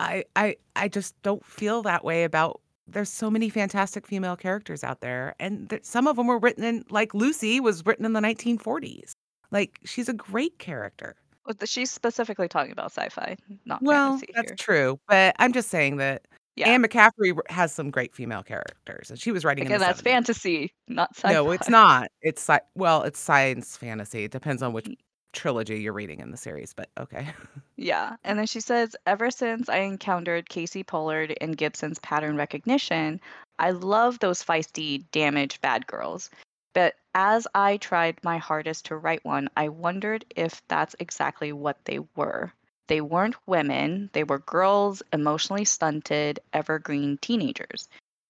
I 0.00 0.24
I 0.36 0.56
I 0.76 0.88
just 0.88 1.20
don't 1.22 1.44
feel 1.44 1.82
that 1.82 2.04
way 2.04 2.24
about 2.24 2.60
there's 2.86 3.10
so 3.10 3.30
many 3.30 3.50
fantastic 3.50 4.06
female 4.06 4.36
characters 4.36 4.82
out 4.82 5.00
there 5.00 5.34
and 5.40 5.68
that 5.68 5.84
some 5.84 6.06
of 6.06 6.16
them 6.16 6.26
were 6.26 6.38
written 6.38 6.64
in 6.64 6.84
like 6.90 7.12
Lucy 7.14 7.60
was 7.60 7.84
written 7.84 8.06
in 8.06 8.12
the 8.14 8.20
1940s. 8.20 9.10
Like 9.50 9.78
she's 9.84 10.08
a 10.08 10.14
great 10.14 10.58
character. 10.58 11.16
She's 11.64 11.90
specifically 11.90 12.46
talking 12.48 12.72
about 12.72 12.92
sci-fi, 12.92 13.36
not 13.64 13.82
Well, 13.82 14.12
fantasy 14.12 14.32
that's 14.34 14.50
here. 14.50 14.56
true, 14.56 15.00
but 15.08 15.34
I'm 15.38 15.52
just 15.52 15.70
saying 15.70 15.96
that 15.96 16.26
Yeah. 16.58 16.70
Anne 16.70 16.82
McCaffrey 16.82 17.38
has 17.50 17.72
some 17.72 17.90
great 17.90 18.14
female 18.14 18.42
characters 18.42 19.10
and 19.10 19.18
she 19.18 19.30
was 19.30 19.44
writing 19.44 19.66
Again, 19.66 19.76
in 19.76 19.82
uh, 19.82 19.86
the 19.86 19.92
that's 19.92 20.00
70s. 20.00 20.04
fantasy, 20.04 20.74
not 20.88 21.14
sci-fi. 21.14 21.32
No, 21.32 21.52
it's 21.52 21.68
not. 21.68 22.10
It's 22.20 22.42
sci- 22.42 22.64
well, 22.74 23.04
it's 23.04 23.20
science 23.20 23.76
fantasy. 23.76 24.24
It 24.24 24.32
depends 24.32 24.60
on 24.60 24.72
which 24.72 24.86
mm. 24.86 24.96
trilogy 25.32 25.80
you're 25.80 25.92
reading 25.92 26.18
in 26.18 26.32
the 26.32 26.36
series, 26.36 26.74
but 26.74 26.88
okay. 26.98 27.28
Yeah. 27.76 28.16
And 28.24 28.36
then 28.36 28.46
she 28.46 28.58
says, 28.58 28.96
ever 29.06 29.30
since 29.30 29.68
I 29.68 29.78
encountered 29.78 30.48
Cayce 30.48 30.82
Pollard 30.84 31.30
in 31.30 31.52
Gibson's 31.52 32.00
pattern 32.00 32.36
recognition, 32.36 33.20
I 33.60 33.70
love 33.70 34.18
those 34.18 34.42
feisty, 34.42 35.04
damaged 35.12 35.60
bad 35.60 35.86
girls. 35.86 36.28
But 36.74 36.96
as 37.14 37.46
I 37.54 37.76
tried 37.76 38.18
my 38.24 38.38
hardest 38.38 38.86
to 38.86 38.96
write 38.96 39.24
one, 39.24 39.48
I 39.56 39.68
wondered 39.68 40.24
if 40.34 40.60
that's 40.66 40.96
exactly 40.98 41.52
what 41.52 41.84
they 41.84 42.00
were. 42.16 42.52
They 42.88 43.02
weren't 43.02 43.36
women, 43.46 44.08
they 44.14 44.24
were 44.24 44.38
girls, 44.38 45.02
emotionally 45.12 45.66
stunted, 45.66 46.40
evergreen 46.54 47.18
teenagers. 47.18 47.86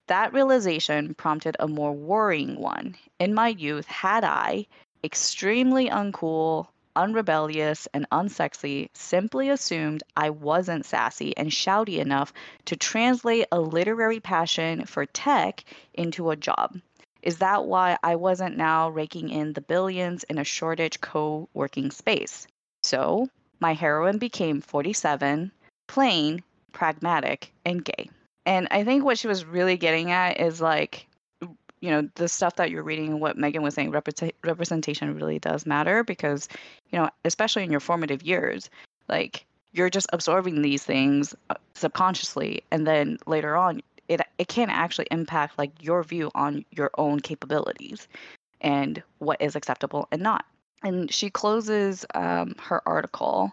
That 0.08 0.32
realization 0.32 1.14
prompted 1.14 1.56
a 1.60 1.68
more 1.68 1.92
worrying 1.92 2.58
one. 2.58 2.96
In 3.20 3.34
my 3.34 3.48
youth, 3.48 3.86
had 3.86 4.24
I, 4.24 4.66
extremely 5.04 5.88
uncool, 5.88 6.66
unrebellious, 6.96 7.86
and 7.94 8.08
unsexy, 8.10 8.88
simply 8.94 9.48
assumed 9.48 10.02
I 10.16 10.30
wasn't 10.30 10.86
sassy 10.86 11.36
and 11.36 11.50
shouty 11.50 12.00
enough 12.00 12.32
to 12.64 12.74
translate 12.74 13.46
a 13.52 13.60
literary 13.60 14.18
passion 14.18 14.86
for 14.86 15.06
tech 15.06 15.62
into 15.94 16.30
a 16.30 16.36
job. 16.36 16.80
Is 17.22 17.38
that 17.38 17.64
why 17.64 17.96
I 18.02 18.16
wasn't 18.16 18.56
now 18.56 18.88
raking 18.88 19.28
in 19.28 19.52
the 19.52 19.60
billions 19.60 20.24
in 20.24 20.38
a 20.38 20.44
Shoreditch 20.44 21.00
co 21.00 21.48
working 21.54 21.92
space? 21.92 22.48
So, 22.82 23.28
my 23.60 23.74
heroine 23.74 24.18
became 24.18 24.60
47, 24.60 25.50
plain, 25.86 26.42
pragmatic, 26.72 27.52
and 27.64 27.84
gay. 27.84 28.10
And 28.46 28.68
I 28.70 28.84
think 28.84 29.04
what 29.04 29.18
she 29.18 29.28
was 29.28 29.44
really 29.44 29.76
getting 29.76 30.10
at 30.10 30.40
is 30.40 30.60
like, 30.60 31.06
you 31.80 31.90
know, 31.90 32.08
the 32.14 32.28
stuff 32.28 32.56
that 32.56 32.70
you're 32.70 32.82
reading 32.82 33.20
what 33.20 33.36
Megan 33.36 33.62
was 33.62 33.74
saying, 33.74 33.90
represent- 33.90 34.34
representation 34.42 35.14
really 35.14 35.38
does 35.38 35.66
matter 35.66 36.02
because, 36.02 36.48
you 36.90 36.98
know, 36.98 37.08
especially 37.24 37.62
in 37.62 37.70
your 37.70 37.80
formative 37.80 38.22
years, 38.22 38.70
like 39.08 39.44
you're 39.72 39.90
just 39.90 40.08
absorbing 40.12 40.62
these 40.62 40.82
things 40.82 41.34
uh, 41.50 41.54
subconsciously. 41.74 42.62
And 42.70 42.86
then 42.86 43.18
later 43.26 43.56
on, 43.56 43.80
it, 44.08 44.20
it 44.38 44.48
can 44.48 44.70
actually 44.70 45.06
impact 45.10 45.58
like 45.58 45.70
your 45.82 46.02
view 46.02 46.30
on 46.34 46.64
your 46.72 46.90
own 46.96 47.20
capabilities 47.20 48.08
and 48.60 49.02
what 49.18 49.40
is 49.40 49.54
acceptable 49.54 50.08
and 50.10 50.22
not. 50.22 50.46
And 50.82 51.12
she 51.12 51.30
closes 51.30 52.06
um, 52.14 52.54
her 52.58 52.86
article 52.86 53.52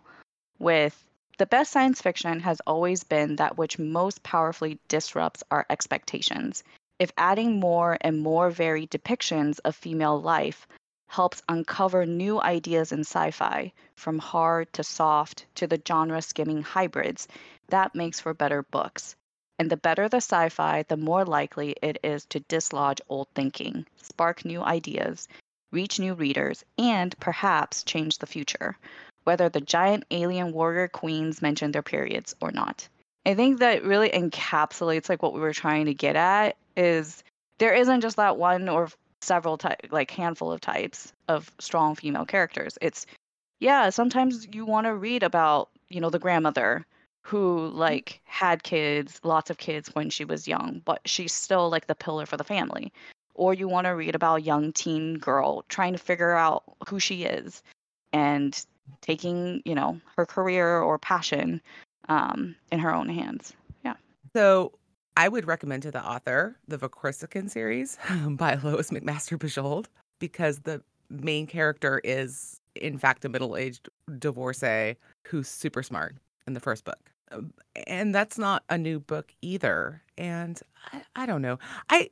with 0.59 1.03
the 1.37 1.45
best 1.45 1.71
science 1.71 2.01
fiction 2.01 2.39
has 2.39 2.61
always 2.61 3.03
been 3.03 3.35
that 3.37 3.57
which 3.57 3.77
most 3.77 4.23
powerfully 4.23 4.79
disrupts 4.87 5.43
our 5.51 5.65
expectations. 5.69 6.63
If 6.97 7.11
adding 7.17 7.59
more 7.59 7.97
and 7.99 8.19
more 8.19 8.49
varied 8.49 8.89
depictions 8.89 9.59
of 9.65 9.75
female 9.75 10.21
life 10.21 10.65
helps 11.07 11.43
uncover 11.49 12.05
new 12.05 12.41
ideas 12.41 12.91
in 12.91 13.01
sci 13.01 13.31
fi, 13.31 13.73
from 13.95 14.19
hard 14.19 14.71
to 14.73 14.83
soft 14.83 15.45
to 15.55 15.67
the 15.67 15.81
genre 15.85 16.21
skimming 16.21 16.61
hybrids, 16.61 17.27
that 17.67 17.95
makes 17.95 18.19
for 18.19 18.33
better 18.33 18.63
books. 18.63 19.15
And 19.59 19.69
the 19.69 19.77
better 19.77 20.07
the 20.07 20.17
sci 20.17 20.49
fi, 20.49 20.83
the 20.83 20.97
more 20.97 21.25
likely 21.25 21.75
it 21.81 21.97
is 22.03 22.25
to 22.27 22.39
dislodge 22.41 23.01
old 23.09 23.27
thinking, 23.35 23.85
spark 23.97 24.45
new 24.45 24.61
ideas, 24.61 25.27
reach 25.75 25.99
new 25.99 26.15
readers, 26.15 26.63
and 26.77 27.17
perhaps 27.19 27.83
change 27.83 28.17
the 28.17 28.25
future, 28.25 28.77
whether 29.25 29.49
the 29.49 29.61
giant 29.61 30.05
alien 30.09 30.53
warrior 30.53 30.87
queens 30.87 31.41
mention 31.41 31.71
their 31.71 31.83
periods 31.83 32.33
or 32.41 32.51
not. 32.51 32.87
I 33.25 33.35
think 33.35 33.59
that 33.59 33.83
really 33.83 34.09
encapsulates 34.09 35.09
like 35.09 35.21
what 35.21 35.33
we 35.33 35.41
were 35.41 35.53
trying 35.53 35.85
to 35.85 35.93
get 35.93 36.15
at 36.15 36.55
is 36.77 37.23
there 37.57 37.73
isn't 37.73 38.01
just 38.01 38.17
that 38.17 38.37
one 38.37 38.69
or 38.69 38.89
several 39.21 39.57
type 39.57 39.87
like 39.91 40.11
handful 40.11 40.51
of 40.51 40.61
types 40.61 41.11
of 41.27 41.51
strong 41.59 41.95
female 41.95 42.25
characters. 42.25 42.77
It's 42.81 43.05
yeah, 43.59 43.89
sometimes 43.89 44.47
you 44.51 44.65
want 44.65 44.85
to 44.85 44.95
read 44.95 45.23
about, 45.23 45.69
you 45.89 46.01
know, 46.01 46.09
the 46.09 46.19
grandmother 46.19 46.85
who 47.23 47.67
like 47.69 48.21
had 48.25 48.61
kids, 48.63 49.19
lots 49.23 49.49
of 49.49 49.57
kids 49.57 49.89
when 49.95 50.09
she 50.09 50.25
was 50.25 50.47
young, 50.47 50.81
but 50.85 51.01
she's 51.05 51.33
still 51.33 51.69
like 51.69 51.87
the 51.87 51.95
pillar 51.95 52.25
for 52.25 52.37
the 52.37 52.43
family. 52.43 52.93
Or 53.35 53.53
you 53.53 53.67
want 53.67 53.85
to 53.85 53.91
read 53.91 54.15
about 54.15 54.37
a 54.39 54.41
young 54.41 54.71
teen 54.73 55.17
girl 55.17 55.63
trying 55.69 55.93
to 55.93 55.99
figure 55.99 56.33
out 56.33 56.63
who 56.87 56.99
she 56.99 57.23
is 57.23 57.61
and 58.13 58.65
taking, 59.01 59.61
you 59.65 59.75
know, 59.75 59.99
her 60.15 60.25
career 60.25 60.79
or 60.79 60.97
passion 60.97 61.61
um, 62.07 62.55
in 62.71 62.79
her 62.79 62.93
own 62.93 63.09
hands. 63.09 63.53
Yeah. 63.83 63.95
So 64.35 64.71
I 65.17 65.27
would 65.27 65.47
recommend 65.47 65.83
to 65.83 65.91
the 65.91 66.03
author 66.05 66.55
the 66.67 66.77
Vorkosigan 66.77 67.49
series 67.49 67.97
by 68.29 68.55
Lois 68.55 68.89
McMaster 68.91 69.37
Bujold 69.37 69.87
because 70.19 70.59
the 70.59 70.81
main 71.09 71.45
character 71.47 72.01
is, 72.03 72.59
in 72.75 72.97
fact, 72.97 73.25
a 73.25 73.29
middle 73.29 73.57
aged 73.57 73.89
divorcee 74.19 74.95
who's 75.27 75.47
super 75.47 75.83
smart 75.83 76.15
in 76.47 76.53
the 76.53 76.59
first 76.59 76.83
book. 76.85 77.11
Um, 77.31 77.53
And 77.87 78.13
that's 78.13 78.37
not 78.37 78.63
a 78.69 78.77
new 78.77 78.99
book 78.99 79.33
either. 79.41 80.01
and 80.17 80.59
I, 80.93 81.01
I 81.15 81.25
don't 81.25 81.41
know. 81.41 81.59
I 81.89 82.09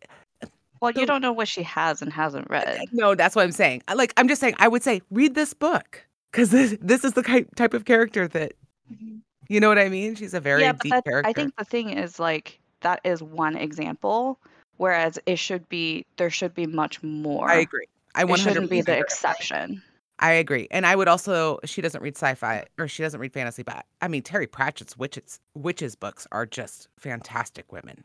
Well, 0.84 0.92
you 0.92 1.06
don't 1.06 1.22
know 1.22 1.32
what 1.32 1.48
she 1.48 1.64
has 1.64 2.02
and 2.02 2.12
hasn't 2.12 2.50
read. 2.50 2.78
no, 2.92 3.16
that's 3.16 3.38
what 3.38 3.44
I'm 3.44 3.54
saying. 3.54 3.84
Like 3.96 4.14
I'm 4.18 4.28
just 4.28 4.42
saying, 4.42 4.56
I 4.58 4.68
would 4.68 4.84
say 4.84 5.02
read 5.12 5.34
this 5.34 5.54
book 5.54 6.06
because 6.30 6.50
this 6.50 6.76
this 6.82 7.06
is 7.06 7.14
the 7.14 7.46
type 7.56 7.74
of 7.74 7.86
character 7.86 8.28
that 8.28 8.52
mm-hmm. 8.92 9.20
you 9.48 9.62
know 9.62 9.70
what 9.70 9.80
I 9.80 9.88
mean. 9.88 10.16
She's 10.16 10.34
a 10.34 10.42
very 10.42 10.64
yeah, 10.64 10.74
deep 10.74 10.92
that, 10.92 11.06
character. 11.06 11.30
I 11.30 11.32
think 11.32 11.56
the 11.56 11.64
thing 11.64 11.92
is 11.92 12.20
like 12.20 12.60
that 12.82 13.00
is 13.06 13.24
one 13.24 13.56
example, 13.56 14.42
whereas 14.76 15.18
it 15.26 15.38
should 15.38 15.70
be 15.70 16.06
there 16.18 16.30
should 16.30 16.54
be 16.54 16.68
much 16.68 17.02
more. 17.02 17.50
I 17.50 17.62
agree. 17.62 17.86
I 18.16 18.26
100 18.26 18.44
shouldn't 18.44 18.70
be 18.70 18.82
the 18.82 18.98
exception. 18.98 19.82
I 20.20 20.34
agree. 20.34 20.68
And 20.70 20.86
I 20.86 20.98
would 20.98 21.08
also 21.08 21.60
she 21.64 21.80
doesn't 21.80 22.04
read 22.04 22.18
sci-fi 22.18 22.66
or 22.78 22.90
she 22.90 23.04
doesn't 23.04 23.22
read 23.22 23.32
fantasy, 23.32 23.64
but 23.64 23.86
I 24.02 24.10
mean 24.10 24.22
Terry 24.22 24.48
Pratchett's 24.48 24.98
witches 24.98 25.40
witches 25.56 25.96
books 25.96 26.28
are 26.34 26.46
just 26.46 26.90
fantastic 27.00 27.72
women. 27.72 28.04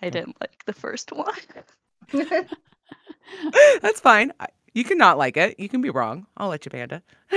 I 0.00 0.10
didn't 0.10 0.40
like 0.40 0.64
the 0.66 0.72
first 0.72 1.10
one. 1.12 1.34
That's 3.82 4.00
fine. 4.00 4.32
I- 4.40 4.48
You 4.74 4.84
can 4.84 4.98
not 4.98 5.18
like 5.18 5.36
it. 5.36 5.58
You 5.58 5.68
can 5.68 5.80
be 5.80 5.90
wrong. 5.90 6.26
I'll 6.36 6.48
let 6.48 6.64
you 6.64 6.70
panda. 6.70 7.02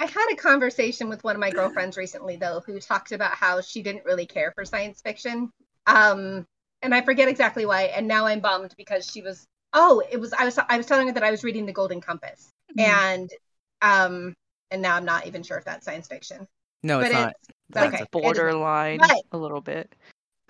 I 0.00 0.06
had 0.06 0.26
a 0.32 0.36
conversation 0.36 1.08
with 1.08 1.22
one 1.22 1.36
of 1.36 1.40
my 1.40 1.50
girlfriends 1.50 1.96
recently, 1.96 2.36
though, 2.36 2.60
who 2.66 2.80
talked 2.80 3.12
about 3.12 3.32
how 3.34 3.60
she 3.60 3.82
didn't 3.82 4.04
really 4.04 4.26
care 4.26 4.52
for 4.54 4.64
science 4.64 5.00
fiction. 5.00 5.50
Um, 5.86 6.44
and 6.82 6.92
I 6.94 7.02
forget 7.02 7.28
exactly 7.28 7.64
why. 7.66 7.82
And 7.84 8.08
now 8.08 8.26
I'm 8.26 8.40
bummed 8.40 8.74
because 8.76 9.08
she 9.08 9.22
was. 9.22 9.46
Oh, 9.72 10.02
it 10.10 10.18
was. 10.20 10.32
I 10.32 10.44
was. 10.44 10.58
I 10.68 10.76
was 10.76 10.86
telling 10.86 11.06
her 11.08 11.12
that 11.14 11.22
I 11.22 11.30
was 11.30 11.44
reading 11.44 11.66
The 11.66 11.72
Golden 11.72 12.00
Compass, 12.00 12.48
Mhm. 12.76 12.82
and 12.82 13.30
um, 13.82 14.34
and 14.70 14.82
now 14.82 14.96
I'm 14.96 15.04
not 15.04 15.26
even 15.26 15.42
sure 15.42 15.56
if 15.58 15.64
that's 15.64 15.84
science 15.84 16.06
fiction. 16.08 16.46
no, 16.82 17.00
it's 17.00 17.12
not. 17.12 17.30
it's 17.30 17.48
That's 17.70 17.86
okay. 17.94 17.96
a- 17.96 18.02
it 18.02 18.02
is- 18.02 18.08
Borderline 18.10 19.00
Right. 19.00 19.22
a 19.32 19.36
little 19.38 19.60
bit. 19.60 19.94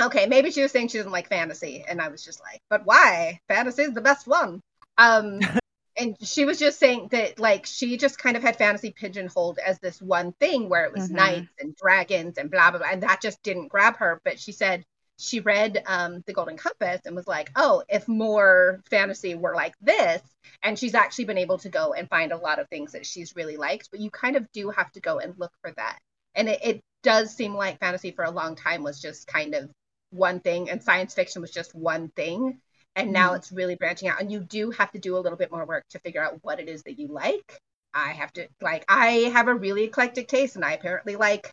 Okay, 0.02 0.26
maybe 0.26 0.50
she 0.50 0.62
was 0.62 0.72
saying 0.72 0.88
she 0.88 0.98
doesn't 0.98 1.12
like 1.12 1.28
fantasy, 1.28 1.84
and 1.86 2.00
I 2.00 2.08
was 2.08 2.24
just 2.24 2.40
like, 2.40 2.60
but 2.70 2.84
why? 2.84 3.40
Fantasy 3.48 3.82
is 3.82 3.94
the 3.94 4.00
best 4.00 4.26
one. 4.26 4.60
Um, 4.98 5.40
and 5.96 6.16
she 6.22 6.44
was 6.44 6.58
just 6.58 6.78
saying 6.78 7.08
that 7.12 7.38
like 7.38 7.66
she 7.66 7.96
just 7.96 8.18
kind 8.18 8.36
of 8.36 8.42
had 8.42 8.56
fantasy 8.56 8.92
pigeonholed 8.92 9.58
as 9.64 9.78
this 9.78 10.02
one 10.02 10.32
thing 10.40 10.68
where 10.68 10.84
it 10.84 10.92
was 10.92 11.08
Mhm. 11.08 11.14
knights 11.14 11.52
and 11.60 11.76
dragons 11.76 12.38
and 12.38 12.50
blah 12.50 12.70
blah 12.70 12.80
blah, 12.80 12.88
and 12.90 13.02
that 13.02 13.20
just 13.22 13.42
didn't 13.42 13.68
grab 13.68 13.96
her. 13.98 14.20
But 14.24 14.40
she 14.40 14.52
said 14.52 14.84
she 15.18 15.38
read 15.40 15.80
um, 15.86 16.22
the 16.26 16.32
Golden 16.32 16.56
Compass 16.56 17.02
and 17.06 17.14
was 17.14 17.28
like, 17.28 17.50
oh, 17.54 17.84
if 17.88 18.08
more 18.08 18.80
fantasy 18.90 19.36
were 19.36 19.54
like 19.54 19.74
this, 19.80 20.20
and 20.64 20.76
she's 20.78 20.94
actually 20.94 21.26
been 21.26 21.38
able 21.38 21.58
to 21.58 21.68
go 21.68 21.92
and 21.92 22.08
find 22.08 22.32
a 22.32 22.36
lot 22.36 22.58
of 22.58 22.68
things 22.68 22.92
that 22.92 23.06
she's 23.06 23.36
really 23.36 23.56
liked. 23.56 23.90
But 23.92 24.00
you 24.00 24.10
kind 24.10 24.34
of 24.36 24.50
do 24.52 24.70
have 24.70 24.90
to 24.92 25.00
go 25.00 25.20
and 25.20 25.34
look 25.38 25.52
for 25.62 25.70
that, 25.76 25.98
and 26.34 26.48
it, 26.48 26.60
it 26.64 26.80
does 27.04 27.32
seem 27.34 27.54
like 27.54 27.78
fantasy 27.78 28.10
for 28.10 28.24
a 28.24 28.30
long 28.30 28.56
time 28.56 28.82
was 28.82 29.00
just 29.00 29.26
kind 29.28 29.54
of 29.54 29.70
one 30.14 30.40
thing 30.40 30.70
and 30.70 30.82
science 30.82 31.14
fiction 31.14 31.42
was 31.42 31.50
just 31.50 31.74
one 31.74 32.08
thing 32.10 32.58
and 32.96 33.12
now 33.12 33.32
Mhm. 33.32 33.36
it's 33.36 33.52
really 33.52 33.74
branching 33.74 34.08
out 34.08 34.20
and 34.20 34.30
you 34.30 34.40
do 34.40 34.70
have 34.70 34.90
to 34.92 34.98
do 34.98 35.16
a 35.16 35.20
little 35.20 35.38
bit 35.38 35.50
more 35.50 35.64
work 35.66 35.84
to 35.90 35.98
figure 36.00 36.22
out 36.22 36.38
what 36.42 36.60
it 36.60 36.68
is 36.68 36.82
that 36.84 36.98
you 36.98 37.08
like 37.08 37.58
i 37.94 38.12
have 38.12 38.32
to 38.32 38.46
like 38.60 38.84
i 38.88 39.30
have 39.34 39.48
a 39.48 39.54
really 39.54 39.84
eclectic 39.84 40.28
taste 40.28 40.56
and 40.56 40.64
i 40.64 40.72
apparently 40.72 41.16
like 41.16 41.50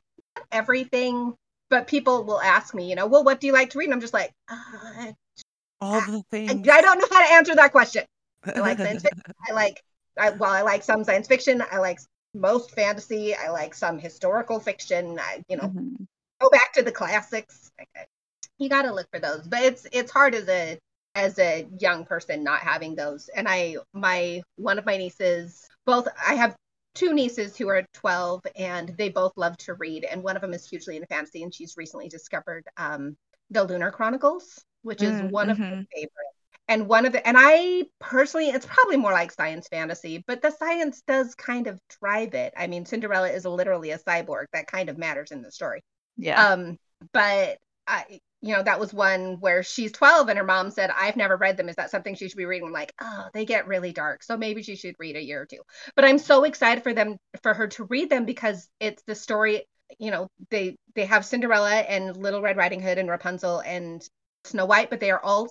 everything 0.51 1.33
but 1.69 1.87
people 1.87 2.23
will 2.23 2.41
ask 2.41 2.73
me 2.73 2.89
you 2.89 2.95
know 2.95 3.07
well 3.07 3.23
what 3.23 3.39
do 3.39 3.47
you 3.47 3.53
like 3.53 3.69
to 3.71 3.79
read 3.79 3.85
and 3.85 3.93
i'm 3.93 4.01
just 4.01 4.13
like 4.13 4.31
uh, 4.49 5.11
All 5.81 6.01
the 6.01 6.23
I, 6.47 6.53
things. 6.53 6.67
I 6.69 6.81
don't 6.81 6.99
know 6.99 7.07
how 7.11 7.25
to 7.27 7.33
answer 7.33 7.55
that 7.55 7.71
question 7.71 8.03
i 8.55 8.59
like 8.59 8.77
science 8.79 9.01
fiction 9.01 9.23
i 9.49 9.53
like 9.53 9.81
I, 10.17 10.29
well 10.31 10.51
i 10.51 10.61
like 10.61 10.83
some 10.83 11.03
science 11.03 11.27
fiction 11.27 11.63
i 11.71 11.77
like 11.79 11.99
most 12.33 12.71
fantasy 12.71 13.35
i 13.35 13.49
like 13.49 13.73
some 13.73 13.97
historical 13.97 14.59
fiction 14.59 15.19
i 15.19 15.43
you 15.49 15.57
know 15.57 15.67
Mhm. 15.67 16.07
go 16.41 16.49
back 16.49 16.73
to 16.73 16.81
the 16.81 16.91
classics. 16.91 17.71
You 18.61 18.69
got 18.69 18.83
to 18.83 18.93
look 18.93 19.07
for 19.11 19.19
those, 19.19 19.47
but 19.47 19.61
it's 19.63 19.87
it's 19.91 20.11
hard 20.11 20.35
as 20.35 20.47
a 20.49 20.79
as 21.15 21.39
a 21.39 21.67
young 21.79 22.05
person 22.05 22.43
not 22.43 22.61
having 22.61 22.95
those. 22.95 23.29
And 23.29 23.47
I 23.47 23.77
my 23.93 24.41
one 24.57 24.79
of 24.79 24.85
my 24.85 24.97
nieces, 24.97 25.67
both 25.85 26.07
I 26.27 26.35
have 26.35 26.55
two 26.95 27.13
nieces 27.13 27.57
who 27.57 27.69
are 27.69 27.83
12 27.93 28.43
and 28.55 28.89
they 28.97 29.09
both 29.09 29.33
love 29.37 29.57
to 29.59 29.73
read 29.75 30.03
and 30.05 30.23
one 30.23 30.35
of 30.35 30.41
them 30.41 30.53
is 30.53 30.69
hugely 30.69 30.95
into 30.97 31.07
fantasy 31.07 31.43
and 31.43 31.53
she's 31.53 31.75
recently 31.77 32.09
discovered 32.09 32.65
um 32.77 33.17
the 33.49 33.63
Lunar 33.63 33.91
Chronicles, 33.91 34.63
which 34.83 35.03
is 35.03 35.21
Mm, 35.21 35.31
one 35.31 35.49
of 35.49 35.57
my 35.69 35.75
mhm. 35.75 35.87
favorites. 35.93 36.37
And 36.67 36.87
one 36.87 37.05
of 37.05 37.13
the 37.13 37.27
and 37.27 37.37
I 37.39 37.85
personally 37.99 38.49
it's 38.49 38.65
probably 38.67 38.97
more 38.97 39.11
like 39.13 39.31
science 39.31 39.67
fantasy, 39.69 40.23
but 40.27 40.41
the 40.41 40.51
science 40.51 41.01
does 41.07 41.35
kind 41.35 41.67
of 41.67 41.79
drive 41.99 42.33
it. 42.35 42.53
I 42.57 42.67
mean, 42.67 42.85
Cinderella 42.85 43.29
is 43.29 43.45
literally 43.45 43.91
a 43.91 43.99
cyborg 43.99 44.45
that 44.53 44.67
kind 44.67 44.89
of 44.89 44.97
matters 44.97 45.31
in 45.31 45.41
the 45.41 45.51
story. 45.51 45.81
Yeah. 46.17 46.45
Um, 46.45 46.77
but 47.13 47.57
I, 47.87 48.19
you 48.41 48.55
know, 48.55 48.63
that 48.63 48.79
was 48.79 48.93
one 48.93 49.39
where 49.39 49.61
she's 49.61 49.91
12 49.91 50.27
and 50.27 50.37
her 50.37 50.43
mom 50.43 50.71
said, 50.71 50.89
I've 50.89 51.15
never 51.15 51.37
read 51.37 51.57
them. 51.57 51.69
Is 51.69 51.75
that 51.75 51.91
something 51.91 52.15
she 52.15 52.27
should 52.27 52.37
be 52.37 52.45
reading? 52.45 52.67
I'm 52.67 52.73
like, 52.73 52.91
oh, 52.99 53.27
they 53.33 53.45
get 53.45 53.67
really 53.67 53.91
dark. 53.93 54.23
So 54.23 54.35
maybe 54.35 54.63
she 54.63 54.75
should 54.75 54.95
read 54.99 55.15
a 55.15 55.23
year 55.23 55.41
or 55.41 55.45
two. 55.45 55.61
But 55.95 56.05
I'm 56.05 56.17
so 56.17 56.43
excited 56.43 56.83
for 56.83 56.93
them, 56.93 57.17
for 57.43 57.53
her 57.53 57.67
to 57.69 57.83
read 57.85 58.09
them 58.09 58.25
because 58.25 58.67
it's 58.79 59.03
the 59.03 59.13
story, 59.13 59.65
you 59.99 60.09
know, 60.09 60.27
they, 60.49 60.75
they 60.95 61.05
have 61.05 61.23
Cinderella 61.23 61.75
and 61.75 62.17
Little 62.17 62.41
Red 62.41 62.57
Riding 62.57 62.81
Hood 62.81 62.97
and 62.97 63.09
Rapunzel 63.09 63.59
and 63.59 64.01
Snow 64.45 64.65
White, 64.65 64.89
but 64.89 64.99
they 64.99 65.11
are 65.11 65.21
all 65.23 65.47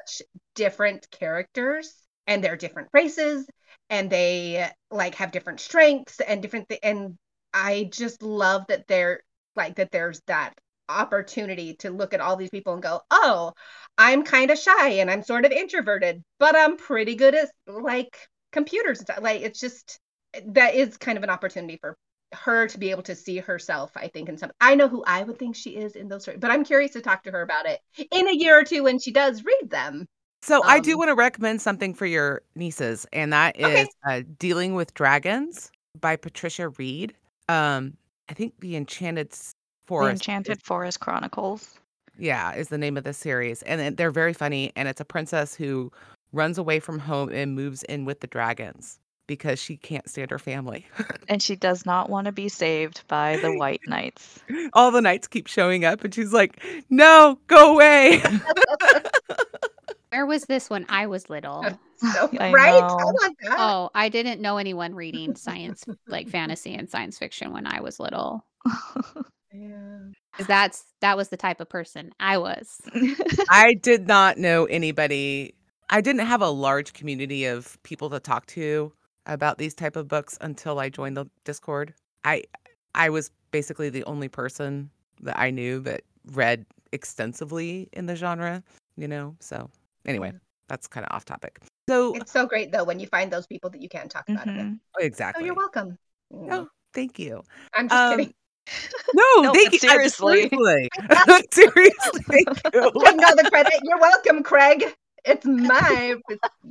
such 0.00 0.22
different 0.56 1.08
characters 1.12 1.94
and 2.26 2.42
they're 2.42 2.56
different 2.56 2.88
races 2.92 3.46
and 3.88 4.10
they 4.10 4.68
like 4.90 5.14
have 5.14 5.30
different 5.30 5.60
strengths 5.60 6.20
and 6.20 6.42
different, 6.42 6.68
th- 6.68 6.80
and 6.82 7.16
I 7.54 7.88
just 7.92 8.22
love 8.22 8.64
that 8.68 8.88
they're 8.88 9.22
like 9.54 9.76
that 9.76 9.92
there's 9.92 10.20
that 10.26 10.54
opportunity 10.92 11.74
to 11.76 11.90
look 11.90 12.14
at 12.14 12.20
all 12.20 12.36
these 12.36 12.50
people 12.50 12.74
and 12.74 12.82
go, 12.82 13.00
oh, 13.10 13.52
I'm 13.98 14.24
kind 14.24 14.50
of 14.50 14.58
shy 14.58 14.88
and 14.94 15.10
I'm 15.10 15.22
sort 15.22 15.44
of 15.44 15.52
introverted, 15.52 16.22
but 16.38 16.56
I'm 16.56 16.76
pretty 16.76 17.14
good 17.16 17.34
at 17.34 17.50
like 17.66 18.16
computers 18.52 18.98
and 18.98 19.06
stuff. 19.06 19.22
Like 19.22 19.42
it's 19.42 19.60
just 19.60 19.98
that 20.46 20.74
is 20.74 20.96
kind 20.96 21.18
of 21.18 21.24
an 21.24 21.30
opportunity 21.30 21.78
for 21.80 21.96
her 22.32 22.66
to 22.66 22.78
be 22.78 22.90
able 22.90 23.02
to 23.02 23.14
see 23.14 23.38
herself, 23.38 23.92
I 23.96 24.08
think, 24.08 24.28
in 24.28 24.38
some 24.38 24.50
I 24.60 24.74
know 24.74 24.88
who 24.88 25.04
I 25.06 25.22
would 25.22 25.38
think 25.38 25.54
she 25.56 25.70
is 25.76 25.96
in 25.96 26.08
those 26.08 26.22
stories, 26.22 26.40
but 26.40 26.50
I'm 26.50 26.64
curious 26.64 26.92
to 26.92 27.00
talk 27.02 27.24
to 27.24 27.30
her 27.30 27.42
about 27.42 27.66
it 27.66 27.80
in 28.10 28.28
a 28.28 28.32
year 28.34 28.58
or 28.58 28.64
two 28.64 28.84
when 28.84 28.98
she 28.98 29.12
does 29.12 29.44
read 29.44 29.70
them. 29.70 30.06
So 30.42 30.64
I 30.66 30.80
do 30.80 30.96
Um, 30.96 30.98
want 30.98 31.08
to 31.08 31.14
recommend 31.14 31.62
something 31.62 31.94
for 31.94 32.06
your 32.06 32.42
nieces, 32.56 33.06
and 33.12 33.32
that 33.32 33.56
is 33.58 33.88
Okay. 33.88 33.92
uh, 34.04 34.22
"Dealing 34.38 34.74
with 34.74 34.92
Dragons" 34.94 35.70
by 36.00 36.16
Patricia 36.16 36.68
Wrede. 36.70 37.14
Um, 37.48 37.96
I 38.28 38.34
think 38.34 38.54
the 38.60 38.76
Enchanted 38.76 39.32
the 39.84 39.88
Forest, 39.88 40.14
is- 40.14 40.20
Enchanted 40.20 40.62
Forest 40.62 41.00
Chronicles. 41.00 41.78
yeah, 42.18 42.54
is 42.54 42.68
the 42.68 42.78
name 42.78 42.96
of 42.96 43.04
the 43.04 43.12
series, 43.12 43.62
and 43.62 43.80
it- 43.80 43.96
they're 43.96 44.10
very 44.10 44.32
funny. 44.32 44.72
And 44.76 44.88
it's 44.88 45.00
a 45.00 45.04
princess 45.04 45.54
who 45.54 45.90
runs 46.32 46.58
away 46.58 46.80
from 46.80 46.98
home 46.98 47.30
and 47.30 47.54
moves 47.54 47.82
in 47.84 48.04
with 48.04 48.20
the 48.20 48.26
dragons 48.26 48.98
because 49.26 49.58
she 49.58 49.76
can't 49.76 50.08
stand 50.08 50.30
her 50.30 50.38
family. 50.38 50.86
And 51.28 51.42
she 51.42 51.56
does 51.56 51.86
not 51.86 52.10
want 52.10 52.26
to 52.26 52.32
be 52.32 52.48
saved 52.48 53.04
by 53.08 53.36
the 53.36 53.56
White 53.56 53.80
Knights. 53.86 54.40
All 54.74 54.90
the 54.90 55.00
knights 55.00 55.28
keep 55.28 55.46
showing 55.46 55.84
up, 55.84 56.04
and 56.04 56.12
she's 56.14 56.32
like, 56.32 56.62
"No, 56.90 57.38
go 57.46 57.72
away." 57.74 58.20
Where 60.10 60.26
was 60.26 60.44
this 60.44 60.68
when 60.68 60.84
I 60.90 61.06
was 61.06 61.30
little? 61.30 61.64
So, 61.96 62.28
I 62.38 62.52
right? 62.52 62.80
know. 62.80 62.86
I 62.86 63.04
want 63.04 63.36
that. 63.42 63.56
Oh, 63.58 63.90
I 63.94 64.10
didn't 64.10 64.42
know 64.42 64.58
anyone 64.58 64.94
reading 64.94 65.36
science, 65.36 65.84
like 66.06 66.28
fantasy 66.28 66.74
and 66.74 66.90
science 66.90 67.18
fiction 67.18 67.50
when 67.52 67.66
I 67.66 67.80
was 67.80 67.98
little. 67.98 68.44
Yeah. 69.52 69.98
'Cause 70.36 70.46
that's 70.46 70.84
that 71.00 71.16
was 71.16 71.28
the 71.28 71.36
type 71.36 71.60
of 71.60 71.68
person 71.68 72.12
I 72.18 72.38
was. 72.38 72.80
I 73.50 73.74
did 73.74 74.06
not 74.06 74.38
know 74.38 74.64
anybody. 74.66 75.54
I 75.90 76.00
didn't 76.00 76.26
have 76.26 76.40
a 76.40 76.48
large 76.48 76.94
community 76.94 77.44
of 77.44 77.80
people 77.82 78.08
to 78.10 78.20
talk 78.20 78.46
to 78.46 78.92
about 79.26 79.58
these 79.58 79.74
type 79.74 79.94
of 79.96 80.08
books 80.08 80.38
until 80.40 80.78
I 80.78 80.88
joined 80.88 81.16
the 81.16 81.26
Discord. 81.44 81.94
I 82.24 82.44
I 82.94 83.10
was 83.10 83.30
basically 83.50 83.90
the 83.90 84.04
only 84.04 84.28
person 84.28 84.90
that 85.20 85.38
I 85.38 85.50
knew 85.50 85.80
that 85.80 86.02
read 86.32 86.64
extensively 86.92 87.88
in 87.92 88.06
the 88.06 88.16
genre, 88.16 88.62
you 88.96 89.08
know. 89.08 89.36
So 89.40 89.70
anyway, 90.06 90.32
that's 90.68 90.86
kind 90.86 91.04
of 91.06 91.14
off 91.14 91.24
topic. 91.26 91.60
So 91.88 92.14
It's 92.14 92.32
so 92.32 92.46
great 92.46 92.72
though 92.72 92.84
when 92.84 92.98
you 93.00 93.06
find 93.06 93.30
those 93.30 93.46
people 93.46 93.68
that 93.70 93.82
you 93.82 93.88
can 93.88 94.08
talk 94.08 94.28
about 94.28 94.46
it 94.46 94.56
with. 94.56 94.64
Mhm. 94.66 94.80
Oh, 94.98 95.02
exactly. 95.04 95.44
you're 95.44 95.54
welcome. 95.54 95.98
Oh, 96.32 96.68
thank 96.94 97.18
you. 97.18 97.42
I'm 97.74 97.88
just 97.88 98.00
Um, 98.00 98.18
kidding. 98.18 98.34
No, 99.14 99.24
No, 99.42 99.52
thank 99.52 99.72
you. 99.72 99.78
Seriously. 99.78 100.48
seriously, 100.48 100.88
seriously, 101.52 102.22
thank 102.28 102.48
you. 102.48 102.70
Take 102.72 102.74
all 102.74 103.36
the 103.36 103.48
credit. 103.50 103.74
You're 103.82 103.98
welcome, 103.98 104.42
Craig. 104.42 104.84
It's 105.24 105.46
my 105.46 106.16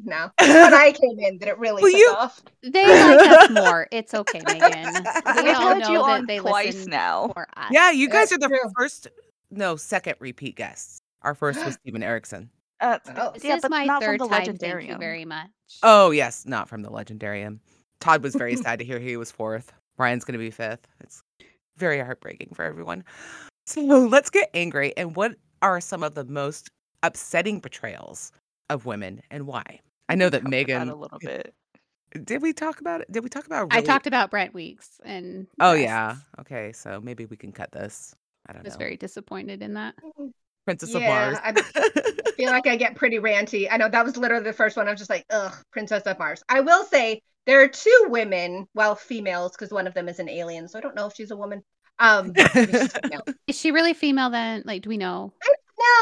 no. 0.04 0.30
When 0.39 0.74
I 0.74 0.92
came 0.92 1.18
in, 1.20 1.38
that 1.38 1.48
it 1.48 1.58
really 1.58 1.82
Will 1.84 1.92
took 1.92 2.00
you- 2.00 2.16
off. 2.18 2.42
They 2.64 2.86
like 2.86 3.30
us 3.30 3.50
more. 3.50 3.88
It's 3.92 4.14
okay, 4.14 4.42
Megan. 4.46 5.04
We 5.36 5.44
We've 5.44 5.56
all 5.56 5.68
had 5.70 5.78
know 5.80 5.89
you 5.89 5.98
that 6.00 6.04
on 6.04 6.26
they 6.26 6.39
twice 6.39 6.74
listen 6.76 6.92
now. 6.92 7.34
Yeah, 7.72 7.92
you 7.92 8.10
guys 8.10 8.30
That's 8.30 8.34
are 8.34 8.38
the 8.39 8.48
true. 8.50 8.72
first, 8.78 9.08
no, 9.52 9.78
second 9.78 10.16
repeat 10.20 10.56
guests. 10.58 11.02
Our 11.22 11.34
first 11.34 11.64
was 11.64 11.76
Steven 11.82 12.04
Erikson. 12.04 12.50
Uh, 12.82 12.98
Oh. 13.16 13.32
This 13.36 13.44
yeah, 13.46 13.56
is 13.56 13.70
my 13.70 13.86
not 13.86 14.02
third 14.02 14.20
from 14.20 14.30
the 14.30 14.36
time. 14.36 14.58
Thank 14.58 14.89
you 14.89 14.98
very 14.98 15.24
much. 15.24 15.50
Oh, 15.84 16.12
yes, 16.12 16.46
not 16.46 16.68
from 16.68 16.82
the 16.82 16.89
Legendarium. 16.89 17.60
Todd 18.02 18.22
was 18.24 18.36
very 18.36 18.56
sad 18.58 18.80
to 18.80 18.86
hear 18.86 19.00
he 19.00 19.16
was 19.16 19.32
fourth. 19.32 19.72
Brian's 19.96 20.26
going 20.26 20.34
to 20.34 20.39
be 20.39 20.50
fifth. 20.50 20.88
It's 21.00 21.22
very 21.82 22.00
heartbreaking 22.00 22.52
for 22.54 22.64
everyone. 22.64 23.04
So 23.66 23.82
let's 23.82 24.30
get 24.30 24.50
angry. 24.54 24.96
And 24.96 25.16
what 25.16 25.36
are 25.62 25.82
some 25.82 26.04
of 26.04 26.16
the 26.16 26.24
most 26.24 26.70
upsetting 27.04 27.60
betrayals 27.60 28.32
of 28.70 28.86
women 28.86 29.22
and 29.30 29.48
why? 29.48 29.82
I 30.08 30.16
know 30.16 30.30
that 30.30 30.46
Megan. 30.46 30.90
a 30.90 30.96
little 30.96 31.20
bit. 31.20 31.54
Did 32.24 32.42
we 32.42 32.54
talk 32.54 32.82
about 32.82 33.02
it? 33.02 33.12
Did 33.12 33.24
we 33.24 33.30
talk 33.30 33.46
about 33.46 33.68
I 33.72 33.76
really? 33.76 33.88
talked 33.88 34.08
about 34.08 34.32
Brent 34.32 34.54
Weeks 34.54 35.00
and 35.04 35.48
Oh 35.60 35.74
yeah. 35.74 36.16
Okay, 36.40 36.72
so 36.74 37.00
maybe 37.02 37.26
we 37.26 37.38
can 37.38 37.52
cut 37.52 37.72
this. 37.72 38.16
I 38.48 38.54
don't 38.54 38.64
know. 38.64 38.68
I 38.68 38.70
was 38.70 38.74
know. 38.76 38.80
very 38.80 38.98
disappointed 38.98 39.62
in 39.62 39.74
that. 39.76 39.96
Mm. 40.20 40.32
Princess 40.66 40.93
of 40.93 41.01
Yeah, 41.01 41.32
Mars. 41.34 41.38
I 41.43 42.32
feel 42.38 42.51
like 42.51 42.68
I 42.68 42.76
get 42.76 42.95
pretty 42.95 43.18
ranty. 43.20 43.68
I 43.70 43.78
know 43.78 43.89
that 43.89 44.05
was 44.05 44.18
literally 44.18 44.43
the 44.43 44.53
first 44.53 44.78
one. 44.78 44.88
I 44.88 44.91
was 44.91 44.99
just 44.99 45.09
like, 45.09 45.26
ugh, 45.30 45.53
Princess 45.72 46.03
of 46.03 46.20
Mars. 46.20 46.43
I 46.49 46.59
will 46.62 46.84
say 46.86 47.22
there 47.45 47.62
are 47.62 47.68
two 47.68 48.05
women, 48.09 48.68
well, 48.74 48.95
females, 48.95 49.51
because 49.53 49.72
one 49.72 49.88
of 49.88 49.93
them 49.93 50.07
is 50.07 50.20
an 50.20 50.30
alien, 50.30 50.68
so 50.68 50.78
I 50.78 50.82
don't 50.82 50.95
know 50.95 51.07
if 51.07 51.14
she's 51.16 51.32
a 51.32 51.36
woman. 51.38 51.64
Um, 51.99 52.34
she's. 52.53 52.93
Is 53.47 53.59
she 53.59 53.72
really 53.72 53.93
female 53.93 54.30
then? 54.30 54.64
Like, 54.66 54.84
do 54.84 54.89
we 54.89 54.97
know? 54.97 55.34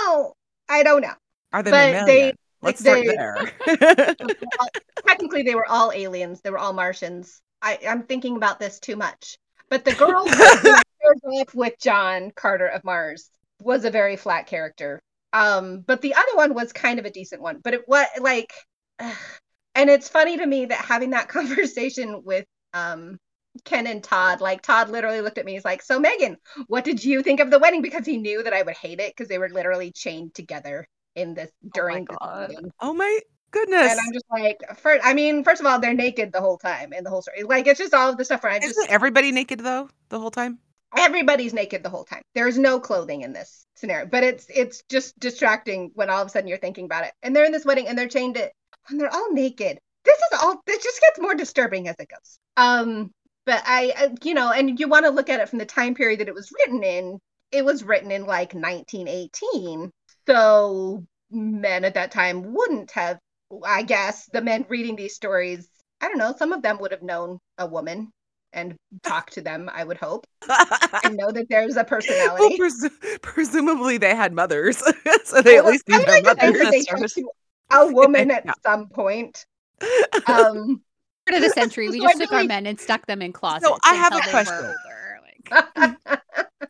no, 0.06 0.34
I 0.68 0.84
don't 0.84 1.02
know. 1.02 1.14
Are 1.54 1.64
they 1.64 1.72
but 1.72 1.78
they- 1.78 1.94
mammalian? 1.94 2.26
like, 2.28 2.36
Let's 2.62 2.82
start 2.82 3.06
there. 3.06 3.52
Technically, 5.08 5.44
they 5.44 5.56
were 5.56 5.66
all 5.70 5.92
aliens. 5.94 6.42
They 6.42 6.50
were 6.50 6.58
all 6.58 6.74
Martians. 6.74 7.42
I, 7.62 7.80
I'm 7.88 8.04
thinking 8.04 8.36
about 8.36 8.60
this 8.60 8.80
too 8.80 8.98
much. 8.98 9.38
But 9.70 9.86
the 9.86 9.94
girl 9.94 10.28
who 10.28 11.40
off 11.42 11.56
with 11.56 11.74
John 11.80 12.32
Carter 12.36 12.68
of 12.68 12.84
Mars 12.84 13.30
was 13.60 13.86
a 13.86 13.92
very 13.92 14.16
flat 14.16 14.48
character. 14.48 15.02
Um, 15.34 15.82
but 15.82 16.02
the 16.02 16.16
other 16.16 16.36
one 16.36 16.54
was 16.54 16.74
kind 16.74 17.00
of 17.00 17.06
a 17.06 17.12
decent 17.12 17.42
one. 17.42 17.60
But 17.64 17.74
it 17.74 17.88
was 17.88 18.08
like, 18.20 18.54
ugh. 19.00 19.16
and 19.76 19.90
it's 19.90 20.10
funny 20.10 20.38
to 20.38 20.46
me 20.46 20.66
that 20.66 20.80
having 20.80 21.12
that 21.12 21.28
conversation 21.30 22.24
with 22.24 22.46
um 22.74 23.18
Ken 23.66 23.88
and 23.88 24.04
Todd, 24.04 24.42
like 24.42 24.62
Todd 24.62 24.90
literally 24.90 25.22
looked 25.22 25.38
at 25.38 25.46
me. 25.46 25.54
He's 25.54 25.66
like, 25.66 25.82
"So 25.82 26.00
Megan, 26.00 26.38
what 26.68 26.84
did 26.84 27.04
you 27.04 27.24
think 27.24 27.40
of 27.40 27.50
the 27.50 27.60
wedding?" 27.60 27.82
Because 27.82 28.06
he 28.06 28.18
knew 28.18 28.44
that 28.44 28.54
I 28.54 28.62
would 28.62 28.78
hate 28.78 29.00
it 29.00 29.12
because 29.16 29.28
they 29.28 29.38
were 29.38 29.50
literally 29.50 29.92
chained 29.92 30.34
together 30.36 30.88
in 31.16 31.34
this 31.34 31.52
during 31.74 32.06
this 32.06 32.18
God. 32.20 32.50
wedding. 32.50 32.72
oh 32.80 32.94
my 32.94 33.20
goodness. 33.52 33.92
And 33.92 34.00
I'm 34.00 34.14
just 34.14 34.26
like, 34.30 34.58
first, 34.78 35.06
I 35.06 35.14
mean, 35.14 35.44
first 35.44 35.62
of 35.62 35.68
all, 35.68 35.80
they're 35.80 35.94
naked 35.94 36.32
the 36.32 36.42
whole 36.42 36.58
time 36.58 36.94
in 36.94 37.04
the 37.04 37.10
whole 37.10 37.22
story. 37.22 37.44
Like, 37.44 37.68
it's 37.68 37.80
just 37.80 37.94
all 37.94 38.10
of 38.10 38.18
the 38.18 38.26
stuff 38.26 38.44
where 38.44 38.52
I 38.52 38.60
just 38.60 38.72
Isn't 38.72 38.92
everybody 38.92 39.32
naked 39.32 39.60
though 39.60 39.90
the 40.10 40.20
whole 40.20 40.32
time? 40.32 40.60
Everybody's 40.96 41.54
naked 41.54 41.84
the 41.84 41.90
whole 41.90 42.04
time. 42.04 42.22
There's 42.36 42.58
no 42.58 42.80
clothing 42.80 43.22
in 43.22 43.34
this 43.34 43.66
scenario, 43.76 44.08
but 44.08 44.24
it's 44.24 44.48
it's 44.50 44.84
just 44.90 45.18
distracting 45.20 45.92
when 45.94 46.10
all 46.10 46.22
of 46.22 46.28
a 46.28 46.30
sudden 46.30 46.48
you're 46.48 46.58
thinking 46.58 46.86
about 46.86 47.06
it. 47.06 47.14
And 47.22 47.36
they're 47.36 47.46
in 47.46 47.52
this 47.52 47.66
wedding 47.66 47.88
and 47.88 47.98
they're 47.98 48.08
chained 48.08 48.38
it 48.38 48.54
and 48.90 49.00
they're 49.00 49.14
all 49.14 49.32
naked. 49.32 49.80
This 50.06 50.18
is 50.18 50.40
all. 50.42 50.62
This 50.66 50.84
just 50.84 51.02
gets 51.02 51.20
more 51.20 51.36
disturbing 51.36 51.88
as 51.88 51.96
it 52.00 52.10
goes. 52.10 52.40
Um, 52.58 53.12
but 53.46 53.64
I, 53.66 53.94
I 53.98 54.10
you 54.24 54.34
know, 54.34 54.52
and 54.52 54.80
you 54.80 54.88
want 54.88 55.06
to 55.06 55.12
look 55.12 55.30
at 55.30 55.40
it 55.40 55.50
from 55.50 55.60
the 55.60 55.66
time 55.66 55.96
period 55.96 56.20
that 56.20 56.28
it 56.28 56.36
was 56.36 56.52
written 56.52 56.84
in. 56.84 57.20
It 57.52 57.66
was 57.66 57.84
written 57.84 58.12
in 58.12 58.26
like 58.26 58.54
1918, 58.54 59.92
so 60.28 61.04
men 61.32 61.84
at 61.84 61.96
that 61.96 62.12
time 62.12 62.54
wouldn't 62.54 62.92
have. 62.92 63.20
I 63.66 63.82
guess 63.82 64.30
the 64.32 64.42
men 64.42 64.66
reading 64.70 64.96
these 64.96 65.16
stories. 65.16 65.68
I 66.02 66.08
don't 66.08 66.20
know. 66.20 66.36
Some 66.38 66.54
of 66.54 66.62
them 66.62 66.78
would 66.80 66.92
have 66.92 67.02
known 67.02 67.40
a 67.58 67.66
woman 67.66 68.12
and 68.54 68.76
talk 69.04 69.30
to 69.32 69.42
them. 69.42 69.70
I 69.74 69.84
would 69.84 69.98
hope 69.98 70.26
and 71.04 71.16
know 71.18 71.32
that 71.32 71.48
there's 71.50 71.76
a 71.76 71.80
well, 71.80 71.86
personality. 71.86 72.58
presumably 73.22 73.98
they 73.98 74.16
had 74.16 74.34
mothers, 74.34 74.78
so 75.26 75.42
they 75.42 75.58
at 75.58 75.66
least 75.66 75.84
I 75.90 75.98
knew 75.98 76.06
their 76.06 76.22
like 76.22 76.24
to 76.24 76.36
think 76.36 76.58
mothers. 76.58 76.72
they 76.72 76.84
talked 76.84 77.14
to 77.16 77.30
a 77.72 77.92
woman 77.92 78.32
at 78.38 78.46
Yeah. 78.46 78.54
some 78.66 78.88
point. 78.90 79.46
Um, 80.28 80.82
Turn 81.28 81.36
of 81.38 81.42
the 81.44 81.52
century, 81.54 81.90
we 81.90 82.00
just 82.00 82.16
I 82.16 82.20
took 82.20 82.32
our 82.34 82.44
men 82.44 82.66
and 82.66 82.80
stuck 82.80 83.06
them 83.06 83.22
in 83.22 83.32
closets. 83.34 83.70
I 83.86 83.94
have 83.96 84.14
a 84.14 84.18
until 84.18 84.32
they 84.32 84.38
were 84.38 84.44
question. 84.46 84.76
older, 85.76 86.00
like- 86.08 86.20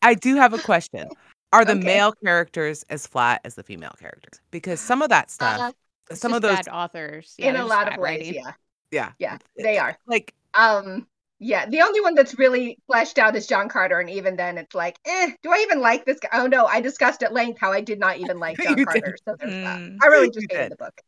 I 0.01 0.13
do 0.13 0.35
have 0.35 0.53
a 0.53 0.59
question. 0.59 1.07
Are 1.51 1.65
the 1.65 1.71
Okay. 1.71 1.81
male 1.83 2.11
characters 2.11 2.85
as 2.89 3.07
flat 3.07 3.41
as 3.43 3.55
the 3.55 3.63
female 3.63 3.95
characters? 3.99 4.39
Because 4.51 4.79
some 4.79 5.01
of 5.01 5.09
that 5.09 5.31
stuff, 5.31 5.73
Uh, 6.11 6.15
some 6.15 6.33
of 6.33 6.41
those, 6.43 6.57
bad 6.57 6.67
authors. 6.67 7.33
in 7.39 7.55
a 7.55 7.65
lot 7.65 7.87
of 7.87 7.93
bad 7.93 7.99
ways, 7.99 8.19
writing. 8.27 8.33
yeah, 8.35 8.51
yeah, 8.91 9.11
yeah, 9.17 9.37
they 9.57 9.77
are. 9.79 9.97
like 10.05 10.33
Um, 10.53 11.07
yeah, 11.39 11.65
the 11.65 11.81
only 11.81 12.01
one 12.01 12.15
that's 12.15 12.37
really 12.37 12.77
fleshed 12.87 13.17
out 13.17 13.35
is 13.35 13.47
John 13.47 13.69
Carter, 13.69 13.99
and 13.99 14.09
even 14.09 14.35
then, 14.35 14.57
it's 14.57 14.75
like, 14.75 14.97
eh, 15.05 15.31
do 15.41 15.51
I 15.51 15.57
even 15.65 15.79
like 15.81 16.05
this 16.05 16.19
guy? 16.19 16.29
Oh 16.33 16.47
no, 16.47 16.65
I 16.65 16.81
discussed 16.81 17.23
at 17.23 17.33
length 17.33 17.59
how 17.59 17.71
I 17.71 17.81
did 17.81 17.99
not 17.99 18.17
even 18.17 18.39
like 18.39 18.57
John 18.61 18.77
You 18.77 18.85
did. 18.85 18.87
Carter. 19.03 19.17
So 19.25 19.35
there's 19.39 19.53
that. 19.53 19.79
Mm. 19.79 19.97
I 20.03 20.07
really 20.07 20.25
You 20.27 20.31
just 20.33 20.47
did. 20.49 20.57
hated 20.57 20.71
the 20.71 20.75
book. 20.77 21.01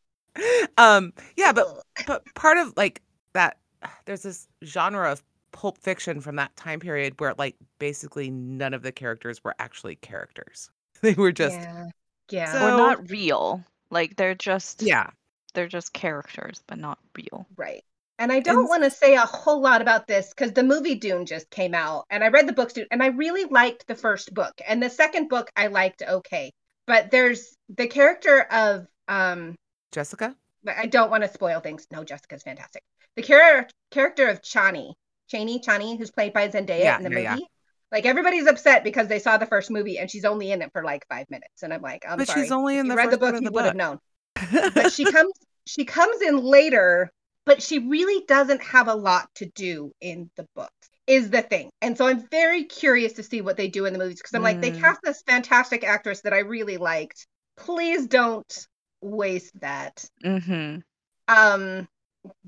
um, 0.77 1.13
yeah, 1.37 1.51
but 1.51 1.67
but 2.07 2.23
part 2.35 2.57
of 2.57 2.73
like 2.77 3.01
that, 3.33 3.57
there's 4.05 4.23
this 4.23 4.47
genre 4.63 5.11
of 5.11 5.23
pulp 5.51 5.77
fiction 5.77 6.21
from 6.21 6.37
that 6.37 6.55
time 6.55 6.79
period 6.79 7.19
where 7.19 7.33
like 7.37 7.55
basically 7.77 8.29
none 8.31 8.73
of 8.73 8.83
the 8.83 8.91
characters 8.91 9.43
were 9.43 9.53
actually 9.59 9.95
characters. 9.97 10.69
They 11.01 11.13
were 11.13 11.31
just 11.31 11.57
yeah, 11.59 11.87
yeah, 12.29 12.51
So- 12.53 12.73
Or 12.73 12.77
not 12.77 13.09
real. 13.09 13.63
Like 13.89 14.15
they're 14.15 14.35
just 14.35 14.81
yeah. 14.83 15.09
they're 15.53 15.67
just 15.67 15.91
characters, 15.93 16.63
but 16.67 16.77
not 16.77 16.99
real. 17.17 17.45
right. 17.57 17.83
And 18.21 18.31
I 18.31 18.39
don't 18.39 18.69
want 18.69 18.83
to 18.83 18.91
say 18.91 19.15
a 19.15 19.21
whole 19.25 19.61
lot 19.61 19.81
about 19.81 20.07
this 20.07 20.29
because 20.29 20.53
the 20.53 20.63
movie 20.63 20.95
Dune 20.95 21.25
just 21.25 21.49
came 21.49 21.73
out, 21.73 22.05
and 22.09 22.23
I 22.23 22.27
read 22.29 22.47
the 22.47 22.53
books, 22.53 22.75
and 22.91 23.01
I 23.03 23.07
really 23.07 23.45
liked 23.45 23.87
the 23.87 23.95
first 23.95 24.33
book, 24.33 24.53
and 24.67 24.81
the 24.81 24.89
second 24.89 25.27
book 25.27 25.49
I 25.55 25.67
liked 25.67 26.03
okay, 26.07 26.51
but 26.85 27.11
there's 27.11 27.57
the 27.69 27.87
character 27.87 28.41
of 28.41 28.87
um 29.07 29.55
Jessica. 29.91 30.35
I 30.67 30.85
don't 30.85 31.09
want 31.09 31.23
to 31.23 31.29
spoil 31.29 31.59
things. 31.59 31.87
No, 31.91 32.03
Jessica's 32.03 32.43
fantastic. 32.43 32.83
The 33.15 33.23
char- 33.23 33.67
character 33.89 34.27
of 34.29 34.41
Chani, 34.41 34.93
Chani, 35.31 35.63
Chani, 35.63 35.97
who's 35.97 36.11
played 36.11 36.33
by 36.33 36.47
Zendaya 36.49 36.83
Yeah, 36.83 36.97
in 36.97 37.03
the 37.03 37.09
yeah, 37.09 37.15
movie. 37.31 37.41
yeah. 37.41 37.45
Like 37.91 38.05
everybody's 38.05 38.47
upset 38.47 38.83
because 38.83 39.07
they 39.07 39.19
saw 39.19 39.37
the 39.37 39.45
first 39.45 39.69
movie 39.69 39.97
and 39.99 40.09
she's 40.09 40.23
only 40.23 40.51
in 40.51 40.61
it 40.61 40.71
for 40.71 40.83
like 40.83 41.05
five 41.09 41.29
minutes. 41.29 41.63
And 41.63 41.73
I'm 41.73 41.81
like, 41.81 42.05
I'm 42.07 42.17
But 42.19 42.27
sorry. 42.27 42.41
she's 42.41 42.51
only 42.51 42.75
If 42.75 42.79
in 42.79 42.85
you 42.85 42.91
the 42.91 42.95
read 42.95 43.11
the 43.11 43.17
book, 43.17 43.35
of 43.35 43.41
you 43.43 43.51
would 43.51 43.65
have 43.65 43.75
known. 43.75 43.99
But 44.73 44.89
she 44.91 45.05
comes 45.05 45.33
she 45.65 45.85
comes 45.85 46.21
in 46.21 46.37
later, 46.37 47.11
but 47.45 47.61
she 47.61 47.79
really 47.79 48.23
doesn't 48.27 48.63
have 48.63 48.87
a 48.87 48.95
lot 48.95 49.27
to 49.35 49.45
do 49.55 49.91
in 50.01 50.29
the 50.37 50.45
books. 50.55 50.71
Is 51.07 51.29
the 51.29 51.41
thing. 51.41 51.69
And 51.81 51.97
so 51.97 52.07
I'm 52.07 52.27
very 52.29 52.63
curious 52.65 53.13
to 53.13 53.23
see 53.23 53.41
what 53.41 53.57
they 53.57 53.67
do 53.67 53.85
in 53.85 53.93
the 53.93 53.99
movies 53.99 54.17
because 54.17 54.33
I'm 54.33 54.43
like, 54.43 54.61
they 54.61 54.71
Mm. 54.71 54.79
cast 54.79 54.99
this 55.03 55.23
fantastic 55.27 55.83
actress 55.83 56.21
that 56.21 56.33
I 56.33 56.39
really 56.39 56.77
liked. 56.77 57.27
Please 57.57 58.07
don't 58.07 58.67
waste 59.01 59.59
that 59.61 60.05
Mm-hmm. 60.23 60.79
um 61.27 61.87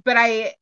but 0.04 0.18
i 0.18 0.54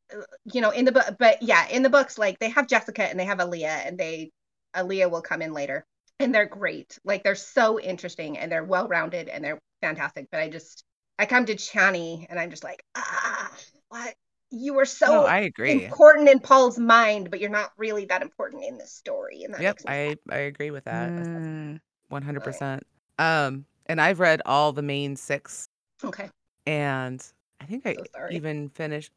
you 0.52 0.60
know 0.60 0.70
in 0.70 0.84
the 0.84 0.92
book 0.92 1.04
but 1.18 1.42
yeah 1.42 1.66
in 1.68 1.82
the 1.82 1.90
books 1.90 2.18
like 2.18 2.38
they 2.38 2.48
have 2.50 2.66
jessica 2.66 3.04
and 3.08 3.18
they 3.18 3.24
have 3.24 3.40
Alia 3.40 3.68
and 3.84 3.98
they 3.98 4.30
Alia 4.76 5.08
will 5.08 5.22
come 5.22 5.42
in 5.42 5.52
later 5.52 5.84
and 6.18 6.34
they're 6.34 6.46
great 6.46 6.98
like 7.04 7.22
they're 7.22 7.34
so 7.34 7.78
interesting 7.80 8.38
and 8.38 8.50
they're 8.50 8.64
well 8.64 8.88
rounded 8.88 9.28
and 9.28 9.44
they're 9.44 9.58
fantastic 9.82 10.28
but 10.30 10.40
i 10.40 10.48
just 10.48 10.84
i 11.18 11.26
come 11.26 11.44
to 11.46 11.54
chani 11.54 12.26
and 12.30 12.38
i'm 12.38 12.50
just 12.50 12.64
like 12.64 12.82
ah 12.96 13.50
what 13.88 14.14
you 14.52 14.74
were 14.74 14.84
so 14.84 15.06
no, 15.06 15.24
I 15.24 15.40
agree. 15.40 15.84
important 15.86 16.28
in 16.28 16.38
paul's 16.38 16.78
mind 16.78 17.30
but 17.30 17.40
you're 17.40 17.50
not 17.50 17.72
really 17.76 18.04
that 18.06 18.22
important 18.22 18.64
in 18.64 18.78
this 18.78 18.92
story 18.92 19.42
and 19.44 19.54
that 19.54 19.60
Yep, 19.62 19.78
I 19.86 20.16
I 20.30 20.36
agree 20.38 20.70
with 20.70 20.84
that. 20.84 21.10
Mm. 21.10 21.80
One 22.08 22.22
hundred 22.22 22.44
percent. 22.44 22.86
Um, 23.18 23.64
and 23.86 24.00
I've 24.00 24.20
read 24.20 24.42
all 24.46 24.72
the 24.72 24.82
main 24.82 25.16
six, 25.16 25.68
okay 26.04 26.28
and 26.66 27.24
I 27.60 27.64
think 27.64 27.86
I 27.86 27.94
So 27.94 28.02
even 28.30 28.68
finished. 28.70 29.12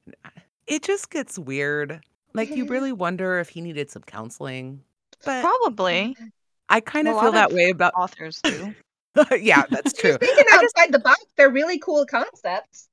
It 0.68 0.84
just 0.84 1.10
gets 1.10 1.38
weird. 1.38 2.02
Like 2.34 2.50
you 2.56 2.66
really 2.70 2.92
wonder 2.92 3.40
if 3.40 3.50
he 3.50 3.62
needed 3.62 3.90
some 3.92 4.04
counseling. 4.04 4.82
But 5.24 5.42
Probably. 5.42 6.16
I 6.70 6.80
kind 6.80 7.08
of 7.08 7.20
feel 7.20 7.32
that 7.32 7.52
of 7.52 7.56
way 7.56 7.70
about. 7.70 7.94
Authors 7.96 8.42
too. 8.42 8.74
yeah, 9.40 9.64
that's 9.70 9.94
true. 9.94 10.18
thinking 10.18 10.46
I 10.52 10.62
just- 10.62 10.78
outside 10.78 10.92
the 10.92 11.00
box 11.00 11.24
they're 11.38 11.50
really 11.50 11.80
cool 11.80 12.06
concepts 12.06 12.90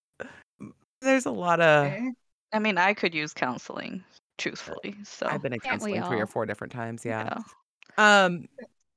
There's 1.00 1.26
a 1.26 1.30
lot 1.30 1.60
of. 1.60 1.86
Eh, 1.86 2.10
I 2.52 2.58
mean, 2.58 2.78
I 2.78 2.94
could 2.94 3.14
use 3.14 3.32
counseling, 3.32 4.04
truthfully. 4.38 4.96
So 5.04 5.26
I've 5.26 5.42
been 5.42 5.52
in 5.52 5.60
Can't 5.60 5.82
we 5.82 5.92
counseling 5.94 6.10
three 6.10 6.18
or 6.18 6.22
all? 6.22 6.26
four 6.26 6.46
different 6.46 6.72
times. 6.72 7.04
Yeah. 7.04 7.38
yeah. 7.98 8.24
Um. 8.24 8.48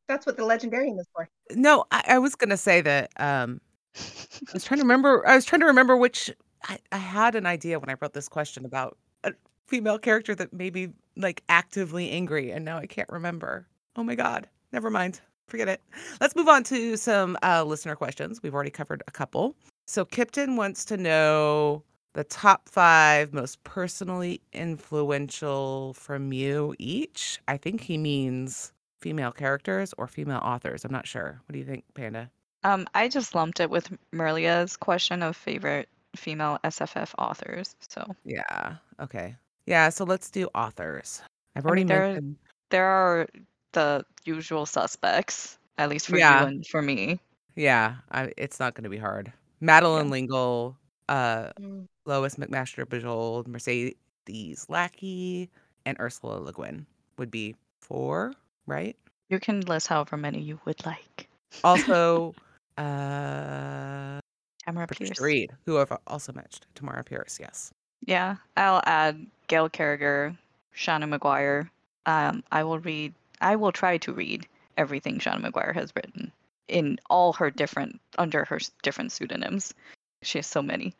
that's 0.07 0.25
what 0.25 0.37
the 0.37 0.43
legendarium 0.43 0.99
is 0.99 1.07
for 1.13 1.27
No, 1.51 1.85
I, 1.91 2.03
I 2.09 2.19
was 2.19 2.35
gonna 2.35 2.57
say 2.57 2.81
that. 2.81 3.11
Um. 3.17 3.61
I 3.95 4.53
was 4.53 4.63
trying 4.63 4.79
to 4.79 4.83
remember. 4.83 5.27
I 5.27 5.35
was 5.35 5.45
trying 5.45 5.61
to 5.61 5.67
remember 5.67 5.95
which. 5.97 6.31
I, 6.67 6.79
I 6.91 6.97
had 6.97 7.35
an 7.35 7.45
idea 7.45 7.79
when 7.79 7.89
I 7.89 7.95
wrote 8.01 8.13
this 8.13 8.27
question 8.27 8.65
about 8.65 8.97
a 9.23 9.33
female 9.67 9.99
character 9.99 10.33
that 10.35 10.51
made 10.51 10.73
me 10.73 10.89
like 11.15 11.43
actively 11.47 12.09
angry, 12.09 12.51
and 12.51 12.65
now 12.65 12.77
I 12.77 12.87
can't 12.87 13.09
remember. 13.09 13.67
Oh 13.95 14.03
my 14.03 14.15
god! 14.15 14.49
Never 14.71 14.89
mind. 14.89 15.21
Forget 15.47 15.67
it. 15.67 15.81
Let's 16.19 16.35
move 16.35 16.47
on 16.47 16.63
to 16.65 16.97
some 16.97 17.37
uh, 17.43 17.63
listener 17.63 17.95
questions. 17.95 18.41
We've 18.41 18.55
already 18.55 18.71
covered 18.71 19.03
a 19.07 19.11
couple. 19.11 19.55
So 19.85 20.03
Kipton 20.03 20.57
wants 20.57 20.83
to 20.85 20.97
know 20.97 21.83
the 22.15 22.23
top 22.23 22.69
five 22.69 23.33
most 23.33 23.61
personally 23.65 24.39
influential 24.53 25.93
from 25.93 26.31
you 26.33 26.73
each. 26.79 27.39
I 27.47 27.57
think 27.57 27.81
he 27.81 27.97
means 27.97 28.71
female 28.99 29.31
characters 29.31 29.93
or 29.97 30.07
female 30.07 30.39
authors. 30.43 30.85
I'm 30.85 30.91
not 30.91 31.05
sure. 31.07 31.41
What 31.45 31.53
do 31.53 31.59
you 31.59 31.65
think, 31.65 31.83
Panda? 31.93 32.31
Um, 32.63 32.87
I 32.95 33.09
just 33.09 33.35
lumped 33.35 33.59
it 33.59 33.69
with 33.69 33.89
Merlia's 34.13 34.77
question 34.77 35.21
of 35.21 35.35
favorite 35.35 35.89
female 36.15 36.57
SFF 36.63 37.13
authors. 37.19 37.75
So 37.89 38.15
Yeah. 38.23 38.75
Okay. 38.99 39.35
Yeah. 39.65 39.89
So 39.89 40.05
let's 40.05 40.31
do 40.31 40.47
authors. 40.55 41.21
I've 41.55 41.65
I 41.65 41.67
already 41.67 41.81
mean, 41.81 41.87
there- 41.87 42.07
mentioned. 42.07 42.35
there 42.69 42.85
are 42.85 43.27
the 43.73 44.05
usual 44.23 44.65
suspects, 44.65 45.57
at 45.77 45.89
least 45.89 46.07
for 46.07 46.17
Yeah. 46.17 46.41
you 46.41 46.47
and 46.47 46.65
for 46.67 46.81
me. 46.81 47.19
Yeah, 47.57 47.95
I, 48.11 48.31
it's 48.37 48.59
not 48.59 48.73
going 48.73 48.83
to 48.85 48.89
be 48.89 48.97
hard. 48.97 49.31
Madeleine 49.61 50.09
L'Engle, 50.09 50.75
uh, 51.09 51.49
Mm. 51.59 51.87
Lois 52.05 52.35
McMaster 52.35 52.85
Bujold, 52.85 53.47
Mercedes 53.47 54.65
Lackey, 54.69 55.49
and 55.85 55.99
Ursula 55.99 56.39
Le 56.39 56.51
Guin 56.51 56.85
would 57.17 57.31
be 57.31 57.55
four, 57.81 58.33
right? 58.67 58.95
You 59.29 59.39
can 59.39 59.61
list 59.61 59.87
however 59.87 60.17
many 60.17 60.39
you 60.39 60.59
would 60.65 60.85
like. 60.85 61.27
Also, 61.63 62.35
uh, 62.77 64.19
Tamora 64.67 64.89
Pierce. 64.89 65.19
Wrede, 65.19 65.51
who 65.65 65.79
I've 65.79 65.91
also 66.07 66.33
matched. 66.33 66.67
Tamora 66.75 67.05
Pierce, 67.05 67.39
yes. 67.39 67.71
Yeah, 68.05 68.35
I'll 68.57 68.83
add 68.85 69.25
Gail 69.47 69.69
Carriger, 69.69 70.35
Seanan 70.75 71.17
McGuire. 71.17 71.69
Um, 72.05 72.43
I 72.51 72.63
will 72.63 72.79
read. 72.79 73.13
I 73.41 73.55
will 73.55 73.71
try 73.71 73.97
to 73.99 74.13
read 74.13 74.47
everything 74.77 75.19
Seanan 75.19 75.49
McGuire 75.49 75.73
has 75.73 75.91
written 75.95 76.31
in 76.67 76.99
all 77.09 77.33
her 77.33 77.49
different 77.49 77.99
under 78.17 78.45
her 78.45 78.59
different 78.83 79.11
pseudonyms. 79.11 79.73
She 80.21 80.37
has 80.37 80.47
so 80.47 80.61
many. 80.61 80.93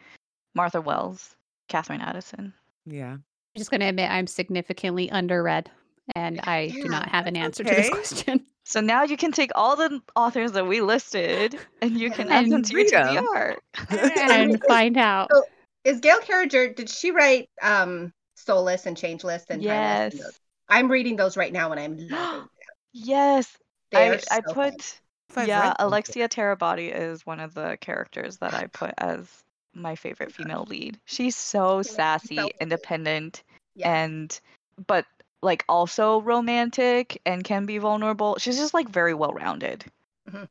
Martha 0.56 0.82
Wells, 0.82 1.36
Katherine 1.68 2.02
Addison. 2.02 2.54
Yeah. 2.86 3.12
I'm 3.14 3.24
just 3.58 3.70
going 3.70 3.82
to 3.82 3.88
admit 3.88 4.10
I'm 4.10 4.28
significantly 4.28 5.10
underread 5.10 5.68
and 6.16 6.40
I 6.42 6.70
do 6.70 6.86
not 6.86 7.10
have 7.10 7.28
an 7.28 7.34
that's 7.36 7.60
answer 7.60 7.64
to 7.64 7.70
this 7.70 7.90
question. 7.90 8.46
So 8.68 8.82
now 8.82 9.04
you 9.04 9.16
can 9.16 9.32
take 9.32 9.52
all 9.54 9.76
the 9.76 10.02
authors 10.16 10.54
that 10.54 10.66
we 10.66 10.82
listed 10.82 11.56
and 11.84 11.96
you 12.00 12.10
can 12.10 12.32
add 12.32 12.46
them 12.46 12.54
And 12.54 12.66
to 12.66 12.74
your. 12.74 12.90
TBR. 12.90 13.58
and 14.32 14.64
find 14.68 14.98
out. 14.98 15.30
So, 15.32 15.44
Is 15.84 16.00
Gail 16.00 16.18
Carriger, 16.22 16.70
did 16.70 16.90
she 16.90 17.12
write 17.12 17.48
um 17.62 18.12
Soulless 18.34 18.88
and 18.88 18.98
Changeless 18.98 19.46
and 19.52 19.62
Timeless? 19.62 20.14
and 20.16 20.20
Yes. 20.20 20.40
I'm 20.68 20.90
reading 20.90 21.16
those 21.16 21.38
right 21.38 21.54
now 21.54 21.70
and 21.74 21.80
I'm 21.80 21.92
loving 21.96 22.10
them. 22.10 22.50
Yes. 22.92 23.56
They 23.92 24.10
I, 24.10 24.16
are 24.16 24.20
I 24.32 24.42
put 24.42 25.00
yeah. 25.46 25.74
Alexia 25.78 26.28
Tarabotti 26.28 26.92
is 26.92 27.24
one 27.24 27.40
of 27.40 27.54
the 27.54 27.78
characters 27.82 28.38
that 28.38 28.56
I 28.56 28.66
put 28.66 28.96
as 28.98 29.28
my 29.76 29.96
favorite 29.96 30.34
female 30.34 30.66
lead. 30.70 31.00
She's 31.06 31.36
so 31.36 31.82
she's 31.82 31.92
so 31.92 31.96
sassy, 31.96 32.40
independent, 32.60 33.44
Yeah. 33.76 34.04
and 34.04 34.40
but 34.88 35.06
like 35.42 35.64
also 35.70 36.22
romantic 36.22 37.22
and 37.26 37.44
can 37.44 37.66
be 37.66 37.78
vulnerable. 37.78 38.36
She's 38.40 38.58
just 38.58 38.74
like 38.74 38.90
very 38.90 39.14
well 39.14 39.34
rounded. 39.34 39.86
Mm-hmm. 40.30 40.46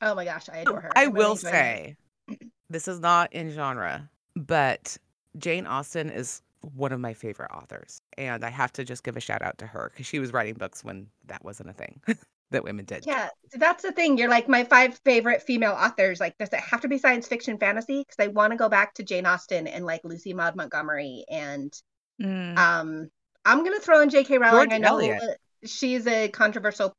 Oh 0.00 0.14
my 0.14 0.24
gosh, 0.24 0.48
I 0.48 0.58
adore 0.58 0.78
oh, 0.78 0.80
her. 0.82 0.90
I 0.96 1.04
really 1.04 1.12
will 1.12 1.32
enjoy 1.32 1.48
her. 1.48 1.52
say, 1.52 1.96
this 2.70 2.88
is 2.88 3.00
not 3.00 3.32
in 3.32 3.50
genre, 3.50 4.08
but 4.36 4.96
Jane 5.38 5.66
Austen 5.66 6.10
is 6.10 6.42
one 6.74 6.92
of 6.92 7.00
my 7.00 7.14
favorite 7.14 7.50
authors. 7.52 8.00
And 8.16 8.44
I 8.44 8.50
have 8.50 8.72
to 8.74 8.84
just 8.84 9.04
give 9.04 9.16
a 9.16 9.20
shout 9.20 9.42
out 9.42 9.58
to 9.58 9.66
her 9.66 9.90
because 9.92 10.06
she 10.06 10.18
was 10.18 10.32
writing 10.32 10.54
books 10.54 10.84
when 10.84 11.08
that 11.26 11.44
wasn't 11.44 11.70
a 11.70 11.72
thing 11.72 12.00
that 12.50 12.64
women 12.64 12.84
did. 12.84 13.06
Yeah, 13.06 13.28
so 13.52 13.58
that's 13.58 13.82
the 13.82 13.92
thing. 13.92 14.18
You're 14.18 14.28
like 14.28 14.48
my 14.48 14.64
five 14.64 14.98
favorite 15.04 15.42
female 15.42 15.72
authors. 15.72 16.20
Like, 16.20 16.36
does 16.38 16.48
it 16.52 16.60
have 16.60 16.80
to 16.82 16.88
be 16.88 16.98
science 16.98 17.28
fiction 17.28 17.58
fantasy? 17.58 18.00
Because 18.06 18.24
I 18.24 18.28
want 18.28 18.50
to 18.52 18.56
go 18.56 18.68
back 18.68 18.94
to 18.94 19.02
Jane 19.04 19.24
Austen 19.26 19.66
and 19.66 19.86
like 19.86 20.02
Lucy 20.04 20.34
Maud 20.34 20.56
Montgomery. 20.56 21.24
And 21.30 21.72
Mm. 22.20 22.58
um, 22.58 23.10
I'm 23.44 23.64
gonna 23.64 23.80
throw 23.80 24.02
in 24.02 24.10
J.K. 24.10 24.38
Rowling. 24.38 24.72
George 24.72 24.72
I 24.72 24.78
know 24.78 25.00
Eliot. 25.00 25.22
uh, 25.22 25.34
she's 25.66 26.06
a 26.06 26.28
controversial 26.28 26.94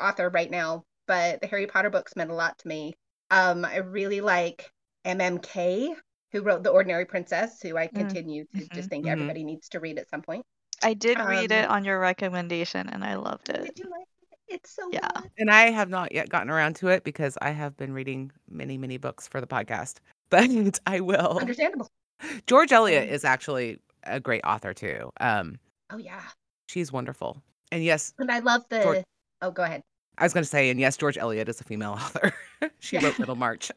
author 0.00 0.30
right 0.30 0.50
now, 0.50 0.84
but 1.06 1.40
the 1.40 1.46
Harry 1.48 1.66
Potter 1.66 1.90
books 1.90 2.16
meant 2.16 2.30
a 2.30 2.34
lot 2.34 2.58
to 2.58 2.68
me. 2.68 2.94
Um, 3.30 3.64
I 3.64 3.78
really 3.78 4.20
like 4.20 4.70
M.M. 5.04 5.38
Kaye, 5.38 5.94
who 6.32 6.42
wrote 6.42 6.62
The 6.64 6.70
Ordinary 6.70 7.06
Princess, 7.06 7.60
who 7.62 7.76
I 7.76 7.88
Mm, 7.94 7.96
continue 7.96 8.46
to 8.56 8.68
mhm, 8.70 8.70
just 8.74 8.90
think 8.90 9.06
mhm. 9.06 9.08
everybody 9.08 9.44
needs 9.44 9.68
to 9.70 9.80
read 9.80 9.98
at 9.98 10.10
some 10.10 10.22
point. 10.22 10.44
I 10.80 10.94
did 10.94 11.18
read 11.18 11.50
it 11.50 11.64
Um, 11.64 11.70
on 11.70 11.84
your 11.84 11.98
recommendation 11.98 12.88
and 12.88 13.04
I 13.04 13.16
loved 13.16 13.48
it. 13.48 13.68
Did 13.68 13.78
you 13.78 13.88
like 13.90 14.02
it? 14.02 14.08
It's 14.52 14.70
so 14.70 14.88
Yeah. 14.92 15.08
good. 15.14 15.30
And 15.38 15.50
I 15.50 15.70
have 15.70 15.88
not 15.88 16.12
yet 16.12 16.28
gotten 16.28 16.50
around 16.50 16.76
to 16.76 16.88
it 16.88 17.04
because 17.04 17.38
I 17.40 17.50
have 17.50 17.76
been 17.76 17.92
reading 17.94 18.30
many, 18.50 18.76
many 18.76 18.98
books 18.98 19.26
for 19.26 19.40
the 19.40 19.46
podcast. 19.46 19.96
But 20.30 20.78
I 20.86 21.00
will. 21.00 21.38
Understandable. 21.38 21.90
George 22.46 22.72
Eliot 22.72 23.08
is 23.10 23.22
actually 23.24 23.78
a 24.04 24.18
great 24.20 24.42
author 24.44 24.72
too. 24.72 25.10
Um, 25.20 25.58
Oh 25.90 25.98
yeah. 25.98 26.22
she's 26.68 26.90
wonderful. 26.90 27.42
And 27.70 27.84
yes, 27.84 28.14
And 28.18 28.30
I 28.30 28.38
love 28.38 28.64
the. 28.70 28.82
George- 28.82 29.04
Oh, 29.42 29.50
go 29.50 29.62
ahead. 29.62 29.82
I 30.18 30.24
was 30.24 30.32
going 30.32 30.42
to 30.44 30.48
say, 30.48 30.70
and 30.70 30.78
yes, 30.80 30.96
George 30.96 31.18
Eliot 31.18 31.48
is 31.48 31.60
a 31.60 31.64
female 31.64 31.92
author. 32.00 32.32
she 32.78 32.96
Yeah. 32.96 33.04
wrote 33.06 33.18
Middlemarch. 33.18 33.72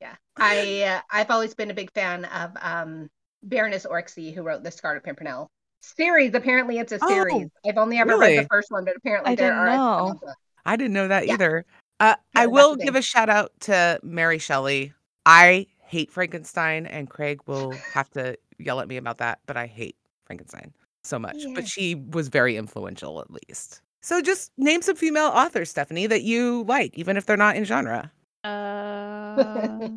Yeah, 0.00 0.14
I 0.36 0.82
uh, 0.82 1.00
I've 1.10 1.30
always 1.30 1.54
been 1.54 1.70
a 1.70 1.74
big 1.74 1.90
fan 1.92 2.24
of 2.26 2.52
um 2.62 3.10
Baroness 3.42 3.84
Orczy, 3.86 4.34
who 4.34 4.42
wrote 4.42 4.62
the 4.62 4.70
Scarlet 4.70 5.02
Pimpernel 5.04 5.50
series. 5.96 6.34
Apparently, 6.34 6.78
it's 6.78 6.92
a 6.92 6.98
Oh, 7.02 7.08
series. 7.08 7.48
I've 7.66 7.78
only 7.78 7.98
ever 7.98 8.16
read 8.18 8.38
the 8.38 8.48
first 8.50 8.70
one, 8.70 8.84
but 8.84 8.96
apparently 8.96 9.32
I 9.32 9.34
there 9.34 9.50
didn't 9.50 9.58
are. 9.60 9.68
a 9.68 9.76
know. 9.76 10.20
I 10.66 10.76
didn't 10.76 10.92
know 10.94 11.08
that 11.08 11.26
Yeah. 11.26 11.34
either. 11.34 11.64
Uh, 12.00 12.16
I 12.34 12.46
will 12.46 12.76
give 12.76 12.96
a 12.96 13.02
shout 13.02 13.28
out 13.28 13.52
to 13.60 14.00
Mary 14.02 14.38
Shelley. 14.38 14.92
I 15.26 15.66
hate 15.86 16.10
Frankenstein, 16.10 16.86
and 16.86 17.08
Craig 17.08 17.40
will 17.46 17.72
have 17.92 18.10
to 18.10 18.36
yell 18.58 18.80
at 18.80 18.88
me 18.88 18.96
about 18.96 19.18
that, 19.18 19.38
but 19.46 19.56
I 19.56 19.66
hate 19.66 19.96
Frankenstein 20.26 20.72
so 21.04 21.18
much. 21.18 21.36
Yeah. 21.38 21.52
But 21.54 21.68
she 21.68 21.94
was 21.94 22.28
very 22.28 22.56
influential, 22.56 23.20
at 23.20 23.28
least. 23.30 23.80
So 24.00 24.20
just 24.20 24.50
name 24.58 24.82
some 24.82 24.96
female 24.96 25.26
authors, 25.26 25.70
Stephanie, 25.70 26.06
that 26.08 26.22
you 26.22 26.64
like, 26.66 26.98
even 26.98 27.16
if 27.16 27.26
they're 27.26 27.36
not 27.36 27.56
in 27.56 27.64
genre. 27.64 28.10
Uh, 28.42 29.88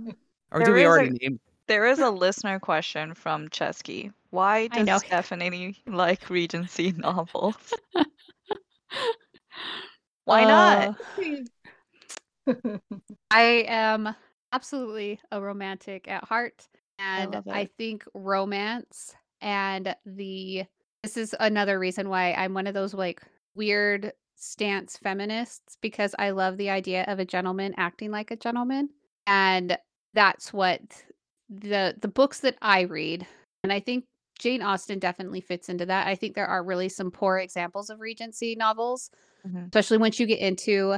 Or 0.52 0.60
There 0.60 0.68
do 0.68 0.74
we 0.74 0.82
is 0.82 0.86
a- 0.86 0.90
already 0.90 1.18
name? 1.22 1.40
There 1.68 1.86
is 1.86 2.00
a 2.00 2.10
listener 2.10 2.60
question 2.60 3.14
from 3.14 3.50
Chesky. 3.50 4.14
Why 4.30 4.70
I 4.72 4.80
know. 4.80 4.86
does 4.86 5.02
Stephanie 5.02 5.78
like 5.88 6.30
Regency 6.30 6.92
novels? 6.98 7.74
Why 10.26 10.44
not? 10.44 10.96
uh, 12.48 12.78
I 13.32 13.66
am 13.68 14.16
absolutely 14.52 15.20
a 15.32 15.42
romantic 15.42 16.08
at 16.10 16.26
heart. 16.26 16.68
And 17.00 17.34
love 17.34 17.48
I, 17.48 17.70
think 17.78 18.04
romance 18.14 19.16
and 19.42 19.96
the 20.06 20.66
this 21.04 21.16
is 21.16 21.36
another 21.40 21.78
reason 21.78 22.10
why 22.10 22.34
I'm 22.34 22.56
one 22.56 22.66
of 22.66 22.74
those 22.74 22.94
like 22.94 23.22
weird 23.56 24.12
stance 24.36 24.98
feminists 24.98 25.78
because 25.82 26.16
I 26.18 26.32
love 26.32 26.58
the 26.58 26.70
idea 26.70 27.04
of 27.08 27.20
a 27.20 27.26
gentleman 27.26 27.74
acting 27.78 28.12
like 28.12 28.32
a 28.32 28.36
gentleman. 28.36 28.90
And 29.28 29.78
that's 30.14 30.52
what 30.52 30.82
the 31.50 31.96
the 32.02 32.08
books 32.08 32.40
that 32.42 32.58
I 32.62 32.82
read, 32.82 33.26
and 33.64 33.72
I 33.72 33.80
think 33.80 34.06
Jane 34.40 34.62
Austen 34.62 35.00
definitely 35.00 35.42
fits 35.42 35.70
into 35.70 35.86
that. 35.86 36.08
I 36.08 36.16
think 36.16 36.36
there 36.36 36.48
are 36.48 36.64
really 36.64 36.90
some 36.90 37.12
poor 37.12 37.38
examples 37.38 37.90
of 37.90 38.00
Regency 38.00 38.56
novels 38.56 39.10
Mhm. 39.46 39.66
especially 39.66 39.98
once 40.00 40.20
you 40.20 40.26
get 40.26 40.40
into 40.40 40.98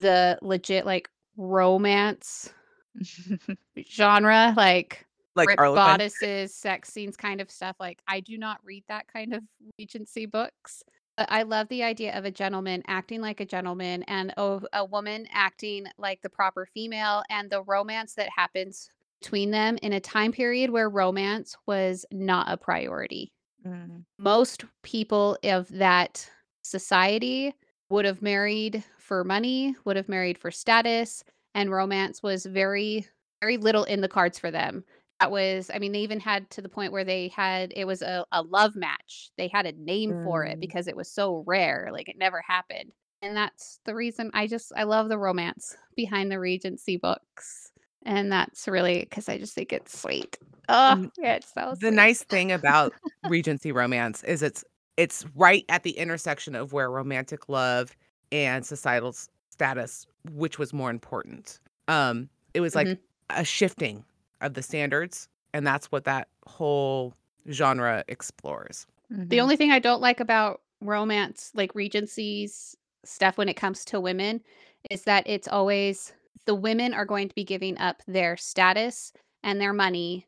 the 0.00 0.38
legit 0.40 0.86
like 0.86 1.10
romance 1.36 2.52
genre 3.88 4.54
like 4.56 5.06
Like 5.34 5.56
bodices 5.56 6.54
sex 6.54 6.90
scenes 6.92 7.16
kind 7.16 7.40
of 7.40 7.50
stuff 7.50 7.76
like 7.80 8.00
i 8.08 8.20
do 8.20 8.38
not 8.38 8.60
read 8.64 8.84
that 8.88 9.08
kind 9.08 9.34
of 9.34 9.42
regency 9.78 10.26
books 10.26 10.82
but 11.16 11.26
i 11.30 11.42
love 11.42 11.68
the 11.68 11.82
idea 11.82 12.16
of 12.16 12.24
a 12.24 12.30
gentleman 12.30 12.82
acting 12.86 13.20
like 13.20 13.40
a 13.40 13.44
gentleman 13.46 14.02
and 14.04 14.32
of 14.36 14.64
a 14.72 14.84
woman 14.84 15.26
acting 15.32 15.86
like 15.98 16.22
the 16.22 16.30
proper 16.30 16.66
female 16.66 17.22
and 17.28 17.50
the 17.50 17.62
romance 17.62 18.14
that 18.14 18.28
happens 18.34 18.88
between 19.22 19.50
them 19.50 19.78
in 19.82 19.92
a 19.92 20.00
time 20.00 20.32
period 20.32 20.70
where 20.70 20.90
romance 20.90 21.56
was 21.66 22.04
not 22.12 22.46
a 22.50 22.56
priority 22.56 23.32
Mm. 23.64 24.04
most 24.18 24.64
people 24.82 25.38
of 25.44 25.68
that 25.68 26.30
society 26.62 27.54
would 27.90 28.04
have 28.04 28.22
married 28.22 28.84
for 28.98 29.24
money, 29.24 29.74
would 29.84 29.96
have 29.96 30.08
married 30.08 30.38
for 30.38 30.50
status, 30.50 31.24
and 31.54 31.70
romance 31.70 32.22
was 32.22 32.46
very, 32.46 33.06
very 33.40 33.56
little 33.56 33.84
in 33.84 34.00
the 34.00 34.08
cards 34.08 34.38
for 34.38 34.50
them. 34.50 34.84
That 35.20 35.30
was, 35.30 35.70
I 35.72 35.78
mean, 35.78 35.92
they 35.92 36.00
even 36.00 36.20
had 36.20 36.50
to 36.50 36.62
the 36.62 36.68
point 36.68 36.92
where 36.92 37.04
they 37.04 37.28
had 37.28 37.72
it 37.76 37.84
was 37.86 38.02
a, 38.02 38.24
a 38.32 38.42
love 38.42 38.74
match. 38.74 39.30
They 39.36 39.48
had 39.48 39.66
a 39.66 39.72
name 39.72 40.16
for 40.22 40.44
it 40.44 40.58
Mm. 40.58 40.60
because 40.60 40.88
it 40.88 40.96
was 40.96 41.10
so 41.10 41.44
rare, 41.46 41.90
like 41.92 42.08
it 42.08 42.18
never 42.18 42.40
happened. 42.40 42.92
And 43.20 43.36
that's 43.36 43.80
the 43.84 43.94
reason 43.94 44.30
I 44.34 44.46
just 44.46 44.72
I 44.76 44.82
love 44.84 45.08
the 45.08 45.18
romance 45.18 45.76
behind 45.96 46.30
the 46.30 46.40
Regency 46.40 46.96
books. 46.96 47.71
And 48.04 48.32
that's 48.32 48.66
really 48.68 49.00
because 49.00 49.28
I 49.28 49.38
just 49.38 49.54
think 49.54 49.72
it's 49.72 49.98
sweet. 49.98 50.38
Oh, 50.68 51.10
yeah, 51.18 51.34
it's 51.36 51.52
so 51.52 51.74
the 51.80 51.90
sweet. 51.90 51.92
nice 51.92 52.24
thing 52.24 52.52
about 52.52 52.94
Regency 53.22 53.72
romance 53.72 54.24
is 54.24 54.42
it's 54.42 54.64
it's 54.96 55.26
right 55.34 55.64
at 55.68 55.84
the 55.84 55.92
intersection 55.98 56.54
of 56.54 56.72
where 56.72 56.90
romantic 56.90 57.48
love 57.48 57.96
and 58.32 58.66
societal 58.66 59.14
status, 59.50 60.06
which 60.32 60.58
was 60.58 60.72
more 60.72 60.90
important. 60.90 61.60
Um, 61.88 62.28
it 62.54 62.60
was 62.60 62.74
like 62.74 62.90
Mhm. 62.90 63.02
a 63.30 63.44
shifting 63.44 64.04
of 64.42 64.54
the 64.54 64.62
standards, 64.62 65.28
and 65.54 65.66
that's 65.66 65.92
what 65.92 66.04
that 66.04 66.28
whole 66.46 67.14
genre 67.50 68.04
explores. 68.08 68.86
The 69.30 69.40
Mhm. 69.40 69.40
only 69.40 69.56
thing 69.56 69.70
I 69.70 69.78
don't 69.78 70.00
like 70.00 70.20
about 70.20 70.62
romance, 70.80 71.52
like 71.54 71.74
Regency's 71.74 72.76
stuff 73.04 73.36
when 73.38 73.48
it 73.48 73.54
comes 73.56 73.84
to 73.86 74.00
women, 74.00 74.42
is 74.90 75.04
that 75.04 75.26
it's 75.26 75.48
always 75.48 76.12
the 76.46 76.54
women 76.54 76.94
are 76.94 77.04
going 77.04 77.28
to 77.28 77.34
be 77.34 77.44
giving 77.44 77.78
up 77.78 78.02
their 78.06 78.36
status 78.36 79.12
and 79.42 79.60
their 79.60 79.72
money 79.72 80.26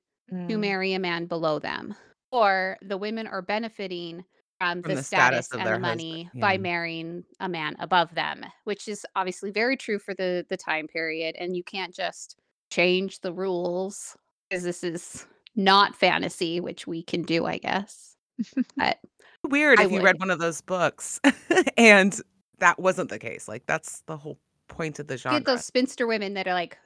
to 0.49 0.57
Mm. 0.57 0.61
marry 0.61 0.93
a 0.95 0.99
man 0.99 1.27
below 1.27 1.59
them. 1.59 1.95
Or 2.33 2.77
the 2.83 2.97
women 2.97 3.27
are 3.27 3.43
benefiting 3.43 4.25
from, 4.59 4.83
From 4.83 4.91
the, 4.91 4.97
the 4.97 5.03
status, 5.03 5.47
status 5.47 5.67
and 5.67 5.75
the 5.75 5.79
money 5.79 6.31
by 6.35 6.59
marrying 6.59 7.25
a 7.41 7.49
man 7.49 7.77
above 7.79 8.15
them, 8.15 8.45
which 8.65 8.89
is 8.89 9.05
obviously 9.15 9.51
very 9.51 9.77
true 9.77 9.99
for 9.99 10.15
the 10.15 10.47
the 10.49 10.57
time 10.57 10.89
period. 10.89 11.37
And 11.39 11.57
you 11.57 11.63
can't 11.63 11.95
just 11.95 12.37
change 12.71 13.21
the 13.21 13.33
rules 13.33 14.17
because 14.49 14.65
this 14.65 14.83
is 14.83 15.27
not 15.57 15.95
fantasy, 15.95 16.61
which 16.61 16.87
we 16.87 17.03
can 17.03 17.23
do, 17.23 17.45
I 17.47 17.59
guess. 17.59 18.17
But 18.77 18.99
Weird 19.45 19.79
I 19.79 19.85
if 19.85 19.93
you 19.93 20.01
read 20.01 20.19
one 20.19 20.31
of 20.31 20.39
those 20.39 20.61
books 20.63 21.21
and 21.77 22.19
that 22.59 22.79
wasn't 22.79 23.11
the 23.11 23.19
case. 23.19 23.47
Like 23.47 23.67
that's 23.67 24.01
the 24.07 24.17
whole 24.17 24.39
point 24.77 24.99
of 24.99 25.07
the 25.07 25.17
genre. 25.17 25.39
get 25.39 25.47
those 25.47 25.65
spinster 25.65 26.07
women 26.07 26.35
that 26.35 26.47
are 26.47 26.55
like 26.55 26.79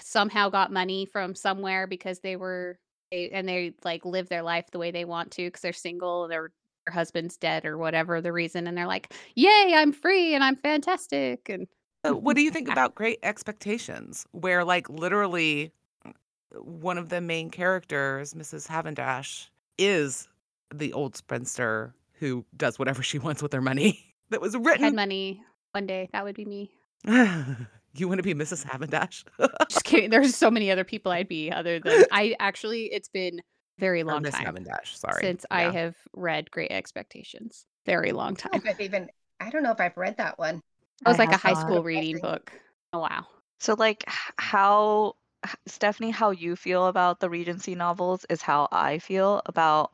somehow 0.00 0.48
got 0.48 0.72
money 0.72 1.06
from 1.06 1.34
somewhere 1.34 1.86
because 1.86 2.20
they 2.20 2.36
were 2.36 2.78
they, 3.10 3.30
and 3.30 3.48
they 3.48 3.74
like 3.84 4.04
live 4.04 4.28
their 4.28 4.42
life 4.42 4.66
the 4.70 4.78
way 4.78 4.90
they 4.90 5.04
want 5.04 5.30
to 5.32 5.46
because 5.46 5.60
they're 5.60 5.72
single 5.72 6.28
their, 6.28 6.52
their 6.86 6.94
husband's 6.94 7.36
dead 7.36 7.64
or 7.64 7.76
whatever 7.76 8.20
the 8.20 8.32
reason 8.32 8.66
and 8.66 8.76
they're 8.78 8.86
like 8.86 9.12
yay 9.34 9.72
i'm 9.74 9.92
free 9.92 10.34
and 10.34 10.44
i'm 10.44 10.56
fantastic 10.56 11.48
and 11.48 11.66
So 12.04 12.14
what 12.14 12.36
do 12.36 12.42
you 12.42 12.50
think 12.50 12.68
about 12.70 12.94
Great 12.94 13.18
Expectations, 13.22 14.26
where 14.32 14.64
like 14.64 14.88
literally 14.88 15.72
uh, 16.06 16.12
one 16.60 16.96
of 16.96 17.10
the 17.10 17.20
main 17.20 17.50
characters, 17.50 18.32
Mrs. 18.32 18.66
Havendash, 18.68 19.48
is 19.76 20.26
the 20.74 20.92
old 20.94 21.14
spinster 21.16 21.92
who 22.14 22.44
does 22.56 22.78
whatever 22.78 23.02
she 23.02 23.18
wants 23.26 23.42
with 23.42 23.52
her 23.52 23.60
money 23.60 24.14
that 24.30 24.40
was 24.40 24.54
I 24.54 24.58
had 24.58 24.64
written. 24.64 24.94
money 24.94 25.42
one 25.72 25.86
day 25.86 26.08
that 26.12 26.24
would 26.24 26.36
be 26.36 26.44
me 26.46 26.70
you 27.94 28.08
want 28.08 28.18
to 28.18 28.22
be 28.22 28.34
Mrs. 28.34 28.64
Havendash? 28.64 29.24
just 29.68 29.84
kidding 29.84 30.10
there's 30.10 30.34
so 30.34 30.50
many 30.50 30.70
other 30.70 30.84
people 30.84 31.12
i'd 31.12 31.28
be 31.28 31.50
other 31.50 31.78
than 31.78 32.04
i 32.12 32.34
actually 32.40 32.86
it's 32.92 33.08
been 33.08 33.40
very 33.78 34.02
long 34.02 34.22
Miss 34.22 34.34
time 34.34 34.46
Havendash, 34.46 34.96
sorry. 34.96 35.22
since 35.22 35.46
i 35.50 35.64
Yeah. 35.64 35.70
have 35.72 35.96
read 36.14 36.50
great 36.50 36.70
expectations 36.72 37.66
very 37.86 38.12
long 38.12 38.32
I 38.32 38.34
don't 38.34 38.38
time 38.38 38.62
know 38.64 38.70
if 38.70 38.76
I've 38.76 38.80
even 38.80 39.08
I 39.40 39.50
don't 39.50 39.62
know 39.62 39.70
if 39.72 39.80
I've 39.80 39.96
read 39.96 40.16
that 40.18 40.38
one. 40.38 40.56
it 40.56 41.08
was 41.08 41.16
I 41.16 41.20
like 41.20 41.28
a 41.28 41.32
have 41.32 41.42
high 41.42 41.52
not. 41.54 41.62
school 41.62 41.82
reading 41.82 42.20
book 42.20 42.52
oh 42.92 42.98
wow 43.00 43.26
So 43.60 43.74
like 43.78 44.04
h- 44.08 44.14
how 44.38 45.14
h- 45.46 45.54
Stephanie, 45.66 46.10
how 46.10 46.30
you 46.30 46.56
feel 46.56 46.86
about 46.88 47.20
the 47.20 47.30
Regency 47.30 47.74
novels 47.74 48.26
is 48.28 48.42
how 48.42 48.68
I 48.72 48.98
feel 48.98 49.40
about 49.46 49.92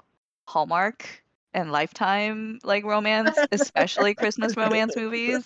Hallmark 0.49 1.23
and 1.57 1.73
Lifetime 1.73 2.61
like 2.63 2.85
romance, 2.85 3.37
especially 3.51 4.15
Christmas 4.15 4.57
romance 4.57 4.95
movies. 4.95 5.45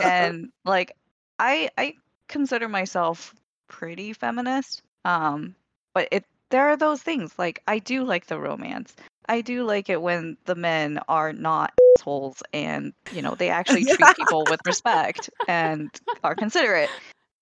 And 0.00 0.50
like 0.64 0.92
I 1.38 1.70
I 1.76 1.94
consider 2.28 2.68
myself 2.68 3.34
pretty 3.66 4.12
feminist. 4.12 4.82
Um 5.04 5.56
but 5.94 6.08
it 6.12 6.24
there 6.50 6.68
are 6.68 6.76
those 6.76 7.02
things 7.02 7.36
like 7.38 7.62
I 7.66 7.80
do 7.80 8.04
like 8.04 8.26
the 8.26 8.38
romance. 8.38 8.94
I 9.28 9.40
do 9.40 9.64
like 9.64 9.88
it 9.88 10.00
when 10.00 10.36
the 10.44 10.54
men 10.54 11.00
are 11.08 11.32
not 11.32 11.72
assholes 11.96 12.42
and 12.52 12.92
you 13.10 13.22
know 13.22 13.34
they 13.34 13.48
actually 13.60 13.84
treat 13.84 14.14
people 14.16 14.44
with 14.46 14.60
respect 14.66 15.30
and 15.48 15.90
are 16.22 16.36
considerate. 16.36 16.90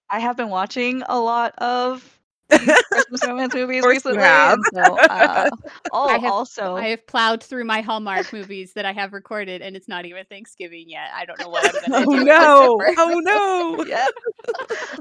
I 0.08 0.20
have 0.20 0.36
been 0.36 0.50
watching 0.50 1.02
a 1.08 1.18
lot 1.18 1.54
of 1.58 2.13
Christmas 2.50 3.24
romance 3.26 3.54
movies 3.54 3.84
recently, 3.84 4.18
have. 4.20 4.58
so 4.72 4.80
uh, 4.98 5.48
oh, 5.92 6.08
I 6.08 6.18
have- 6.18 6.24
also 6.32 6.76
I 6.76 6.88
have 6.88 7.06
plowed 7.06 7.42
through 7.42 7.64
my 7.64 7.80
Hallmark 7.80 8.32
movies 8.32 8.72
that 8.74 8.84
I 8.84 8.92
have 8.92 9.12
recorded, 9.12 9.62
and 9.62 9.74
it's 9.76 9.88
not 9.88 10.04
even 10.06 10.24
Thanksgiving 10.26 10.88
yet. 10.88 11.08
I 11.14 11.24
don't 11.24 11.40
know 11.40 11.48
what 11.48 11.64
I'm 11.66 11.90
gonna 11.90 12.04
oh 12.08 12.16
do. 12.16 12.24
no! 12.24 12.78
Oh 12.98 13.20
no! 13.78 13.84
yeah. 13.84 14.06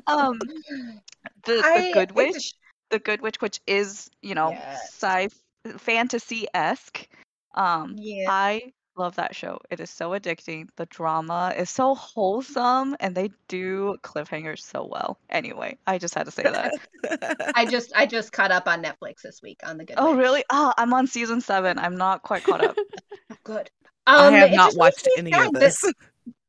um, 0.07 0.39
the 1.45 1.61
I- 1.63 1.91
Good 1.93 2.13
Witch, 2.13 2.53
the 2.89 2.99
Good 2.99 3.21
Witch, 3.21 3.41
which 3.41 3.59
is 3.67 4.09
you 4.21 4.35
know 4.35 4.49
Yes. 4.51 4.93
sci 4.93 5.29
fantasy 5.77 6.47
esque. 6.53 7.07
Um, 7.55 7.93
Yeah. 7.97 8.27
I 8.29 8.73
love 8.97 9.15
that 9.15 9.35
show. 9.35 9.59
It 9.69 9.79
is 9.79 9.89
so 9.89 10.11
addicting. 10.11 10.67
The 10.75 10.85
drama 10.87 11.53
is 11.57 11.69
so 11.69 11.95
wholesome, 11.95 12.95
and 12.99 13.15
they 13.15 13.31
do 13.47 13.97
cliffhangers 14.03 14.59
so 14.61 14.87
well. 14.91 15.17
Anyway, 15.29 15.77
I 15.87 15.97
just 15.97 16.13
had 16.15 16.25
to 16.25 16.31
say 16.31 16.43
that. 16.43 17.51
I 17.55 17.65
just 17.65 17.91
I 17.95 18.05
just 18.05 18.31
caught 18.31 18.51
up 18.51 18.67
on 18.67 18.83
Netflix 18.83 19.21
this 19.23 19.41
week 19.41 19.59
on 19.65 19.77
the 19.77 19.85
Good. 19.85 19.95
oh, 19.97 20.11
Witch. 20.15 20.19
really? 20.23 20.43
Oh, 20.51 20.73
I'm 20.77 20.93
on 20.93 21.07
season 21.07 21.41
seven. 21.41 21.79
I'm 21.79 21.95
not 21.97 22.21
quite 22.23 22.43
caught 22.43 22.63
up. 22.63 22.77
Good. 23.43 23.69
I 24.05 24.27
Um, 24.27 24.33
have 24.33 24.51
not 24.51 24.75
watched 24.75 25.07
any 25.17 25.31
sad 25.31 25.47
of 25.47 25.53
that- 25.53 25.59
this. 25.59 25.93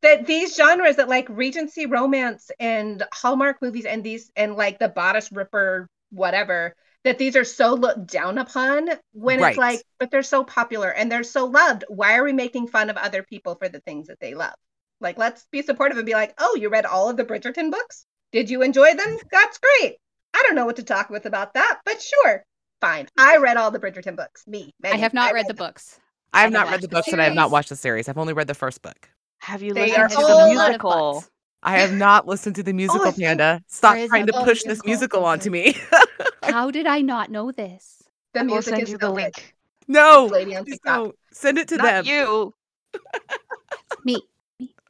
that 0.03 0.27
these 0.27 0.55
genres 0.57 0.97
that 0.97 1.09
like 1.09 1.29
Regency 1.31 1.87
romance 1.87 2.51
and 2.61 3.03
Hallmark 3.13 3.63
movies 3.63 3.85
and 3.85 4.03
these 4.05 4.31
and 4.37 4.57
like 4.57 4.79
the 4.79 4.89
bodice 4.89 5.31
ripper 5.33 5.89
whatever 6.11 6.75
that 7.05 7.19
these 7.19 7.37
are 7.37 7.45
so 7.45 7.75
looked 7.75 8.07
down 8.07 8.39
upon 8.39 8.89
when 9.13 9.41
Right. 9.41 9.51
it's 9.51 9.59
like 9.59 9.83
but 9.99 10.11
they're 10.11 10.23
so 10.23 10.43
popular 10.45 10.89
and 10.91 11.11
they're 11.11 11.23
so 11.23 11.47
loved 11.47 11.85
why 11.89 12.17
are 12.17 12.25
we 12.25 12.33
making 12.33 12.67
fun 12.69 12.91
of 12.91 12.97
other 12.97 13.23
people 13.23 13.55
for 13.57 13.69
the 13.69 13.81
things 13.81 14.09
that 14.09 14.21
they 14.21 14.35
love 14.35 14.55
like 15.01 15.19
let's 15.19 15.47
be 15.53 15.63
supportive 15.63 15.99
and 15.99 16.07
be 16.07 16.15
like 16.15 16.35
oh 16.39 16.57
you 16.59 16.69
read 16.69 16.87
all 16.87 17.09
of 17.09 17.17
the 17.17 17.25
Bridgerton 17.25 17.71
books 17.71 18.07
did 18.33 18.51
you 18.51 18.63
enjoy 18.63 18.95
them 18.95 19.09
mm-hmm. 19.09 19.29
that's 19.31 19.59
great 19.59 19.97
I 20.35 20.43
don't 20.47 20.57
know 20.57 20.67
what 20.67 20.77
to 20.77 20.83
talk 20.83 21.11
with 21.11 21.27
about 21.27 21.55
that 21.55 21.81
but 21.85 22.01
sure 22.03 22.45
fine 22.81 23.07
I 23.19 23.37
read 23.37 23.57
all 23.57 23.71
the 23.71 23.79
Bridgerton 23.79 24.17
books 24.17 24.47
me 24.47 24.73
I 24.85 24.97
have 24.97 25.15
not 25.15 25.33
read 25.33 25.45
the 25.47 25.53
them. 25.55 25.67
books. 25.67 26.01
I 26.33 26.41
have 26.43 26.51
I 26.51 26.53
not 26.53 26.67
read 26.67 26.67
the 26.67 26.71
watched 26.71 26.83
the 26.83 26.89
books 26.89 27.13
and 27.13 27.21
I 27.23 27.25
have 27.27 27.35
not 27.35 27.51
watched 27.53 27.69
the 27.69 27.77
series. 27.77 28.09
I've 28.09 28.19
only 28.19 28.33
read 28.33 28.49
the 28.49 28.55
first 28.55 28.83
book. 28.83 29.09
Have 29.39 29.63
you 29.63 29.73
They 29.73 29.87
listened 29.93 30.11
to 30.11 30.17
the 30.17 30.23
a 30.23 30.55
lot 30.55 30.75
of 30.75 30.83
musical? 30.83 31.25
Books. 31.65 31.75
I 31.75 31.79
have 31.81 31.93
not 31.93 32.27
listened 32.27 32.57
to 32.57 32.63
the 32.63 32.71
oh, 32.73 32.75
musical, 32.75 33.05
it's 33.07 33.17
so- 33.17 33.23
Panda. 33.23 33.63
Stop 33.69 33.97
trying 34.09 34.27
to 34.27 34.37
Oh, 34.37 34.45
push 34.45 34.63
this 34.63 34.85
musical, 34.85 35.21
musical 35.21 35.25
onto 35.25 35.51
me. 35.51 35.77
How 36.43 36.71
did 36.71 36.87
I 36.87 37.01
not 37.01 37.31
know 37.31 37.51
this? 37.53 38.03
the 38.35 38.41
I 38.41 38.43
will 38.45 38.51
music 38.55 38.71
send 38.75 38.83
is 38.83 38.91
you 38.91 38.99
the 38.99 39.07
good. 39.09 39.15
link. 39.15 39.55
no, 39.89 40.29
Lady 40.31 40.57
on 40.57 40.65
please 40.65 40.73
TikTok. 40.75 40.97
don't. 40.97 41.17
Send 41.33 41.59
it 41.59 41.69
to 41.69 41.77
Not 41.77 41.85
them. 41.85 42.05
you. 42.07 42.55
Me. 44.05 44.21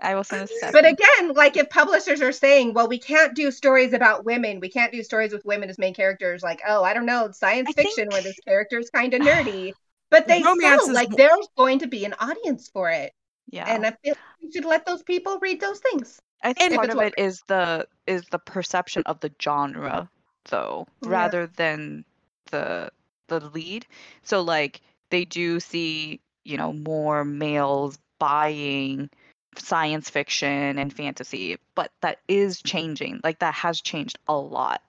I 0.00 0.14
will 0.14 0.24
send 0.24 0.42
it 0.50 0.66
to 0.66 0.72
But 0.72 0.84
again, 0.84 1.34
like 1.34 1.56
if 1.56 1.70
publishers 1.70 2.20
are 2.20 2.32
saying, 2.32 2.74
well, 2.74 2.88
we 2.88 2.98
can't 2.98 3.34
do 3.34 3.50
stories 3.50 3.92
about 3.92 4.24
women, 4.24 4.60
we 4.60 4.68
can't 4.68 4.92
do 4.92 5.02
stories 5.02 5.32
with 5.32 5.44
women 5.44 5.70
as 5.70 5.78
main 5.78 5.94
characters, 5.94 6.42
like, 6.42 6.60
oh, 6.68 6.82
I 6.82 6.92
don't 6.94 7.06
know, 7.06 7.30
science 7.32 7.68
I 7.70 7.72
fiction 7.82 8.08
where 8.10 8.20
this 8.22 8.36
character 8.46 8.78
is 8.78 8.90
kind 8.90 9.14
of 9.14 9.20
nerdy. 9.22 9.72
But 10.10 10.26
they 10.28 10.42
Romance 10.42 10.82
sell, 10.82 10.90
is 10.90 10.94
like 10.94 11.10
mo- 11.10 11.16
there's 11.16 11.48
going 11.56 11.78
to 11.80 11.86
be 11.86 12.04
an 12.04 12.14
audience 12.20 12.68
for 12.68 12.90
it. 12.90 13.12
yeah. 13.50 13.64
And 13.72 13.86
I 13.86 13.90
feel 14.02 14.10
like 14.12 14.18
we 14.42 14.50
should 14.52 14.64
let 14.64 14.84
those 14.84 15.02
people 15.02 15.38
read 15.40 15.60
those 15.60 15.78
things. 15.80 16.20
I 16.44 16.52
think 16.52 16.72
And- 16.72 16.76
part 16.76 16.90
of 16.90 16.98
it 17.00 17.14
is 17.18 17.42
the 17.48 17.88
is 18.06 18.22
the 18.26 18.38
perception 18.38 19.02
of 19.06 19.18
the 19.20 19.32
genre 19.42 20.08
though, 20.50 20.86
Yeah. 21.02 21.08
rather 21.08 21.46
than 21.46 22.04
the 22.50 22.90
the 23.28 23.40
lead. 23.40 23.86
So 24.22 24.42
like 24.42 24.80
they 25.10 25.24
do 25.24 25.58
see, 25.58 26.20
you 26.44 26.56
know, 26.58 26.72
more 26.72 27.24
males 27.24 27.98
buying 28.18 29.08
science 29.56 30.10
fiction 30.10 30.78
and 30.78 30.92
fantasy, 30.92 31.56
but 31.74 31.90
that 32.02 32.18
is 32.28 32.60
changing. 32.60 33.20
Like 33.24 33.38
that 33.38 33.54
has 33.54 33.80
changed 33.80 34.18
a 34.28 34.36
lot 34.36 34.82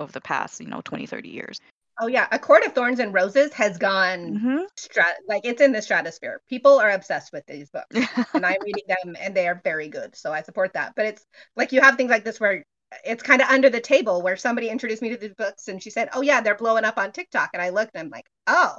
over 0.00 0.12
the 0.12 0.20
past, 0.20 0.60
you 0.60 0.68
know, 0.68 0.80
20, 0.82 1.06
30 1.06 1.28
years. 1.28 1.60
Oh 2.00 2.06
yeah, 2.06 2.26
A 2.32 2.38
Court 2.38 2.64
of 2.64 2.72
Thorns 2.72 2.98
and 3.00 3.12
Roses 3.14 3.52
has 3.54 3.78
gone 3.78 4.38
hmm 4.40 4.58
strat 4.78 5.14
like 5.28 5.42
it's 5.44 5.60
in 5.60 5.72
the 5.72 5.82
stratosphere. 5.82 6.40
People 6.48 6.78
are 6.80 6.90
obsessed 6.90 7.32
with 7.32 7.44
these 7.46 7.70
books. 7.70 7.94
and 8.34 8.44
I'm 8.46 8.56
reading 8.64 8.84
them 8.88 9.16
and 9.20 9.34
they 9.34 9.46
are 9.46 9.60
very 9.62 9.88
good. 9.88 10.16
So 10.16 10.32
I 10.32 10.42
support 10.42 10.72
that. 10.74 10.94
But 10.96 11.06
it's 11.06 11.26
like 11.56 11.72
you 11.72 11.80
have 11.80 11.96
things 11.96 12.10
like 12.10 12.24
this 12.24 12.40
where 12.40 12.64
it's 13.04 13.22
kind 13.22 13.40
of 13.42 13.48
under 13.48 13.70
the 13.70 13.80
table 13.80 14.22
where 14.22 14.36
somebody 14.36 14.68
introduced 14.68 15.02
me 15.02 15.10
to 15.10 15.16
these 15.16 15.34
books 15.34 15.68
and 15.68 15.82
she 15.82 15.90
said, 15.90 16.08
Oh 16.14 16.22
yeah, 16.22 16.40
they're 16.40 16.54
blowing 16.56 16.84
up 16.84 16.98
on 16.98 17.12
TikTok. 17.12 17.50
And 17.52 17.62
I 17.62 17.68
looked 17.70 17.92
and 17.94 18.04
I'm 18.06 18.10
like, 18.10 18.26
Oh, 18.46 18.76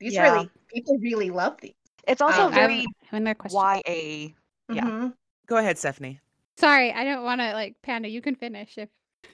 these 0.00 0.14
Yeah. 0.14 0.32
really 0.32 0.50
people 0.72 0.98
really 0.98 1.30
love 1.30 1.56
these. 1.60 1.74
It's 2.06 2.20
also 2.20 2.44
Um, 2.44 2.54
I 2.54 2.56
have 2.60 2.70
very 2.70 2.86
another 3.12 3.34
question. 3.34 3.58
YA. 3.60 4.34
Yeah. 4.74 4.84
Mhm. 4.84 5.14
Go 5.46 5.56
ahead, 5.56 5.78
Stephanie. 5.78 6.20
Sorry, 6.56 6.92
I 6.92 7.04
don't 7.04 7.24
want 7.24 7.40
to 7.40 7.52
like 7.52 7.76
Panda. 7.82 8.08
You 8.08 8.20
can 8.20 8.34
finish 8.34 8.76
if 8.78 8.88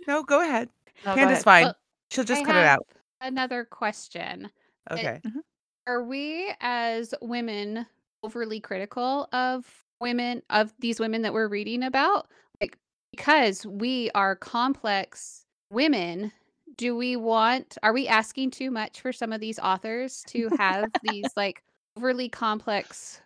No, 0.07 0.23
go 0.23 0.41
ahead. 0.41 0.69
No, 1.05 1.15
go 1.15 1.21
Panda's 1.21 1.39
ahead. 1.39 1.45
fine. 1.45 1.65
Well, 1.65 1.75
She'll 2.11 2.25
just 2.25 2.43
I 2.43 2.47
cut 2.47 2.57
it 2.57 2.67
out. 2.67 2.87
Another 3.25 3.65
question: 3.65 4.51
Okay. 4.91 5.21
Mm-hmm. 5.27 5.39
Are 5.87 6.05
we 6.05 6.55
as 6.61 7.15
women 7.21 7.87
overly 8.23 8.61
critical 8.61 9.29
of 9.33 9.67
women 10.01 10.43
of 10.51 10.73
these 10.79 11.01
women 11.01 11.23
that 11.23 11.33
we're 11.33 11.49
reading 11.49 11.83
about? 11.83 12.29
Like 12.61 12.77
because 13.11 13.67
we 13.67 14.11
are 14.15 14.37
complex 14.37 15.47
women, 15.71 16.33
do 16.77 16.95
we 16.95 17.17
want 17.17 17.79
are 17.83 17.95
we 17.95 18.07
asking 18.07 18.51
too 18.51 18.71
much 18.71 19.01
for 19.01 19.13
some 19.13 19.33
of 19.33 19.41
these 19.41 19.59
authors 19.59 20.23
to 20.29 20.51
have 20.59 20.91
these 21.03 21.27
like 21.37 21.63
overly 21.97 22.29
complex 22.29 23.21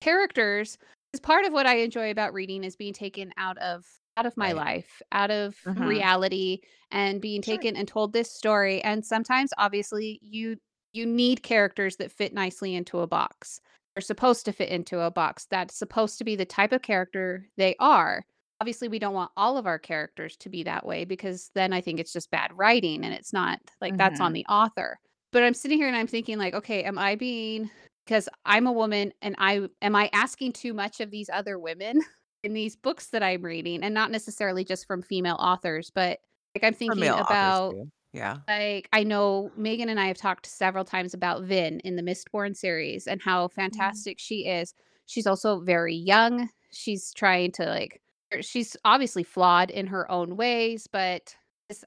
characters? 0.00 0.78
Because 1.12 1.20
part 1.20 1.44
of 1.44 1.52
what 1.52 1.66
I 1.66 1.76
enjoy 1.76 2.10
about 2.10 2.32
reading 2.32 2.64
is 2.64 2.74
being 2.74 2.94
taken 2.94 3.32
out 3.36 3.58
of 3.58 3.84
out 4.20 4.26
of 4.26 4.36
my 4.36 4.52
Right. 4.52 4.54
life, 4.54 5.02
out 5.12 5.30
of 5.30 5.56
Mhm. 5.66 5.76
reality 5.86 6.60
and 6.90 7.20
being 7.20 7.42
Sure. 7.42 7.56
taken 7.58 7.76
and 7.76 7.88
told 7.88 8.12
this 8.12 8.30
story 8.30 8.82
and 8.82 9.04
sometimes 9.04 9.50
obviously 9.58 10.18
you 10.22 10.56
you 10.92 11.06
need 11.06 11.42
characters 11.42 11.96
that 11.96 12.10
fit 12.12 12.34
nicely 12.34 12.74
into 12.74 12.98
a 12.98 13.06
box. 13.06 13.60
They're 13.94 14.02
supposed 14.02 14.44
to 14.46 14.52
fit 14.52 14.68
into 14.70 15.00
a 15.00 15.10
box. 15.10 15.46
That's 15.50 15.74
supposed 15.76 16.18
to 16.18 16.24
be 16.24 16.36
the 16.36 16.44
type 16.44 16.72
of 16.72 16.82
character 16.82 17.48
they 17.56 17.76
are. 17.78 18.24
Obviously, 18.60 18.88
we 18.88 18.98
don't 18.98 19.14
want 19.14 19.30
all 19.36 19.56
of 19.56 19.66
our 19.66 19.78
characters 19.78 20.36
to 20.38 20.48
be 20.50 20.62
that 20.64 20.84
way 20.84 21.04
because 21.04 21.50
then 21.54 21.72
I 21.72 21.80
think 21.80 21.98
it's 22.00 22.12
just 22.12 22.30
bad 22.30 22.50
writing 22.56 23.04
and 23.04 23.14
it's 23.14 23.32
not 23.32 23.60
like 23.80 23.96
that's 23.96 24.20
on 24.20 24.32
the 24.32 24.44
author. 24.48 24.98
But 25.32 25.44
I'm 25.44 25.54
sitting 25.54 25.78
here 25.78 25.86
and 25.88 25.96
I'm 25.96 26.06
thinking 26.08 26.38
like, 26.38 26.54
okay, 26.54 26.82
am 26.84 26.98
I 26.98 27.14
being 27.14 27.70
because 28.04 28.28
I'm 28.44 28.66
a 28.66 28.72
woman 28.72 29.12
and 29.22 29.34
I 29.38 29.68
am 29.80 29.94
I 29.96 30.10
asking 30.12 30.52
too 30.52 30.74
much 30.74 31.00
of 31.00 31.10
these 31.10 31.30
other 31.32 31.58
women 31.58 32.00
in 32.42 32.54
these 32.54 32.76
books 32.76 33.08
that 33.08 33.22
I'm 33.22 33.42
reading 33.42 33.82
and 33.82 33.94
not 33.94 34.10
necessarily 34.10 34.64
just 34.64 34.86
from 34.86 35.02
female 35.02 35.36
authors, 35.38 35.90
but 35.90 36.20
like 36.54 36.64
I'm 36.64 36.74
thinking 36.74 37.18
about. 37.18 37.78
Yeah. 38.12 38.40
like 38.48 38.88
I 38.92 39.04
know 39.04 39.52
Megan 39.56 39.88
and 39.88 40.00
I 40.00 40.06
have 40.08 40.16
talked 40.18 40.46
several 40.46 40.84
times 40.84 41.14
about 41.14 41.44
Vin 41.44 41.80
in 41.80 41.96
the 41.96 42.02
Mistborn 42.02 42.56
series 42.56 43.06
and 43.06 43.22
how 43.22 43.48
Mhm. 43.48 43.52
fantastic 43.54 44.18
she 44.18 44.46
is. 44.46 44.74
She's 45.06 45.26
also 45.26 45.60
very 45.60 45.94
young. 45.94 46.48
She's 46.72 47.12
trying 47.14 47.52
to 47.52 47.66
like 47.66 48.02
er, 48.34 48.42
she's 48.42 48.76
obviously 48.84 49.22
flawed 49.24 49.70
in 49.70 49.86
her 49.88 50.10
own 50.10 50.36
ways, 50.36 50.86
but 50.86 51.36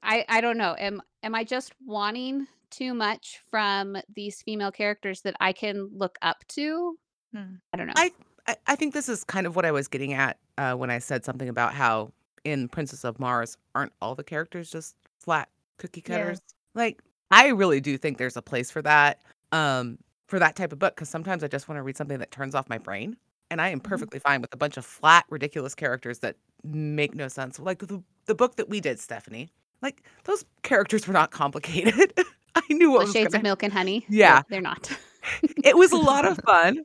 I 0.03 0.25
I 0.29 0.41
don't 0.41 0.57
know. 0.57 0.75
Am 0.79 1.01
am 1.23 1.35
I 1.35 1.43
just 1.43 1.73
wanting 1.85 2.47
too 2.69 2.93
much 2.93 3.41
from 3.49 3.97
these 4.15 4.41
female 4.41 4.71
characters 4.71 5.21
that 5.23 5.35
I 5.39 5.53
can 5.53 5.89
look 5.93 6.17
up 6.21 6.45
to? 6.49 6.97
Hmm. 7.33 7.55
I 7.73 7.77
don't 7.77 7.87
know. 7.87 7.93
I 7.97 8.11
I 8.47 8.55
I 8.67 8.75
think 8.75 8.93
this 8.93 9.09
is 9.09 9.23
kind 9.23 9.47
of 9.47 9.55
what 9.55 9.65
I 9.65 9.71
was 9.71 9.87
getting 9.87 10.13
at 10.13 10.37
uh, 10.57 10.73
when 10.75 10.89
I 10.89 10.99
said 10.99 11.23
something 11.25 11.49
about 11.49 11.73
how 11.73 12.11
in 12.43 12.67
Princess 12.67 13.03
of 13.03 13.19
Mars 13.19 13.57
aren't 13.75 13.93
all 14.01 14.15
the 14.15 14.23
characters 14.23 14.69
just 14.69 14.95
flat 15.19 15.49
cookie 15.77 16.03
Yeah. 16.07 16.17
cutters. 16.17 16.41
Like 16.75 17.01
I 17.31 17.47
really 17.49 17.79
do 17.81 17.97
think 17.97 18.17
there's 18.17 18.37
a 18.37 18.41
place 18.41 18.69
for 18.69 18.81
that, 18.83 19.21
um, 19.51 19.97
for 20.27 20.39
that 20.39 20.55
type 20.55 20.71
of 20.73 20.79
book 20.79 20.95
because 20.95 21.09
sometimes 21.09 21.43
I 21.43 21.47
just 21.47 21.67
want 21.67 21.77
to 21.79 21.83
read 21.83 21.97
something 21.97 22.19
that 22.19 22.31
turns 22.31 22.53
off 22.53 22.69
my 22.69 22.77
brain, 22.77 23.15
and 23.49 23.59
I 23.61 23.69
am 23.69 23.79
Mhm. 23.79 23.83
perfectly 23.83 24.19
fine 24.19 24.41
with 24.41 24.53
a 24.53 24.57
bunch 24.57 24.77
of 24.77 24.85
flat, 24.85 25.25
ridiculous 25.29 25.73
characters 25.73 26.19
that 26.19 26.35
make 26.63 27.15
no 27.15 27.27
sense. 27.27 27.59
Like 27.59 27.79
the 27.79 28.03
the 28.25 28.35
book 28.35 28.55
that 28.57 28.69
we 28.69 28.79
did, 28.81 28.99
Stephanie. 28.99 29.49
Like 29.81 30.03
those 30.25 30.45
characters 30.63 31.07
were 31.07 31.13
not 31.13 31.31
complicated. 31.31 32.13
I 32.55 32.61
knew 32.69 32.91
what 32.91 32.99
the 32.99 33.05
was 33.05 33.13
shades 33.13 33.29
gonna 33.33 33.39
of 33.39 33.43
milk 33.43 33.63
and 33.63 33.73
honey. 33.73 34.05
Yeah. 34.09 34.43
they're 34.49 34.61
not. 34.61 34.91
it 35.63 35.75
was 35.77 35.91
a 35.91 35.97
lot 35.97 36.25
of 36.25 36.37
fun. 36.45 36.83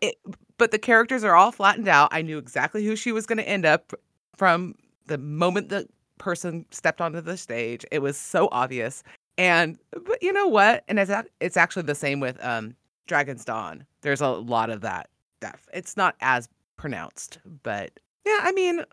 It, 0.00 0.14
but 0.58 0.70
the 0.70 0.78
characters 0.78 1.24
are 1.24 1.34
all 1.34 1.52
flattened 1.52 1.88
out. 1.88 2.08
I 2.12 2.22
knew 2.22 2.38
exactly 2.38 2.84
who 2.84 2.96
she 2.96 3.12
was 3.12 3.26
going 3.26 3.38
to 3.38 3.48
end 3.48 3.64
up 3.64 3.92
from 4.36 4.74
the 5.06 5.18
moment 5.18 5.68
the 5.68 5.86
person 6.18 6.64
stepped 6.70 7.00
onto 7.00 7.20
the 7.20 7.36
stage. 7.36 7.84
It 7.90 8.00
was 8.00 8.16
so 8.16 8.48
obvious. 8.52 9.02
And 9.38 9.78
but 10.04 10.22
you 10.22 10.32
know 10.32 10.46
what? 10.46 10.84
And 10.88 10.98
it's 10.98 11.10
it's 11.40 11.56
actually 11.56 11.84
the 11.84 11.94
same 11.94 12.20
with 12.20 12.42
um 12.44 12.74
Dragon's 13.06 13.44
Dawn. 13.44 13.84
There's 14.02 14.20
a 14.20 14.28
lot 14.28 14.70
of 14.70 14.80
that 14.82 15.08
stuff. 15.40 15.68
It's 15.72 15.96
not 15.96 16.16
as 16.20 16.48
pronounced, 16.76 17.38
but 17.62 17.98
yeah, 18.26 18.38
I 18.42 18.52
mean, 18.52 18.84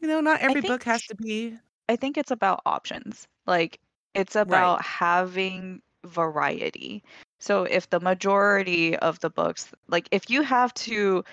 you 0.00 0.08
know, 0.08 0.20
not 0.20 0.40
every 0.40 0.60
book 0.60 0.82
has 0.84 1.02
to 1.06 1.16
be 1.16 1.56
I 1.88 1.96
think 1.96 2.18
it's 2.18 2.30
about 2.30 2.60
options. 2.66 3.26
Like 3.46 3.80
it's 4.14 4.36
about 4.36 4.84
having 4.84 5.80
variety. 6.04 7.02
So 7.38 7.64
if 7.64 7.88
the 7.90 8.00
majority 8.00 8.96
of 8.96 9.20
the 9.20 9.30
books, 9.30 9.68
like 9.88 10.08
if 10.10 10.28
you 10.28 10.42
have 10.42 10.74
to 10.74 11.24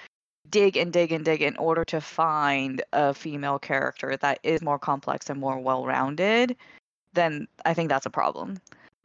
dig 0.50 0.78
and 0.78 0.94
dig 0.94 1.12
and 1.12 1.26
dig 1.26 1.42
in 1.42 1.58
order 1.58 1.84
to 1.86 2.00
find 2.00 2.84
a 2.94 3.14
female 3.14 3.60
character 3.60 4.16
that 4.18 4.40
is 4.44 4.62
more 4.62 4.80
complex 4.80 5.30
and 5.30 5.40
more 5.40 5.60
well-rounded, 5.60 6.56
then 7.14 7.48
I 7.66 7.74
think 7.74 7.90
that's 7.90 8.06
a 8.06 8.12
problem. 8.12 8.58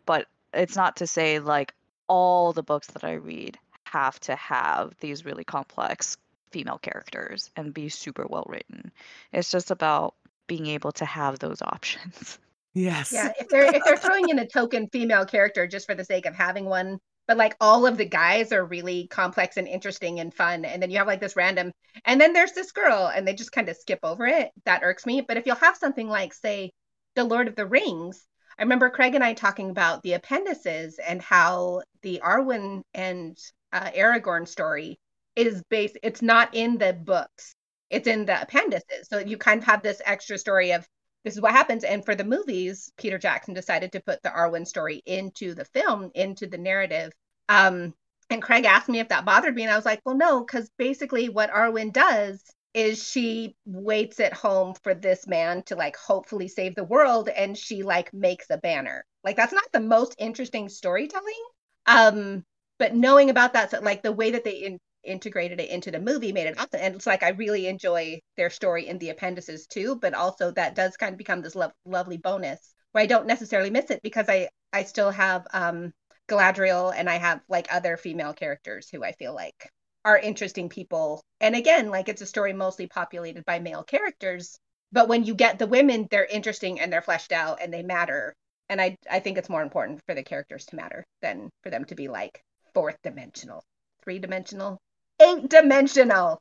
But 0.05 0.26
it's 0.53 0.76
not 0.76 0.96
to 0.96 1.07
say 1.07 1.38
like 1.38 1.72
all 2.09 2.53
the 2.53 2.62
books 2.62 2.88
that 2.88 3.05
I 3.05 3.14
read 3.14 3.59
have 3.84 4.20
to 4.20 4.36
have 4.36 4.94
these 5.01 5.24
really 5.24 5.44
complex 5.44 6.16
female 6.51 6.78
characters 6.78 7.51
and 7.57 7.72
be 7.72 7.88
super 7.88 8.26
well 8.28 8.46
written. 8.48 8.92
It's 9.32 9.51
just 9.51 9.70
about 9.70 10.14
being 10.46 10.66
able 10.66 10.92
to 10.92 11.05
have 11.05 11.38
those 11.38 11.62
options. 11.62 12.38
Yes. 12.75 13.12
Yeah, 13.12 13.33
if 13.39 13.49
they're 13.49 13.75
if 13.75 13.83
they're 13.85 13.97
throwing 13.97 14.29
in 14.29 14.39
a 14.39 14.47
token 14.47 14.89
female 14.89 15.25
character 15.25 15.66
just 15.66 15.87
for 15.87 15.95
the 15.95 16.05
sake 16.05 16.27
of 16.27 16.35
having 16.35 16.64
one, 16.64 16.99
but 17.27 17.37
like 17.37 17.57
all 17.61 17.87
of 17.87 17.97
the 17.97 18.05
guys 18.05 18.53
are 18.53 18.64
really 18.64 19.07
complex 19.09 19.57
and 19.57 19.68
interesting 19.68 20.21
and 20.21 20.35
fun, 20.35 20.64
and 20.64 20.83
then 20.83 20.91
you 20.91 20.99
have 20.99 21.07
like 21.07 21.21
this 21.21 21.37
random, 21.37 21.73
and 22.05 22.21
then 22.21 22.33
there's 22.33 22.53
this 22.53 22.73
girl, 22.73 23.11
and 23.14 23.27
they 23.27 23.35
just 23.35 23.53
kind 23.53 23.68
of 23.68 23.77
skip 23.77 24.01
over 24.03 24.27
it. 24.27 24.51
That 24.64 24.83
irks 24.83 25.07
me. 25.07 25.21
But 25.21 25.37
if 25.37 25.47
you'll 25.47 25.57
have 25.57 25.77
something 25.77 26.09
like, 26.09 26.35
say, 26.35 26.73
The 27.14 27.25
Lord 27.25 27.49
of 27.49 27.57
the 27.57 27.66
Rings, 27.66 28.27
I 28.59 28.62
remember 28.62 28.91
Craig 28.91 29.14
and 29.14 29.25
I 29.25 29.35
talking 29.35 29.71
about 29.71 30.03
the 30.03 30.14
appendices 30.14 30.99
and 30.99 31.23
how 31.23 31.83
the 32.03 32.21
Arwen 32.23 32.83
and 32.95 33.39
uh, 33.73 33.91
Aragorn 33.91 34.47
story 34.47 34.99
is 35.37 35.62
based. 35.71 35.99
It's 36.03 36.23
not 36.23 36.55
in 36.55 36.79
the 36.79 36.93
books; 36.93 37.55
it's 37.91 38.07
in 38.09 38.27
the 38.27 38.43
appendices. 38.43 39.09
So 39.09 39.18
you 39.18 39.37
kind 39.39 39.59
of 39.59 39.64
have 39.64 39.83
this 39.83 40.03
extra 40.05 40.37
story 40.37 40.73
of 40.73 40.87
this 41.25 41.35
is 41.35 41.41
what 41.41 41.53
happens. 41.53 41.85
And 41.85 42.05
for 42.05 42.14
the 42.14 42.25
movies, 42.25 42.91
Peter 42.97 43.18
Jackson 43.18 43.55
decided 43.55 43.93
to 43.93 44.01
put 44.01 44.23
the 44.23 44.31
Arwen 44.31 44.66
story 44.66 45.03
into 45.07 45.55
the 45.55 45.64
film, 45.66 46.11
into 46.14 46.47
the 46.47 46.59
narrative. 46.59 47.12
Um, 47.49 47.95
and 48.31 48.43
Craig 48.43 48.64
asked 48.64 48.89
me 48.89 49.01
if 49.01 49.09
that 49.09 49.25
bothered 49.25 49.55
me, 49.55 49.62
and 49.64 49.73
I 49.73 49.77
was 49.77 49.85
like, 49.85 50.01
well, 50.05 50.16
no, 50.16 50.41
because 50.41 50.71
basically 50.79 51.29
what 51.29 51.51
Arwen 51.51 51.93
does 51.93 52.43
is 52.73 53.03
she 53.03 53.57
waits 53.66 54.21
at 54.21 54.33
home 54.33 54.75
for 54.85 54.95
this 54.95 55.27
man 55.27 55.64
to 55.64 55.75
like 55.75 55.97
hopefully 55.97 56.47
save 56.47 56.77
the 56.77 56.85
world, 56.85 57.29
and 57.29 57.59
she 57.59 57.83
like 57.83 58.14
makes 58.14 58.47
a 58.51 58.59
banner. 58.59 59.05
Like 59.25 59.37
that's 59.37 59.53
not 59.53 59.64
the 59.73 59.81
most 59.81 60.14
interesting 60.18 60.68
storytelling. 60.68 61.45
Um, 61.87 62.45
but 62.79 62.95
knowing 62.95 63.31
about 63.31 63.55
that, 63.55 63.73
so, 63.73 63.81
like 63.81 64.03
the 64.03 64.12
way 64.12 64.31
that 64.31 64.45
they 64.45 64.53
in, 64.53 64.79
integrated 65.05 65.61
it 65.61 65.70
into 65.70 65.90
the 65.90 66.01
movie 66.01 66.32
made 66.32 66.46
it 66.46 66.59
awesome. 66.59 66.80
And 66.80 66.94
it's 66.96 67.07
like 67.07 67.22
I 67.22 67.30
really 67.30 67.66
enjoy 67.66 68.20
their 68.36 68.51
story 68.51 68.86
in 68.88 68.98
the 68.98 69.11
appendices 69.11 69.66
too, 69.66 69.96
but 69.96 70.14
also 70.14 70.51
that 70.53 70.74
does 70.74 70.96
kind 70.96 71.12
of 71.12 71.18
become 71.18 71.42
this 71.42 71.55
lo- 71.55 71.72
lovely 71.84 72.16
bonus 72.18 72.74
where 72.92 73.03
I 73.03 73.07
don't 73.07 73.26
necessarily 73.26 73.70
miss 73.70 73.90
it 73.90 74.03
because 74.03 74.28
I 74.28 74.48
I 74.72 74.84
still 74.84 75.11
have 75.11 75.46
um 75.53 75.92
Galadriel 76.28 76.92
and 76.96 77.09
I 77.11 77.16
have 77.16 77.40
like 77.48 77.72
other 77.72 77.96
female 77.96 78.32
characters 78.32 78.88
who 78.88 79.03
I 79.05 79.12
feel 79.12 79.34
like 79.34 79.70
are 80.05 80.18
interesting 80.18 80.68
people. 80.68 81.22
And 81.40 81.55
again, 81.57 81.90
like 81.90 82.09
it's 82.09 82.22
a 82.22 82.26
story 82.26 82.53
mostly 82.53 82.86
populated 82.86 83.44
by 83.44 83.59
male 83.59 83.82
characters, 83.82 84.59
but 84.92 85.09
when 85.09 85.24
you 85.24 85.34
get 85.34 85.59
the 85.59 85.66
women, 85.66 86.07
they're 86.11 86.24
interesting 86.24 86.80
and 86.80 86.92
they're 86.92 87.03
fleshed 87.03 87.32
out 87.32 87.61
and 87.61 87.72
they 87.72 87.82
matter. 87.82 88.34
And 88.68 88.80
I 88.80 88.96
I 89.11 89.20
think 89.20 89.38
it's 89.38 89.48
more 89.48 89.62
important 89.62 90.01
for 90.07 90.14
the 90.14 90.22
characters 90.22 90.66
to 90.66 90.76
matter 90.76 91.05
than 91.22 91.51
for 91.62 91.70
them 91.70 91.84
to 91.86 91.94
be 91.94 92.09
like 92.09 92.42
fourth 92.74 92.96
dimensional, 93.03 93.64
three 94.03 94.18
dimensional, 94.18 94.78
eight 95.21 95.49
dimensional. 95.49 96.41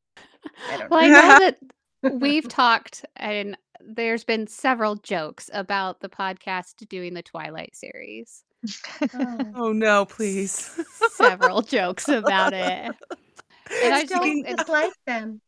I 0.70 0.78
don't 0.78 0.90
Well, 0.90 1.00
I 1.02 1.08
know. 1.08 1.22
know 1.38 1.40
that 2.04 2.14
we've 2.20 2.48
talked, 2.48 3.06
and 3.16 3.58
there's 3.82 4.24
been 4.24 4.48
several 4.48 4.96
jokes 4.96 5.50
about 5.54 6.00
the 6.02 6.10
podcast 6.10 6.88
doing 6.90 7.14
the 7.14 7.24
Twilight 7.24 7.76
series. 7.76 8.44
Oh. 9.56 9.72
No, 9.72 10.06
please. 10.06 10.78
Several 11.12 11.62
jokes 11.62 12.08
about 12.10 12.54
it. 12.54 12.92
And 13.84 13.94
I 13.94 13.98
I 13.98 14.02
just 14.02 14.14
don't 14.14 14.28
it's- 14.48 14.68
like 14.68 14.92
them. 15.06 15.42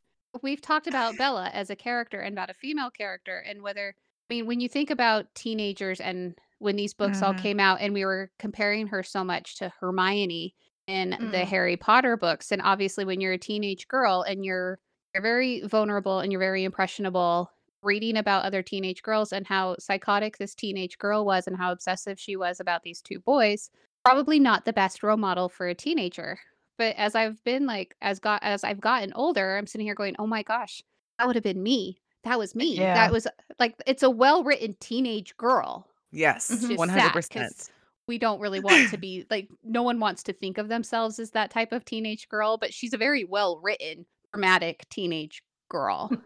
we've 0.44 0.62
talked 0.62 0.86
about 0.86 1.18
Bella 1.18 1.50
as 1.54 1.72
a 1.72 1.76
character 1.76 2.20
and 2.22 2.34
about 2.34 2.52
a 2.52 2.54
female 2.54 2.92
character, 2.92 3.40
and 3.40 3.64
whether 3.64 3.96
I 4.30 4.34
mean, 4.34 4.46
when 4.46 4.60
you 4.60 4.70
think 4.70 4.92
about 4.92 5.26
teenagers 5.34 6.00
and 6.00 6.36
when 6.60 6.76
these 6.76 6.94
books 6.94 7.22
all 7.24 7.34
Mhm. 7.34 7.42
came 7.42 7.60
out, 7.60 7.80
and 7.82 7.94
we 7.96 8.06
were 8.06 8.30
comparing 8.38 8.86
her 8.88 9.02
so 9.02 9.24
much 9.24 9.58
to 9.58 9.74
Hermione 9.80 10.54
in 10.92 11.12
mm. 11.12 11.32
the 11.32 11.46
Harry 11.46 11.78
Potter 11.78 12.18
books. 12.18 12.52
And 12.52 12.62
obviously, 12.62 13.06
when 13.06 13.22
you're 13.22 13.34
a 13.34 13.38
teenage 13.38 13.88
girl 13.88 14.24
and 14.24 14.44
you're 14.44 14.80
you're 15.14 15.24
very 15.24 15.62
vulnerable 15.68 16.20
and 16.20 16.32
you're 16.32 16.40
very 16.40 16.64
impressionable, 16.64 17.52
reading 17.84 18.18
about 18.18 18.46
other 18.46 18.62
teenage 18.62 19.02
girls 19.02 19.34
and 19.34 19.48
how 19.48 19.76
psychotic 19.80 20.38
this 20.38 20.56
teenage 20.56 20.98
girl 20.98 21.26
was 21.26 21.48
and 21.48 21.58
how 21.58 21.72
obsessive 21.72 22.20
she 22.20 22.36
was 22.36 22.60
about 22.60 22.84
these 22.84 23.02
two 23.02 23.20
boys, 23.20 23.70
probably 24.06 24.40
not 24.40 24.66
the 24.66 24.74
best 24.74 25.04
role 25.04 25.18
model 25.18 25.50
for 25.50 25.68
a 25.68 25.76
teenager. 25.76 26.38
But 26.78 26.96
as 26.96 27.16
I've 27.16 27.44
been 27.44 27.66
like 27.66 27.96
as 28.02 28.20
got 28.20 28.44
as 28.44 28.64
I've 28.64 28.82
gotten 28.82 29.14
older, 29.14 29.58
I'm 29.58 29.68
sitting 29.68 29.86
here 29.86 29.96
going, 29.96 30.16
"Oh 30.20 30.28
my 30.28 30.44
gosh, 30.44 30.84
that 31.18 31.28
would 31.28 31.36
have 31.36 31.44
been 31.44 31.64
me. 31.64 32.00
That 32.24 32.38
was 32.38 32.56
me. 32.56 32.78
Yeah. 32.78 32.94
That 32.94 33.12
was 33.12 33.28
like 33.60 33.76
it's 33.86 34.04
a 34.04 34.10
well-written 34.10 34.76
teenage 34.80 35.36
girl." 35.38 35.88
Yes, 36.12 36.52
100%. 36.52 37.70
We 38.12 38.18
don't 38.18 38.42
really 38.42 38.60
want 38.60 38.90
to 38.90 38.98
be 38.98 39.26
like 39.30 39.48
no 39.64 39.84
one 39.84 39.98
wants 40.02 40.22
to 40.24 40.34
think 40.34 40.58
of 40.58 40.68
themselves 40.68 41.18
as 41.18 41.32
that 41.32 41.50
type 41.50 41.72
of 41.72 41.86
teenage 41.86 42.28
girl, 42.28 42.58
but 42.58 42.74
she's 42.74 42.92
a 42.92 42.98
very 42.98 43.24
well-written, 43.24 44.06
dramatic 44.34 44.86
teenage 44.90 45.42
girl. 45.70 46.12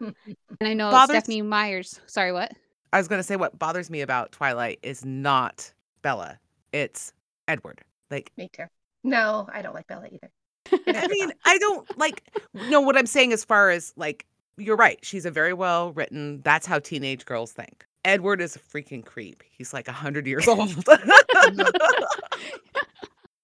And 0.58 0.68
I 0.68 0.74
know 0.74 0.90
Bothers- 0.90 1.18
Stephanie 1.18 1.42
Myers. 1.42 2.00
Sorry, 2.06 2.32
what? 2.32 2.50
I 2.92 2.98
was 2.98 3.06
gonna 3.06 3.22
say 3.22 3.36
what 3.36 3.56
bothers 3.56 3.88
me 3.88 4.00
about 4.00 4.32
Twilight 4.32 4.80
is 4.82 5.04
not 5.04 5.72
Bella. 6.02 6.40
It's 6.72 7.12
Edward. 7.46 7.82
Like 8.10 8.32
Me 8.36 8.50
too. 8.52 8.64
No, 9.04 9.48
I 9.52 9.62
don't 9.62 9.74
like 9.74 9.86
Bella 9.86 10.08
either. 10.10 10.32
I 10.88 11.06
mean, 11.06 11.30
I 11.44 11.56
don't 11.58 11.96
like 11.96 12.24
no 12.68 12.80
what 12.80 12.96
I'm 12.96 13.06
saying 13.06 13.32
as 13.32 13.44
far 13.44 13.70
as 13.70 13.92
like 13.96 14.26
you're 14.56 14.74
right. 14.76 14.98
She's 15.02 15.24
a 15.24 15.30
very 15.30 15.52
well 15.52 15.92
written. 15.92 16.40
That's 16.42 16.66
how 16.66 16.80
teenage 16.80 17.26
girls 17.26 17.52
think. 17.52 17.86
Edward 18.06 18.40
is 18.40 18.54
a 18.54 18.60
freaking 18.60 19.04
creep. 19.04 19.42
He's 19.50 19.74
like 19.74 19.88
a 19.88 19.92
hundred 19.92 20.26
years 20.26 20.46
old. 20.48 20.72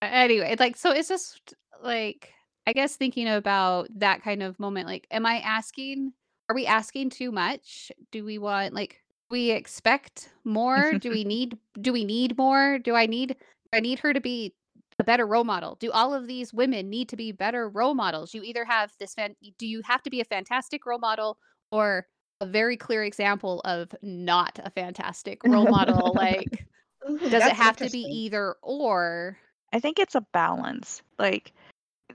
anyway, 0.03 0.57
like 0.59 0.77
so 0.77 0.93
it's 0.93 1.09
just 1.09 1.55
like 1.83 2.33
I 2.67 2.73
guess 2.73 2.95
thinking 2.95 3.29
about 3.29 3.89
that 3.97 4.23
kind 4.23 4.43
of 4.43 4.59
moment, 4.61 4.87
like, 4.87 5.07
am 5.11 5.27
I 5.27 5.39
asking 5.41 6.13
are 6.49 6.55
we 6.55 6.67
asking 6.67 7.11
too 7.11 7.33
much? 7.33 7.91
Do 8.13 8.25
we 8.25 8.39
want 8.39 8.73
like 8.73 9.03
we 9.31 9.51
expect 9.51 10.31
more? 10.45 10.95
Do 10.95 11.11
we 11.11 11.25
need 11.35 11.59
do 11.81 11.93
we 11.93 12.05
need 12.05 12.39
more? 12.39 12.79
Do 12.79 12.95
I 12.95 13.07
need 13.07 13.29
do 13.29 13.77
I 13.77 13.81
need 13.81 13.99
her 13.99 14.13
to 14.13 14.21
be 14.21 14.55
a 15.01 15.05
better 15.05 15.27
role 15.27 15.45
model? 15.45 15.77
Do 15.81 15.91
all 15.91 16.15
of 16.15 16.29
these 16.29 16.55
women 16.55 16.89
need 16.89 17.09
to 17.09 17.17
be 17.17 17.33
better 17.33 17.69
role 17.69 17.95
models? 17.95 18.33
You 18.33 18.45
either 18.45 18.65
have 18.65 18.93
this 19.01 19.15
fan 19.15 19.35
do 19.59 19.67
you 19.67 19.83
have 19.85 20.05
to 20.05 20.11
be 20.11 20.21
a 20.21 20.25
fantastic 20.25 20.87
role 20.87 21.01
model 21.01 21.39
or 21.73 22.07
a 22.43 22.47
very 22.47 22.77
clear 22.77 23.05
example 23.05 23.61
of 23.65 23.95
not 24.03 24.59
a 24.63 24.71
fantastic 24.71 25.43
role 25.47 25.69
model? 25.69 26.13
Like, 26.15 26.67
Ooh, 27.09 27.19
does 27.19 27.47
it 27.47 27.53
have 27.53 27.77
to 27.77 27.89
be 27.89 28.01
either 28.01 28.57
or? 28.61 29.39
I 29.73 29.81
think 29.81 29.99
it's 29.99 30.15
a 30.15 30.27
balance. 30.33 31.03
Like 31.19 31.53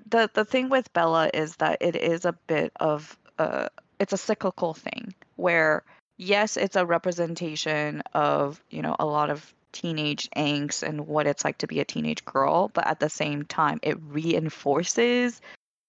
the 0.10 0.30
the 0.34 0.46
thing 0.46 0.70
with 0.70 0.92
Bella 0.94 1.32
is 1.34 1.56
that 1.56 1.78
it 1.82 1.96
is 1.96 2.26
a 2.26 2.34
bit 2.48 2.72
of 2.80 3.18
a 3.40 3.70
it's 4.00 4.14
a 4.14 4.18
cyclical 4.18 4.74
thing 4.74 5.14
where 5.38 5.84
yes, 6.18 6.58
it's 6.58 6.76
a 6.76 6.86
representation 6.86 8.02
of, 8.14 8.62
you 8.70 8.82
know, 8.82 8.96
a 9.00 9.06
lot 9.06 9.30
of 9.30 9.54
teenage 9.72 10.30
angst 10.36 10.84
and 10.84 11.08
what 11.08 11.28
it's 11.28 11.46
like 11.46 11.60
to 11.60 11.68
be 11.68 11.80
a 11.80 11.86
teenage 11.86 12.26
girl, 12.26 12.70
but 12.74 12.88
at 12.88 13.00
the 13.00 13.10
same 13.10 13.44
time 13.46 13.80
it 13.82 13.98
reinforces 14.02 15.42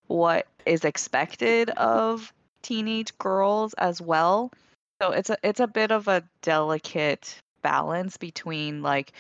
what 0.07 0.47
is 0.67 0.85
expected 0.85 1.71
of 1.71 2.33
teenage 2.63 3.17
girls 3.19 3.75
as 3.75 4.01
well. 4.01 4.53
So 5.01 5.13
it's 5.13 5.31
a 5.31 5.37
it's 5.43 5.61
a 5.61 5.67
bit 5.67 5.93
of 5.93 6.09
a 6.09 6.25
delicate 6.43 7.37
balance 7.63 8.17
between 8.17 8.83
like 8.83 9.13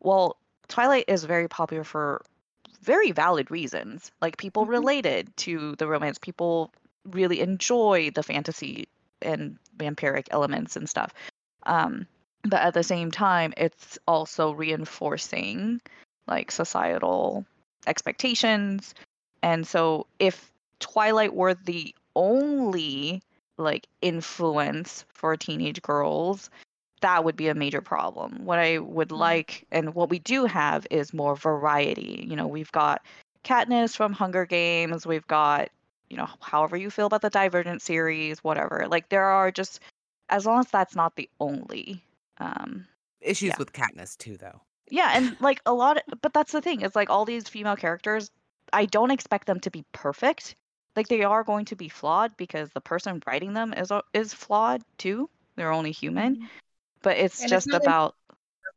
well, 0.00 0.36
Twilight 0.68 1.04
is 1.08 1.24
very 1.24 1.48
popular 1.48 1.84
for 1.84 2.22
very 2.82 3.12
valid 3.12 3.50
reasons. 3.50 4.10
Like 4.20 4.36
people 4.36 4.66
Mhm. 4.66 4.70
related 4.70 5.36
to 5.38 5.76
the 5.76 5.86
romance, 5.86 6.18
people 6.18 6.72
really 7.04 7.40
enjoy 7.40 8.10
the 8.10 8.22
fantasy 8.22 8.88
and 9.22 9.58
vampiric 9.76 10.28
elements 10.30 10.76
and 10.76 10.88
stuff. 10.88 11.12
Um, 11.64 12.06
but 12.42 12.60
at 12.62 12.74
the 12.74 12.82
same 12.82 13.10
time, 13.10 13.52
it's 13.56 13.98
also 14.06 14.52
reinforcing 14.52 15.80
like 16.26 16.50
societal 16.50 17.44
expectations. 17.86 18.94
And 19.42 19.66
so 19.66 20.06
if 20.18 20.50
Twilight 20.78 21.34
were 21.34 21.54
the 21.54 21.94
only 22.20 23.22
like 23.58 23.86
influence 24.02 25.04
for 25.08 25.36
teenage 25.36 25.80
girls, 25.82 26.50
that 27.00 27.24
would 27.24 27.36
be 27.36 27.48
a 27.48 27.54
major 27.54 27.80
problem. 27.80 28.44
What 28.44 28.58
I 28.58 28.78
would 28.78 29.10
like 29.12 29.66
and 29.72 29.94
what 29.94 30.10
we 30.10 30.18
do 30.18 30.44
have 30.44 30.86
is 30.90 31.14
more 31.14 31.34
variety. 31.36 32.26
You 32.28 32.36
know, 32.36 32.46
we've 32.46 32.72
got 32.72 33.02
Katniss 33.44 33.96
from 33.96 34.12
Hunger 34.12 34.44
Games, 34.46 35.06
we've 35.06 35.26
got, 35.26 35.70
you 36.10 36.16
know, 36.16 36.28
however 36.40 36.76
you 36.76 36.90
feel 36.90 37.06
about 37.06 37.22
the 37.22 37.30
Divergent 37.30 37.82
series, 37.82 38.44
whatever. 38.44 38.86
Like 38.88 39.08
there 39.08 39.24
are 39.24 39.50
just 39.50 39.80
as 40.28 40.44
long 40.46 40.60
as 40.60 40.70
that's 40.70 40.94
not 40.96 41.16
the 41.16 41.28
only 41.40 42.02
um 42.38 42.86
Issues 43.20 43.48
Yeah. 43.50 43.56
with 43.58 43.72
Katniss 43.72 44.16
too, 44.16 44.36
though. 44.36 44.60
yeah, 44.90 45.12
and 45.14 45.36
like 45.40 45.60
a 45.66 45.72
lot 45.74 45.96
of, 46.12 46.20
but 46.22 46.32
that's 46.32 46.52
the 46.52 46.60
thing. 46.62 46.82
It's 46.82 46.96
like 46.96 47.10
all 47.10 47.24
these 47.24 47.48
female 47.48 47.76
characters, 47.76 48.30
I 48.72 48.86
don't 48.86 49.10
expect 49.10 49.46
them 49.46 49.60
to 49.60 49.70
be 49.70 49.84
perfect. 49.92 50.54
Like 50.96 51.08
they 51.08 51.22
are 51.22 51.44
going 51.44 51.64
to 51.66 51.76
be 51.76 51.88
flawed 51.88 52.36
because 52.36 52.70
the 52.70 52.80
person 52.80 53.22
writing 53.26 53.54
them 53.54 53.72
is 53.72 53.90
is 54.12 54.34
flawed 54.34 54.82
too. 54.98 55.30
They're 55.56 55.72
only 55.72 55.92
human, 55.92 56.48
but 57.02 57.16
it's 57.16 57.40
And 57.40 57.48
just 57.50 57.66
not 57.68 57.82
about 57.82 58.14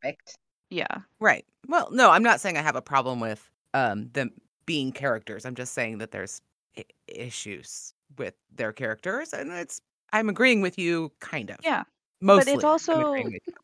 Perfect. 0.02 0.36
yeah. 0.70 0.86
Right. 1.20 1.44
Well, 1.66 1.88
no, 1.90 2.10
I'm 2.10 2.22
not 2.22 2.40
saying 2.40 2.56
I 2.56 2.62
have 2.62 2.76
a 2.76 2.82
problem 2.82 3.20
with 3.20 3.48
um 3.74 4.10
them 4.12 4.32
being 4.66 4.92
characters. 4.92 5.44
I'm 5.44 5.54
just 5.56 5.74
saying 5.74 5.98
that 5.98 6.10
there's 6.12 6.40
I- 6.78 6.84
issues 7.08 7.94
with 8.16 8.34
their 8.54 8.72
characters, 8.72 9.32
and 9.32 9.50
it's 9.50 9.80
I'm 10.12 10.28
agreeing 10.28 10.60
with 10.60 10.78
you, 10.78 11.10
kind 11.20 11.50
of. 11.50 11.56
Yeah. 11.62 11.82
Mostly. 12.20 12.52
But 12.52 12.56
it's 12.58 12.64
also- 12.64 13.08
agreeing 13.08 13.32
with 13.32 13.42
you. 13.46 13.54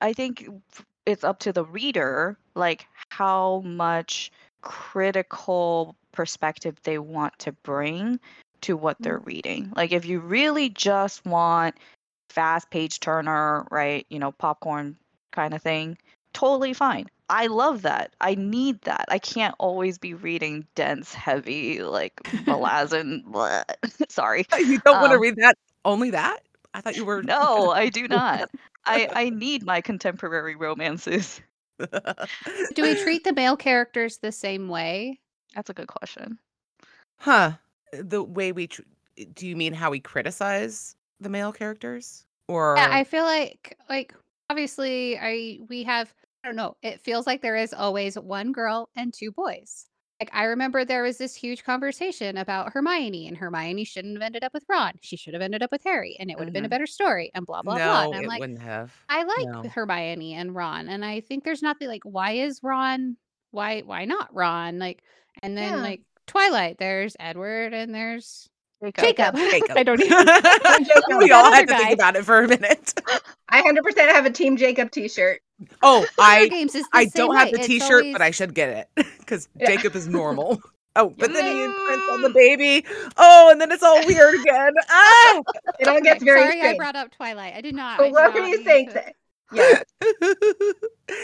I 0.00 0.12
think 0.12 0.48
it's 1.04 1.24
up 1.24 1.40
to 1.40 1.52
the 1.52 1.64
reader, 1.64 2.38
like 2.54 2.86
how 3.10 3.60
much 3.64 4.30
critical 4.62 5.96
perspective 6.18 6.74
they 6.82 6.98
want 6.98 7.38
to 7.38 7.52
bring 7.52 8.18
to 8.60 8.76
what 8.76 8.96
they're 8.98 9.20
reading. 9.20 9.72
Like 9.76 9.92
if 9.92 10.04
you 10.04 10.18
really 10.18 10.68
just 10.68 11.24
want 11.24 11.76
fast 12.28 12.72
page 12.72 12.98
turner, 12.98 13.64
right? 13.70 14.04
You 14.10 14.18
know, 14.18 14.32
popcorn 14.32 14.96
kind 15.30 15.54
of 15.54 15.62
thing, 15.62 15.96
totally 16.32 16.72
fine. 16.72 17.06
I 17.28 17.46
love 17.46 17.82
that. 17.82 18.14
I 18.20 18.34
need 18.34 18.80
that. 18.82 19.04
I 19.06 19.20
can't 19.20 19.54
always 19.60 19.98
be 19.98 20.14
reading 20.14 20.66
dense, 20.74 21.14
heavy, 21.14 21.84
like 21.84 22.16
Malazan. 22.48 23.22
blah. 23.26 23.62
Sorry. 24.08 24.44
You 24.58 24.80
don't 24.80 25.00
want 25.00 25.12
to 25.12 25.18
um, 25.18 25.22
read 25.22 25.36
that? 25.36 25.56
Only 25.84 26.10
that? 26.10 26.40
I 26.74 26.80
thought 26.80 26.96
you 26.96 27.04
were. 27.04 27.22
No, 27.22 27.70
I 27.70 27.90
do 27.90 28.08
not. 28.08 28.50
I 28.84 29.08
I 29.14 29.30
need 29.30 29.64
my 29.64 29.82
contemporary 29.82 30.56
romances. 30.56 31.40
Do 31.78 32.82
we 32.82 32.96
treat 33.04 33.22
the 33.22 33.32
male 33.32 33.56
characters 33.56 34.18
the 34.18 34.32
same 34.32 34.68
way? 34.68 35.20
That's 35.58 35.70
a 35.70 35.74
good 35.74 35.88
question. 35.88 36.38
huh? 37.18 37.52
The 37.92 38.22
way 38.22 38.52
we 38.52 38.66
tr- 38.68 38.82
do 39.34 39.46
you 39.46 39.56
mean 39.56 39.72
how 39.72 39.90
we 39.90 40.00
criticize 40.00 40.94
the 41.20 41.28
male 41.28 41.52
characters, 41.52 42.26
or 42.46 42.76
Yeah, 42.76 42.88
I 42.90 43.04
feel 43.04 43.24
like 43.24 43.76
like 43.88 44.14
obviously 44.50 45.18
I 45.18 45.58
we 45.68 45.82
have 45.84 46.14
I 46.44 46.48
don't 46.48 46.56
know, 46.56 46.76
it 46.82 47.00
feels 47.00 47.26
like 47.26 47.42
there 47.42 47.56
is 47.56 47.74
always 47.74 48.16
one 48.18 48.52
girl 48.52 48.90
and 48.94 49.12
two 49.12 49.32
boys. 49.32 49.86
Like 50.20 50.30
I 50.32 50.44
remember 50.44 50.84
there 50.84 51.02
was 51.02 51.18
this 51.18 51.34
huge 51.34 51.64
conversation 51.64 52.36
about 52.36 52.72
Hermione 52.72 53.26
and 53.28 53.36
Hermione 53.36 53.84
shouldn't 53.84 54.14
have 54.16 54.22
ended 54.22 54.44
up 54.44 54.52
with 54.54 54.64
Ron. 54.68 54.92
She 55.00 55.16
should 55.16 55.34
have 55.34 55.42
ended 55.42 55.62
up 55.62 55.72
with 55.72 55.82
Harry 55.84 56.16
and 56.20 56.30
it 56.30 56.38
would 56.38 56.46
have 56.48 56.52
been 56.52 56.64
a 56.64 56.68
Mhm. 56.68 56.70
better 56.70 56.86
story 56.86 57.30
and 57.34 57.46
blah 57.46 57.62
blah 57.62 57.78
blah. 57.80 58.04
no, 58.04 58.10
And 58.12 58.14
I'm 58.14 58.24
it 58.24 58.28
like 58.28 58.40
wouldn't 58.40 58.60
have. 58.60 58.92
I 59.08 59.24
like 59.24 59.48
No. 59.52 59.62
Hermione 59.64 60.34
and 60.34 60.54
Ron 60.54 60.88
and 60.88 61.04
I 61.04 61.20
think 61.20 61.44
there's 61.44 61.62
nothing 61.62 61.88
like 61.88 62.02
why 62.04 62.32
is 62.32 62.62
Ron 62.62 63.16
why 63.50 63.80
why 63.82 64.04
not 64.04 64.32
Ron? 64.34 64.78
Like 64.78 65.02
and 65.42 65.56
then 65.56 65.74
Yeah. 65.74 65.82
like 65.82 66.02
Twilight 66.26 66.76
there's 66.78 67.16
Edward 67.18 67.72
and 67.74 67.94
there's 67.94 68.48
Jacob. 68.82 69.04
Jacob. 69.04 69.34
Jacob. 69.36 69.76
I 69.76 69.82
don't 69.82 70.00
even 70.04 70.26
Jacob. 70.84 71.18
we 71.18 71.32
all 71.32 71.50
had 71.52 71.64
other 71.64 71.72
to 71.72 71.78
think 71.78 71.94
about 71.94 72.16
it 72.16 72.24
for 72.24 72.42
a 72.42 72.48
minute. 72.48 72.94
I 73.48 73.62
100% 73.62 73.96
have 74.12 74.26
a 74.26 74.30
Team 74.30 74.56
Jacob 74.56 74.90
T-shirt. 74.90 75.40
Oh, 75.82 76.06
I 76.18 76.48
Games 76.48 76.74
is 76.74 76.86
I 76.92 77.06
don't 77.06 77.34
have 77.34 77.50
the 77.50 77.58
It's 77.58 77.66
T-shirt, 77.66 78.04
but 78.12 78.22
I 78.22 78.30
should 78.30 78.54
get 78.54 78.88
it 78.96 79.06
because 79.18 79.48
Yeah. 79.56 79.68
Jacob 79.68 79.96
is 79.96 80.06
normal. 80.08 80.60
Oh, 80.96 81.10
but 81.16 81.32
then 81.32 81.44
he 81.44 81.64
imprints 81.64 82.08
on 82.10 82.22
the 82.22 82.30
baby. 82.30 82.84
Oh, 83.16 83.50
and 83.52 83.60
then 83.60 83.70
it's 83.70 83.84
all 83.84 84.04
weird 84.04 84.34
again. 84.40 84.72
Ah! 84.90 85.42
It 85.78 85.86
all 85.86 86.00
gets 86.00 86.16
Okay, 86.22 86.24
very 86.24 86.42
Sorry, 86.42 86.60
I 86.60 86.76
brought 86.76 86.96
up 86.96 87.12
Twilight. 87.12 87.54
I 87.54 87.60
did 87.60 87.74
not. 87.76 87.94
I 87.94 87.96
But 87.98 88.04
did 88.04 88.12
what 88.14 88.34
were 88.34 88.40
you 88.40 88.56
mean 88.56 88.64
saying? 88.64 88.90
To- 89.54 89.84
To... 90.30 90.74
Yeah. 91.08 91.14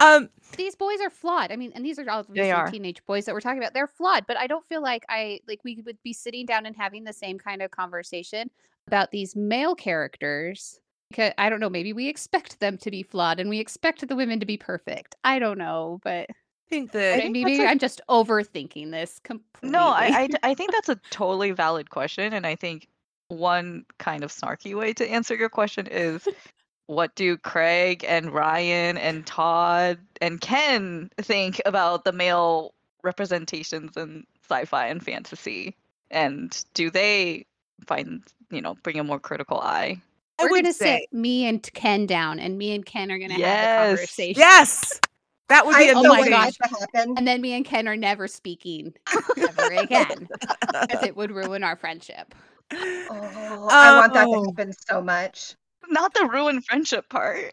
um, 0.00 0.28
These 0.56 0.74
boys 0.76 1.00
are 1.00 1.10
flawed. 1.10 1.52
I 1.52 1.56
mean, 1.56 1.72
and 1.74 1.84
these 1.84 1.98
are 1.98 2.08
all 2.10 2.20
obviously 2.20 2.50
are. 2.50 2.70
teenage 2.70 3.04
boys 3.06 3.24
that 3.26 3.34
we're 3.34 3.40
talking 3.40 3.58
about. 3.58 3.74
They're 3.74 3.86
flawed, 3.86 4.24
but 4.26 4.36
I 4.36 4.46
don't 4.46 4.66
feel 4.66 4.82
like 4.82 5.04
I 5.08 5.40
like 5.46 5.60
we 5.64 5.82
would 5.86 5.98
be 6.02 6.12
sitting 6.12 6.46
down 6.46 6.66
and 6.66 6.76
having 6.76 7.04
the 7.04 7.12
same 7.12 7.38
kind 7.38 7.62
of 7.62 7.70
conversation 7.70 8.50
about 8.86 9.10
these 9.10 9.36
male 9.36 9.74
characters. 9.74 10.80
Because 11.10 11.32
I 11.38 11.50
don't 11.50 11.58
know, 11.60 11.70
maybe 11.70 11.92
we 11.92 12.08
expect 12.08 12.60
them 12.60 12.78
to 12.78 12.90
be 12.90 13.02
flawed 13.02 13.40
and 13.40 13.50
we 13.50 13.58
expect 13.58 14.06
the 14.06 14.14
women 14.14 14.38
to 14.40 14.46
be 14.46 14.56
perfect. 14.56 15.16
I 15.24 15.38
don't 15.40 15.58
know, 15.58 15.98
but 16.04 16.28
I 16.30 16.34
think 16.68 16.90
I 16.94 16.98
that 16.98 17.16
think 17.20 17.32
maybe 17.32 17.56
that's 17.56 17.66
a- 17.68 17.70
I'm 17.70 17.78
just 17.80 18.00
overthinking 18.08 18.92
this 18.92 19.18
completely. 19.24 19.70
No, 19.70 19.88
I 19.88 20.28
I 20.44 20.54
think 20.54 20.70
that's 20.72 20.88
a 20.88 20.96
totally 21.10 21.50
valid 21.50 21.90
question, 21.90 22.32
and 22.32 22.46
I 22.46 22.54
think 22.54 22.86
one 23.28 23.84
kind 23.98 24.22
of 24.24 24.30
snarky 24.32 24.76
way 24.76 24.92
to 24.94 25.08
answer 25.08 25.34
your 25.34 25.48
question 25.48 25.86
is, 25.88 26.28
what 26.90 27.14
do 27.14 27.36
Craig 27.36 28.04
and 28.08 28.32
Ryan 28.32 28.98
and 28.98 29.24
Todd 29.24 29.98
and 30.20 30.40
Ken 30.40 31.08
think 31.18 31.60
about 31.64 32.04
the 32.04 32.10
male 32.10 32.74
representations 33.04 33.96
in 33.96 34.24
sci-fi 34.42 34.88
and 34.88 35.00
fantasy, 35.00 35.76
and 36.10 36.64
do 36.74 36.90
they 36.90 37.46
find 37.86 38.22
you 38.50 38.60
know 38.60 38.74
bring 38.82 38.98
a 38.98 39.04
more 39.04 39.20
critical 39.20 39.60
eye? 39.60 40.02
I 40.40 40.44
we're 40.44 40.50
would 40.50 40.62
gonna 40.64 40.72
say 40.72 41.02
sit 41.02 41.12
me 41.16 41.46
and 41.46 41.62
Ken 41.74 42.06
down, 42.06 42.40
and 42.40 42.58
me 42.58 42.74
and 42.74 42.84
Ken 42.84 43.12
are 43.12 43.18
gonna 43.20 43.34
have 43.34 43.62
a 43.62 43.74
conversation. 43.76 44.40
yes. 44.40 45.00
That 45.48 45.66
would 45.66 45.76
be 45.76 45.90
I 45.90 45.92
Oh 45.94 46.02
so 46.02 46.08
my 46.08 46.28
gosh. 46.28 46.56
to 46.56 46.68
happen. 46.68 47.14
And 47.16 47.26
then 47.26 47.40
me 47.40 47.52
and 47.52 47.64
Ken 47.64 47.86
are 47.86 47.96
never 47.96 48.26
speaking 48.26 48.94
ever 49.36 49.70
again, 49.74 50.28
because 50.82 51.04
it 51.04 51.16
would 51.16 51.30
ruin 51.30 51.62
our 51.62 51.76
friendship. 51.76 52.34
Oh, 52.72 53.68
I 53.70 53.96
want 53.96 54.12
that 54.14 54.24
to 54.24 54.36
Oh. 54.36 54.44
happen 54.46 54.72
so 54.88 55.00
much. 55.00 55.54
Not 55.90 56.14
the 56.14 56.26
ruined 56.26 56.64
friendship 56.64 57.08
part. 57.08 57.52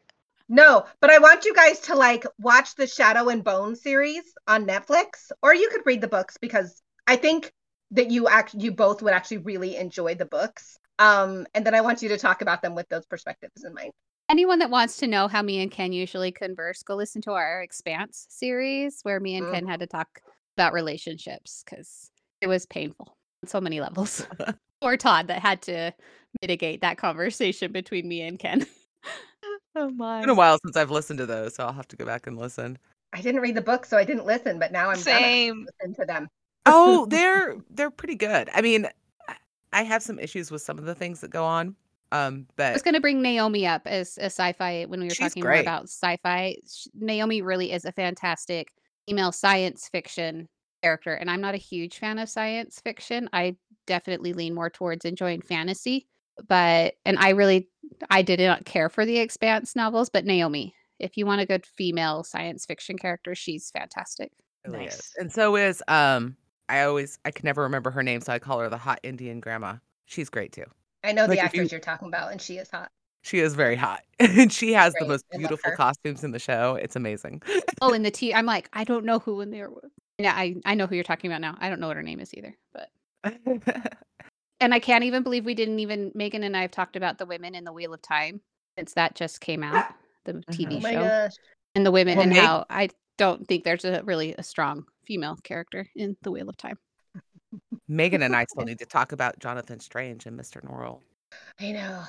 No, 0.49 0.85
but 1.01 1.09
I 1.09 1.19
want 1.19 1.43
you 1.43 1.53
guys 1.53 1.79
to 1.81 1.95
like 1.95 2.25
watch 2.39 2.75
the 2.75 2.87
Shadow 2.87 3.27
and 3.29 3.43
Bone 3.43 3.75
series 3.75 4.23
on 4.47 4.65
Netflix, 4.65 5.31
or 5.41 5.53
you 5.53 5.69
could 5.69 5.85
read 5.85 6.01
the 6.01 6.07
books 6.07 6.37
because 6.39 6.81
I 7.05 7.17
think 7.17 7.51
that 7.91 8.11
you 8.11 8.27
act 8.27 8.53
you 8.53 8.71
both 8.71 9.01
would 9.01 9.13
actually 9.13 9.39
really 9.39 9.75
enjoy 9.75 10.15
the 10.15 10.25
books. 10.25 10.77
Um, 10.99 11.45
and 11.53 11.65
then 11.65 11.75
I 11.75 11.81
want 11.81 12.01
you 12.01 12.09
to 12.09 12.17
talk 12.17 12.41
about 12.41 12.61
them 12.61 12.75
with 12.75 12.87
those 12.89 13.05
perspectives 13.05 13.63
in 13.63 13.73
mind. 13.73 13.91
Anyone 14.29 14.59
that 14.59 14.69
wants 14.69 14.97
to 14.97 15.07
know 15.07 15.27
how 15.27 15.41
me 15.41 15.61
and 15.61 15.71
Ken 15.71 15.93
usually 15.93 16.31
converse, 16.31 16.83
go 16.83 16.95
listen 16.95 17.21
to 17.23 17.31
our 17.31 17.61
Expanse 17.61 18.25
series 18.29 18.99
where 19.03 19.19
me 19.19 19.35
and 19.35 19.51
Ken 19.53 19.67
had 19.67 19.79
to 19.79 19.87
talk 19.87 20.21
about 20.57 20.73
relationships 20.73 21.63
because 21.63 22.09
it 22.41 22.47
was 22.47 22.65
painful 22.65 23.15
on 23.43 23.49
so 23.49 23.61
many 23.61 23.79
levels. 23.79 24.25
or 24.81 24.97
Todd 24.97 25.27
that 25.27 25.41
had 25.41 25.61
to 25.63 25.93
mitigate 26.41 26.81
that 26.81 26.97
conversation 26.97 27.71
between 27.71 28.07
me 28.07 28.21
and 28.21 28.39
Ken. 28.39 28.65
Oh 29.75 29.91
my. 29.91 30.17
It's 30.17 30.23
been 30.23 30.31
a 30.31 30.33
while 30.33 30.57
since 30.65 30.75
I've 30.75 30.89
listened 30.89 31.19
to 31.19 31.27
those, 31.27 31.53
so 31.53 31.63
I'll 31.63 31.71
have 31.71 31.87
to 31.89 31.95
go 31.95 32.03
back 32.03 32.25
and 32.25 32.35
listen. 32.35 32.79
I 33.13 33.21
didn't 33.21 33.41
read 33.41 33.53
the 33.53 33.61
book, 33.61 33.85
so 33.85 33.95
I 33.95 34.03
didn't 34.03 34.25
listen, 34.25 34.57
but 34.57 34.71
now 34.71 34.89
I'm 34.89 34.95
Same. 34.97 35.65
gonna 35.65 35.67
listen 35.83 36.01
to 36.01 36.05
them. 36.07 36.27
Oh, 36.65 37.05
they're 37.09 37.57
they're 37.69 37.91
pretty 37.91 38.15
good. 38.15 38.49
I 38.55 38.61
mean, 38.61 38.87
I- 39.27 39.35
I 39.71 39.83
have 39.83 40.01
some 40.01 40.17
issues 40.17 40.49
with 40.49 40.63
some 40.63 40.79
of 40.79 40.85
the 40.85 40.95
things 40.95 41.21
that 41.21 41.29
go 41.29 41.45
on. 41.45 41.75
Um, 42.11 42.47
but 42.55 42.67
I 42.67 42.73
was 42.73 42.81
going 42.81 42.95
to 42.95 43.01
bring 43.01 43.21
Naomi 43.21 43.67
up 43.67 43.83
as 43.85 44.17
a 44.17 44.25
sci-fi 44.25 44.85
when 44.85 44.99
we 44.99 45.07
were 45.07 45.13
She's 45.13 45.29
talking 45.29 45.43
more 45.43 45.53
about 45.53 45.83
sci-fi. 45.83 46.55
Sh- 46.67 46.87
Naomi 46.95 47.43
really 47.43 47.71
is 47.71 47.85
a 47.85 47.91
fantastic 47.91 48.71
female 49.07 49.31
science 49.31 49.89
fiction 49.89 50.47
character, 50.81 51.13
and 51.13 51.29
I'm 51.29 51.41
not 51.41 51.53
a 51.53 51.57
huge 51.57 51.99
fan 51.99 52.17
of 52.17 52.29
science 52.29 52.81
fiction. 52.83 53.29
I 53.33 53.57
definitely 53.85 54.33
lean 54.33 54.55
more 54.55 54.69
towards 54.69 55.05
enjoying 55.05 55.41
fantasy, 55.41 56.07
but 56.47 56.95
and 57.05 57.17
I 57.19 57.29
really 57.29 57.69
I 58.09 58.21
did 58.21 58.39
not 58.39 58.65
care 58.65 58.89
for 58.89 59.05
the 59.05 59.17
Expanse 59.19 59.75
novels, 59.75 60.09
but 60.09 60.25
Naomi, 60.25 60.75
if 60.99 61.17
you 61.17 61.25
want 61.25 61.41
a 61.41 61.45
good 61.45 61.65
female 61.65 62.23
science 62.23 62.65
fiction 62.65 62.97
character, 62.97 63.35
she's 63.35 63.71
fantastic. 63.71 64.31
really 64.65 64.85
is. 64.85 64.93
Nice. 64.93 65.13
And 65.17 65.31
so 65.31 65.55
is 65.55 65.81
um 65.87 66.35
I 66.69 66.81
always 66.83 67.17
I 67.25 67.31
can 67.31 67.45
never 67.45 67.63
remember 67.63 67.91
her 67.91 68.03
name, 68.03 68.21
so 68.21 68.33
I 68.33 68.39
call 68.39 68.59
her 68.59 68.69
the 68.69 68.77
hot 68.77 68.99
Indian 69.03 69.39
grandma. 69.39 69.75
She's 70.05 70.29
great 70.29 70.51
too. 70.51 70.65
I 71.03 71.11
know 71.11 71.23
Like, 71.23 71.29
the 71.29 71.37
if 71.37 71.43
actress 71.45 71.71
you- 71.71 71.75
you... 71.75 71.77
are 71.77 71.81
talking 71.81 72.07
about, 72.07 72.31
and 72.31 72.41
she 72.41 72.57
is 72.57 72.69
hot. 72.69 72.91
She 73.23 73.39
is 73.39 73.55
very 73.55 73.75
hot. 73.75 74.03
and 74.19 74.53
she 74.53 74.71
has 74.73 74.93
the 74.99 75.05
most 75.05 75.25
beautiful 75.35 75.71
costumes 75.75 76.23
in 76.23 76.31
the 76.31 76.39
show. 76.39 76.75
It's 76.75 76.95
amazing. 76.95 77.41
Oh, 77.81 77.91
and 77.93 78.05
the 78.05 78.11
T 78.11 78.33
I'm 78.33 78.45
like, 78.45 78.69
I 78.73 78.83
don't 78.83 79.05
know 79.05 79.19
who 79.19 79.41
in 79.41 79.51
there 79.51 79.69
was. 79.69 79.91
Yeah, 80.17 80.33
I 80.33 80.55
I 80.65 80.75
know 80.75 80.87
who 80.87 80.95
you're 80.95 81.03
talking 81.03 81.29
about 81.29 81.41
now. 81.41 81.55
I 81.59 81.69
don't 81.69 81.79
know 81.79 81.87
what 81.87 81.97
her 81.97 82.03
name 82.03 82.19
is 82.19 82.33
either, 82.33 82.55
but 82.73 82.89
And 84.59 84.73
I 84.73 84.79
can't 84.79 85.03
even 85.03 85.23
believe 85.23 85.45
we 85.45 85.53
didn't 85.53 85.79
even 85.79 86.11
Megan 86.15 86.43
and 86.43 86.57
I 86.57 86.61
have 86.61 86.71
talked 86.71 86.95
about 86.95 87.17
the 87.17 87.25
women 87.25 87.53
in 87.55 87.63
the 87.63 87.71
Wheel 87.71 87.93
of 87.93 88.01
Time 88.01 88.41
since 88.77 88.93
that 88.93 89.15
just 89.15 89.39
came 89.41 89.63
out, 89.63 89.85
the 90.25 90.33
TV 90.51 90.77
Oh 90.77 90.79
show, 90.79 91.29
and 91.75 91.85
the 91.85 91.91
women 91.91 92.17
Well, 92.17 92.23
and 92.23 92.33
Meg- 92.33 92.41
how 92.41 92.65
I 92.69 92.89
don't 93.17 93.47
think 93.47 93.63
there's 93.63 93.85
a 93.85 94.01
really 94.03 94.33
a 94.37 94.43
strong 94.43 94.85
female 95.05 95.37
character 95.43 95.87
in 95.95 96.17
the 96.21 96.31
Wheel 96.31 96.49
of 96.49 96.57
Time. 96.57 96.77
Megan 97.87 98.21
and 98.23 98.35
I 98.35 98.45
still 98.45 98.65
need 98.65 98.79
to 98.79 98.85
talk 98.85 99.11
about 99.11 99.39
Jonathan 99.39 99.79
Strange 99.79 100.25
and 100.25 100.39
Mr. 100.39 100.63
Norrell. 100.63 101.01
I 101.59 101.71
know. 101.71 102.03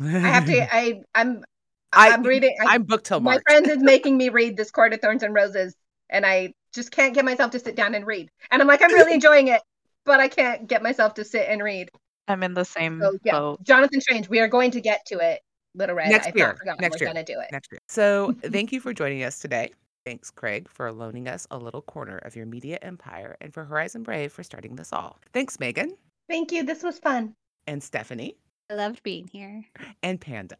I 0.00 0.08
have 0.08 0.46
to. 0.46 0.66
I 0.74 1.02
I'm 1.14 1.44
I- 1.92 2.10
I'm 2.10 2.22
reading. 2.22 2.54
I, 2.60 2.74
I'm 2.74 2.82
booked 2.82 3.06
till 3.06 3.20
my 3.20 3.32
March. 3.32 3.42
friend 3.46 3.68
is 3.68 3.78
making 3.82 4.16
me 4.16 4.28
read 4.28 4.56
this 4.56 4.70
Court 4.70 4.92
of 4.92 5.00
Thorns 5.00 5.22
and 5.22 5.34
Roses, 5.34 5.74
and 6.10 6.26
I 6.26 6.52
just 6.74 6.90
can't 6.90 7.14
get 7.14 7.24
myself 7.24 7.52
to 7.52 7.58
sit 7.58 7.76
down 7.76 7.94
and 7.94 8.06
read. 8.06 8.28
And 8.50 8.60
I'm 8.60 8.68
like, 8.68 8.82
I'm 8.82 8.92
really 8.92 9.14
enjoying 9.14 9.48
it, 9.48 9.62
but 10.06 10.20
I 10.20 10.28
can't 10.28 10.66
get 10.66 10.82
myself 10.82 11.14
to 11.14 11.24
sit 11.24 11.46
and 11.48 11.62
read. 11.62 11.90
I'm 12.28 12.42
in 12.42 12.54
the 12.54 12.64
same 12.64 13.00
So 13.00 13.18
yeah, 13.24 13.32
boat. 13.32 13.62
Jonathan 13.62 14.00
Strange. 14.00 14.28
We 14.28 14.40
are 14.40 14.48
going 14.48 14.70
to 14.72 14.80
get 14.80 15.04
to 15.06 15.18
it, 15.18 15.40
Little 15.74 15.94
Red. 15.94 16.08
Next 16.08 16.28
I've 16.28 16.36
year. 16.36 16.56
Next 16.64 16.98
We're 17.00 17.04
year. 17.06 17.12
gonna 17.14 17.24
do 17.24 17.38
it. 17.40 17.48
next 17.52 17.70
year. 17.70 17.78
So, 17.88 18.34
thank 18.42 18.72
you 18.72 18.80
for 18.80 18.92
joining 18.94 19.22
us 19.24 19.38
today. 19.38 19.70
Thanks, 20.06 20.30
Craig, 20.30 20.68
for 20.68 20.90
loaning 20.92 21.28
us 21.28 21.46
a 21.50 21.58
little 21.58 21.82
corner 21.82 22.18
of 22.18 22.34
your 22.36 22.46
media 22.46 22.78
empire, 22.82 23.36
and 23.40 23.52
for 23.52 23.64
Horizon 23.64 24.02
Brave 24.04 24.32
for 24.32 24.42
starting 24.44 24.76
this 24.76 24.92
all. 24.92 25.18
Thanks, 25.32 25.58
Megan, 25.60 25.96
Thank 26.28 26.50
you. 26.52 26.62
This 26.64 26.82
was 26.82 26.98
fun. 26.98 27.34
and 27.66 27.82
Stephanie, 27.82 28.36
I 28.70 28.74
loved 28.74 29.02
being 29.02 29.28
here. 29.32 29.64
and 30.02 30.20
Panda. 30.20 30.56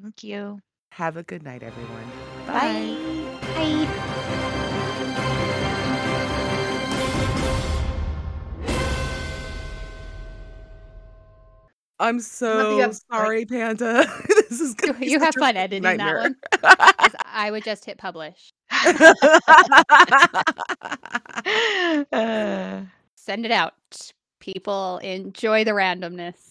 Thank 0.00 0.22
you. 0.24 0.60
Have 0.92 1.16
a 1.16 1.22
good 1.22 1.42
night, 1.42 1.62
everyone. 1.62 2.10
Bye. 2.46 2.96
Bye. 3.54 5.44
I'm 12.00 12.20
so 12.20 12.78
have- 12.78 12.96
sorry, 13.10 13.44
Panda. 13.44 14.04
this 14.28 14.60
is 14.60 14.76
You, 14.82 14.92
gonna 14.92 15.06
you 15.06 15.20
have 15.20 15.34
fun 15.34 15.56
editing 15.56 15.82
that 15.82 16.14
one. 16.14 16.36
I 17.24 17.50
would 17.50 17.64
just 17.64 17.84
hit 17.84 17.98
publish. 17.98 18.52
Uh, 22.12 22.82
Send 23.16 23.44
it 23.44 23.50
out. 23.50 23.74
People 24.40 24.98
enjoy 24.98 25.64
the 25.64 25.72
randomness. 25.72 26.38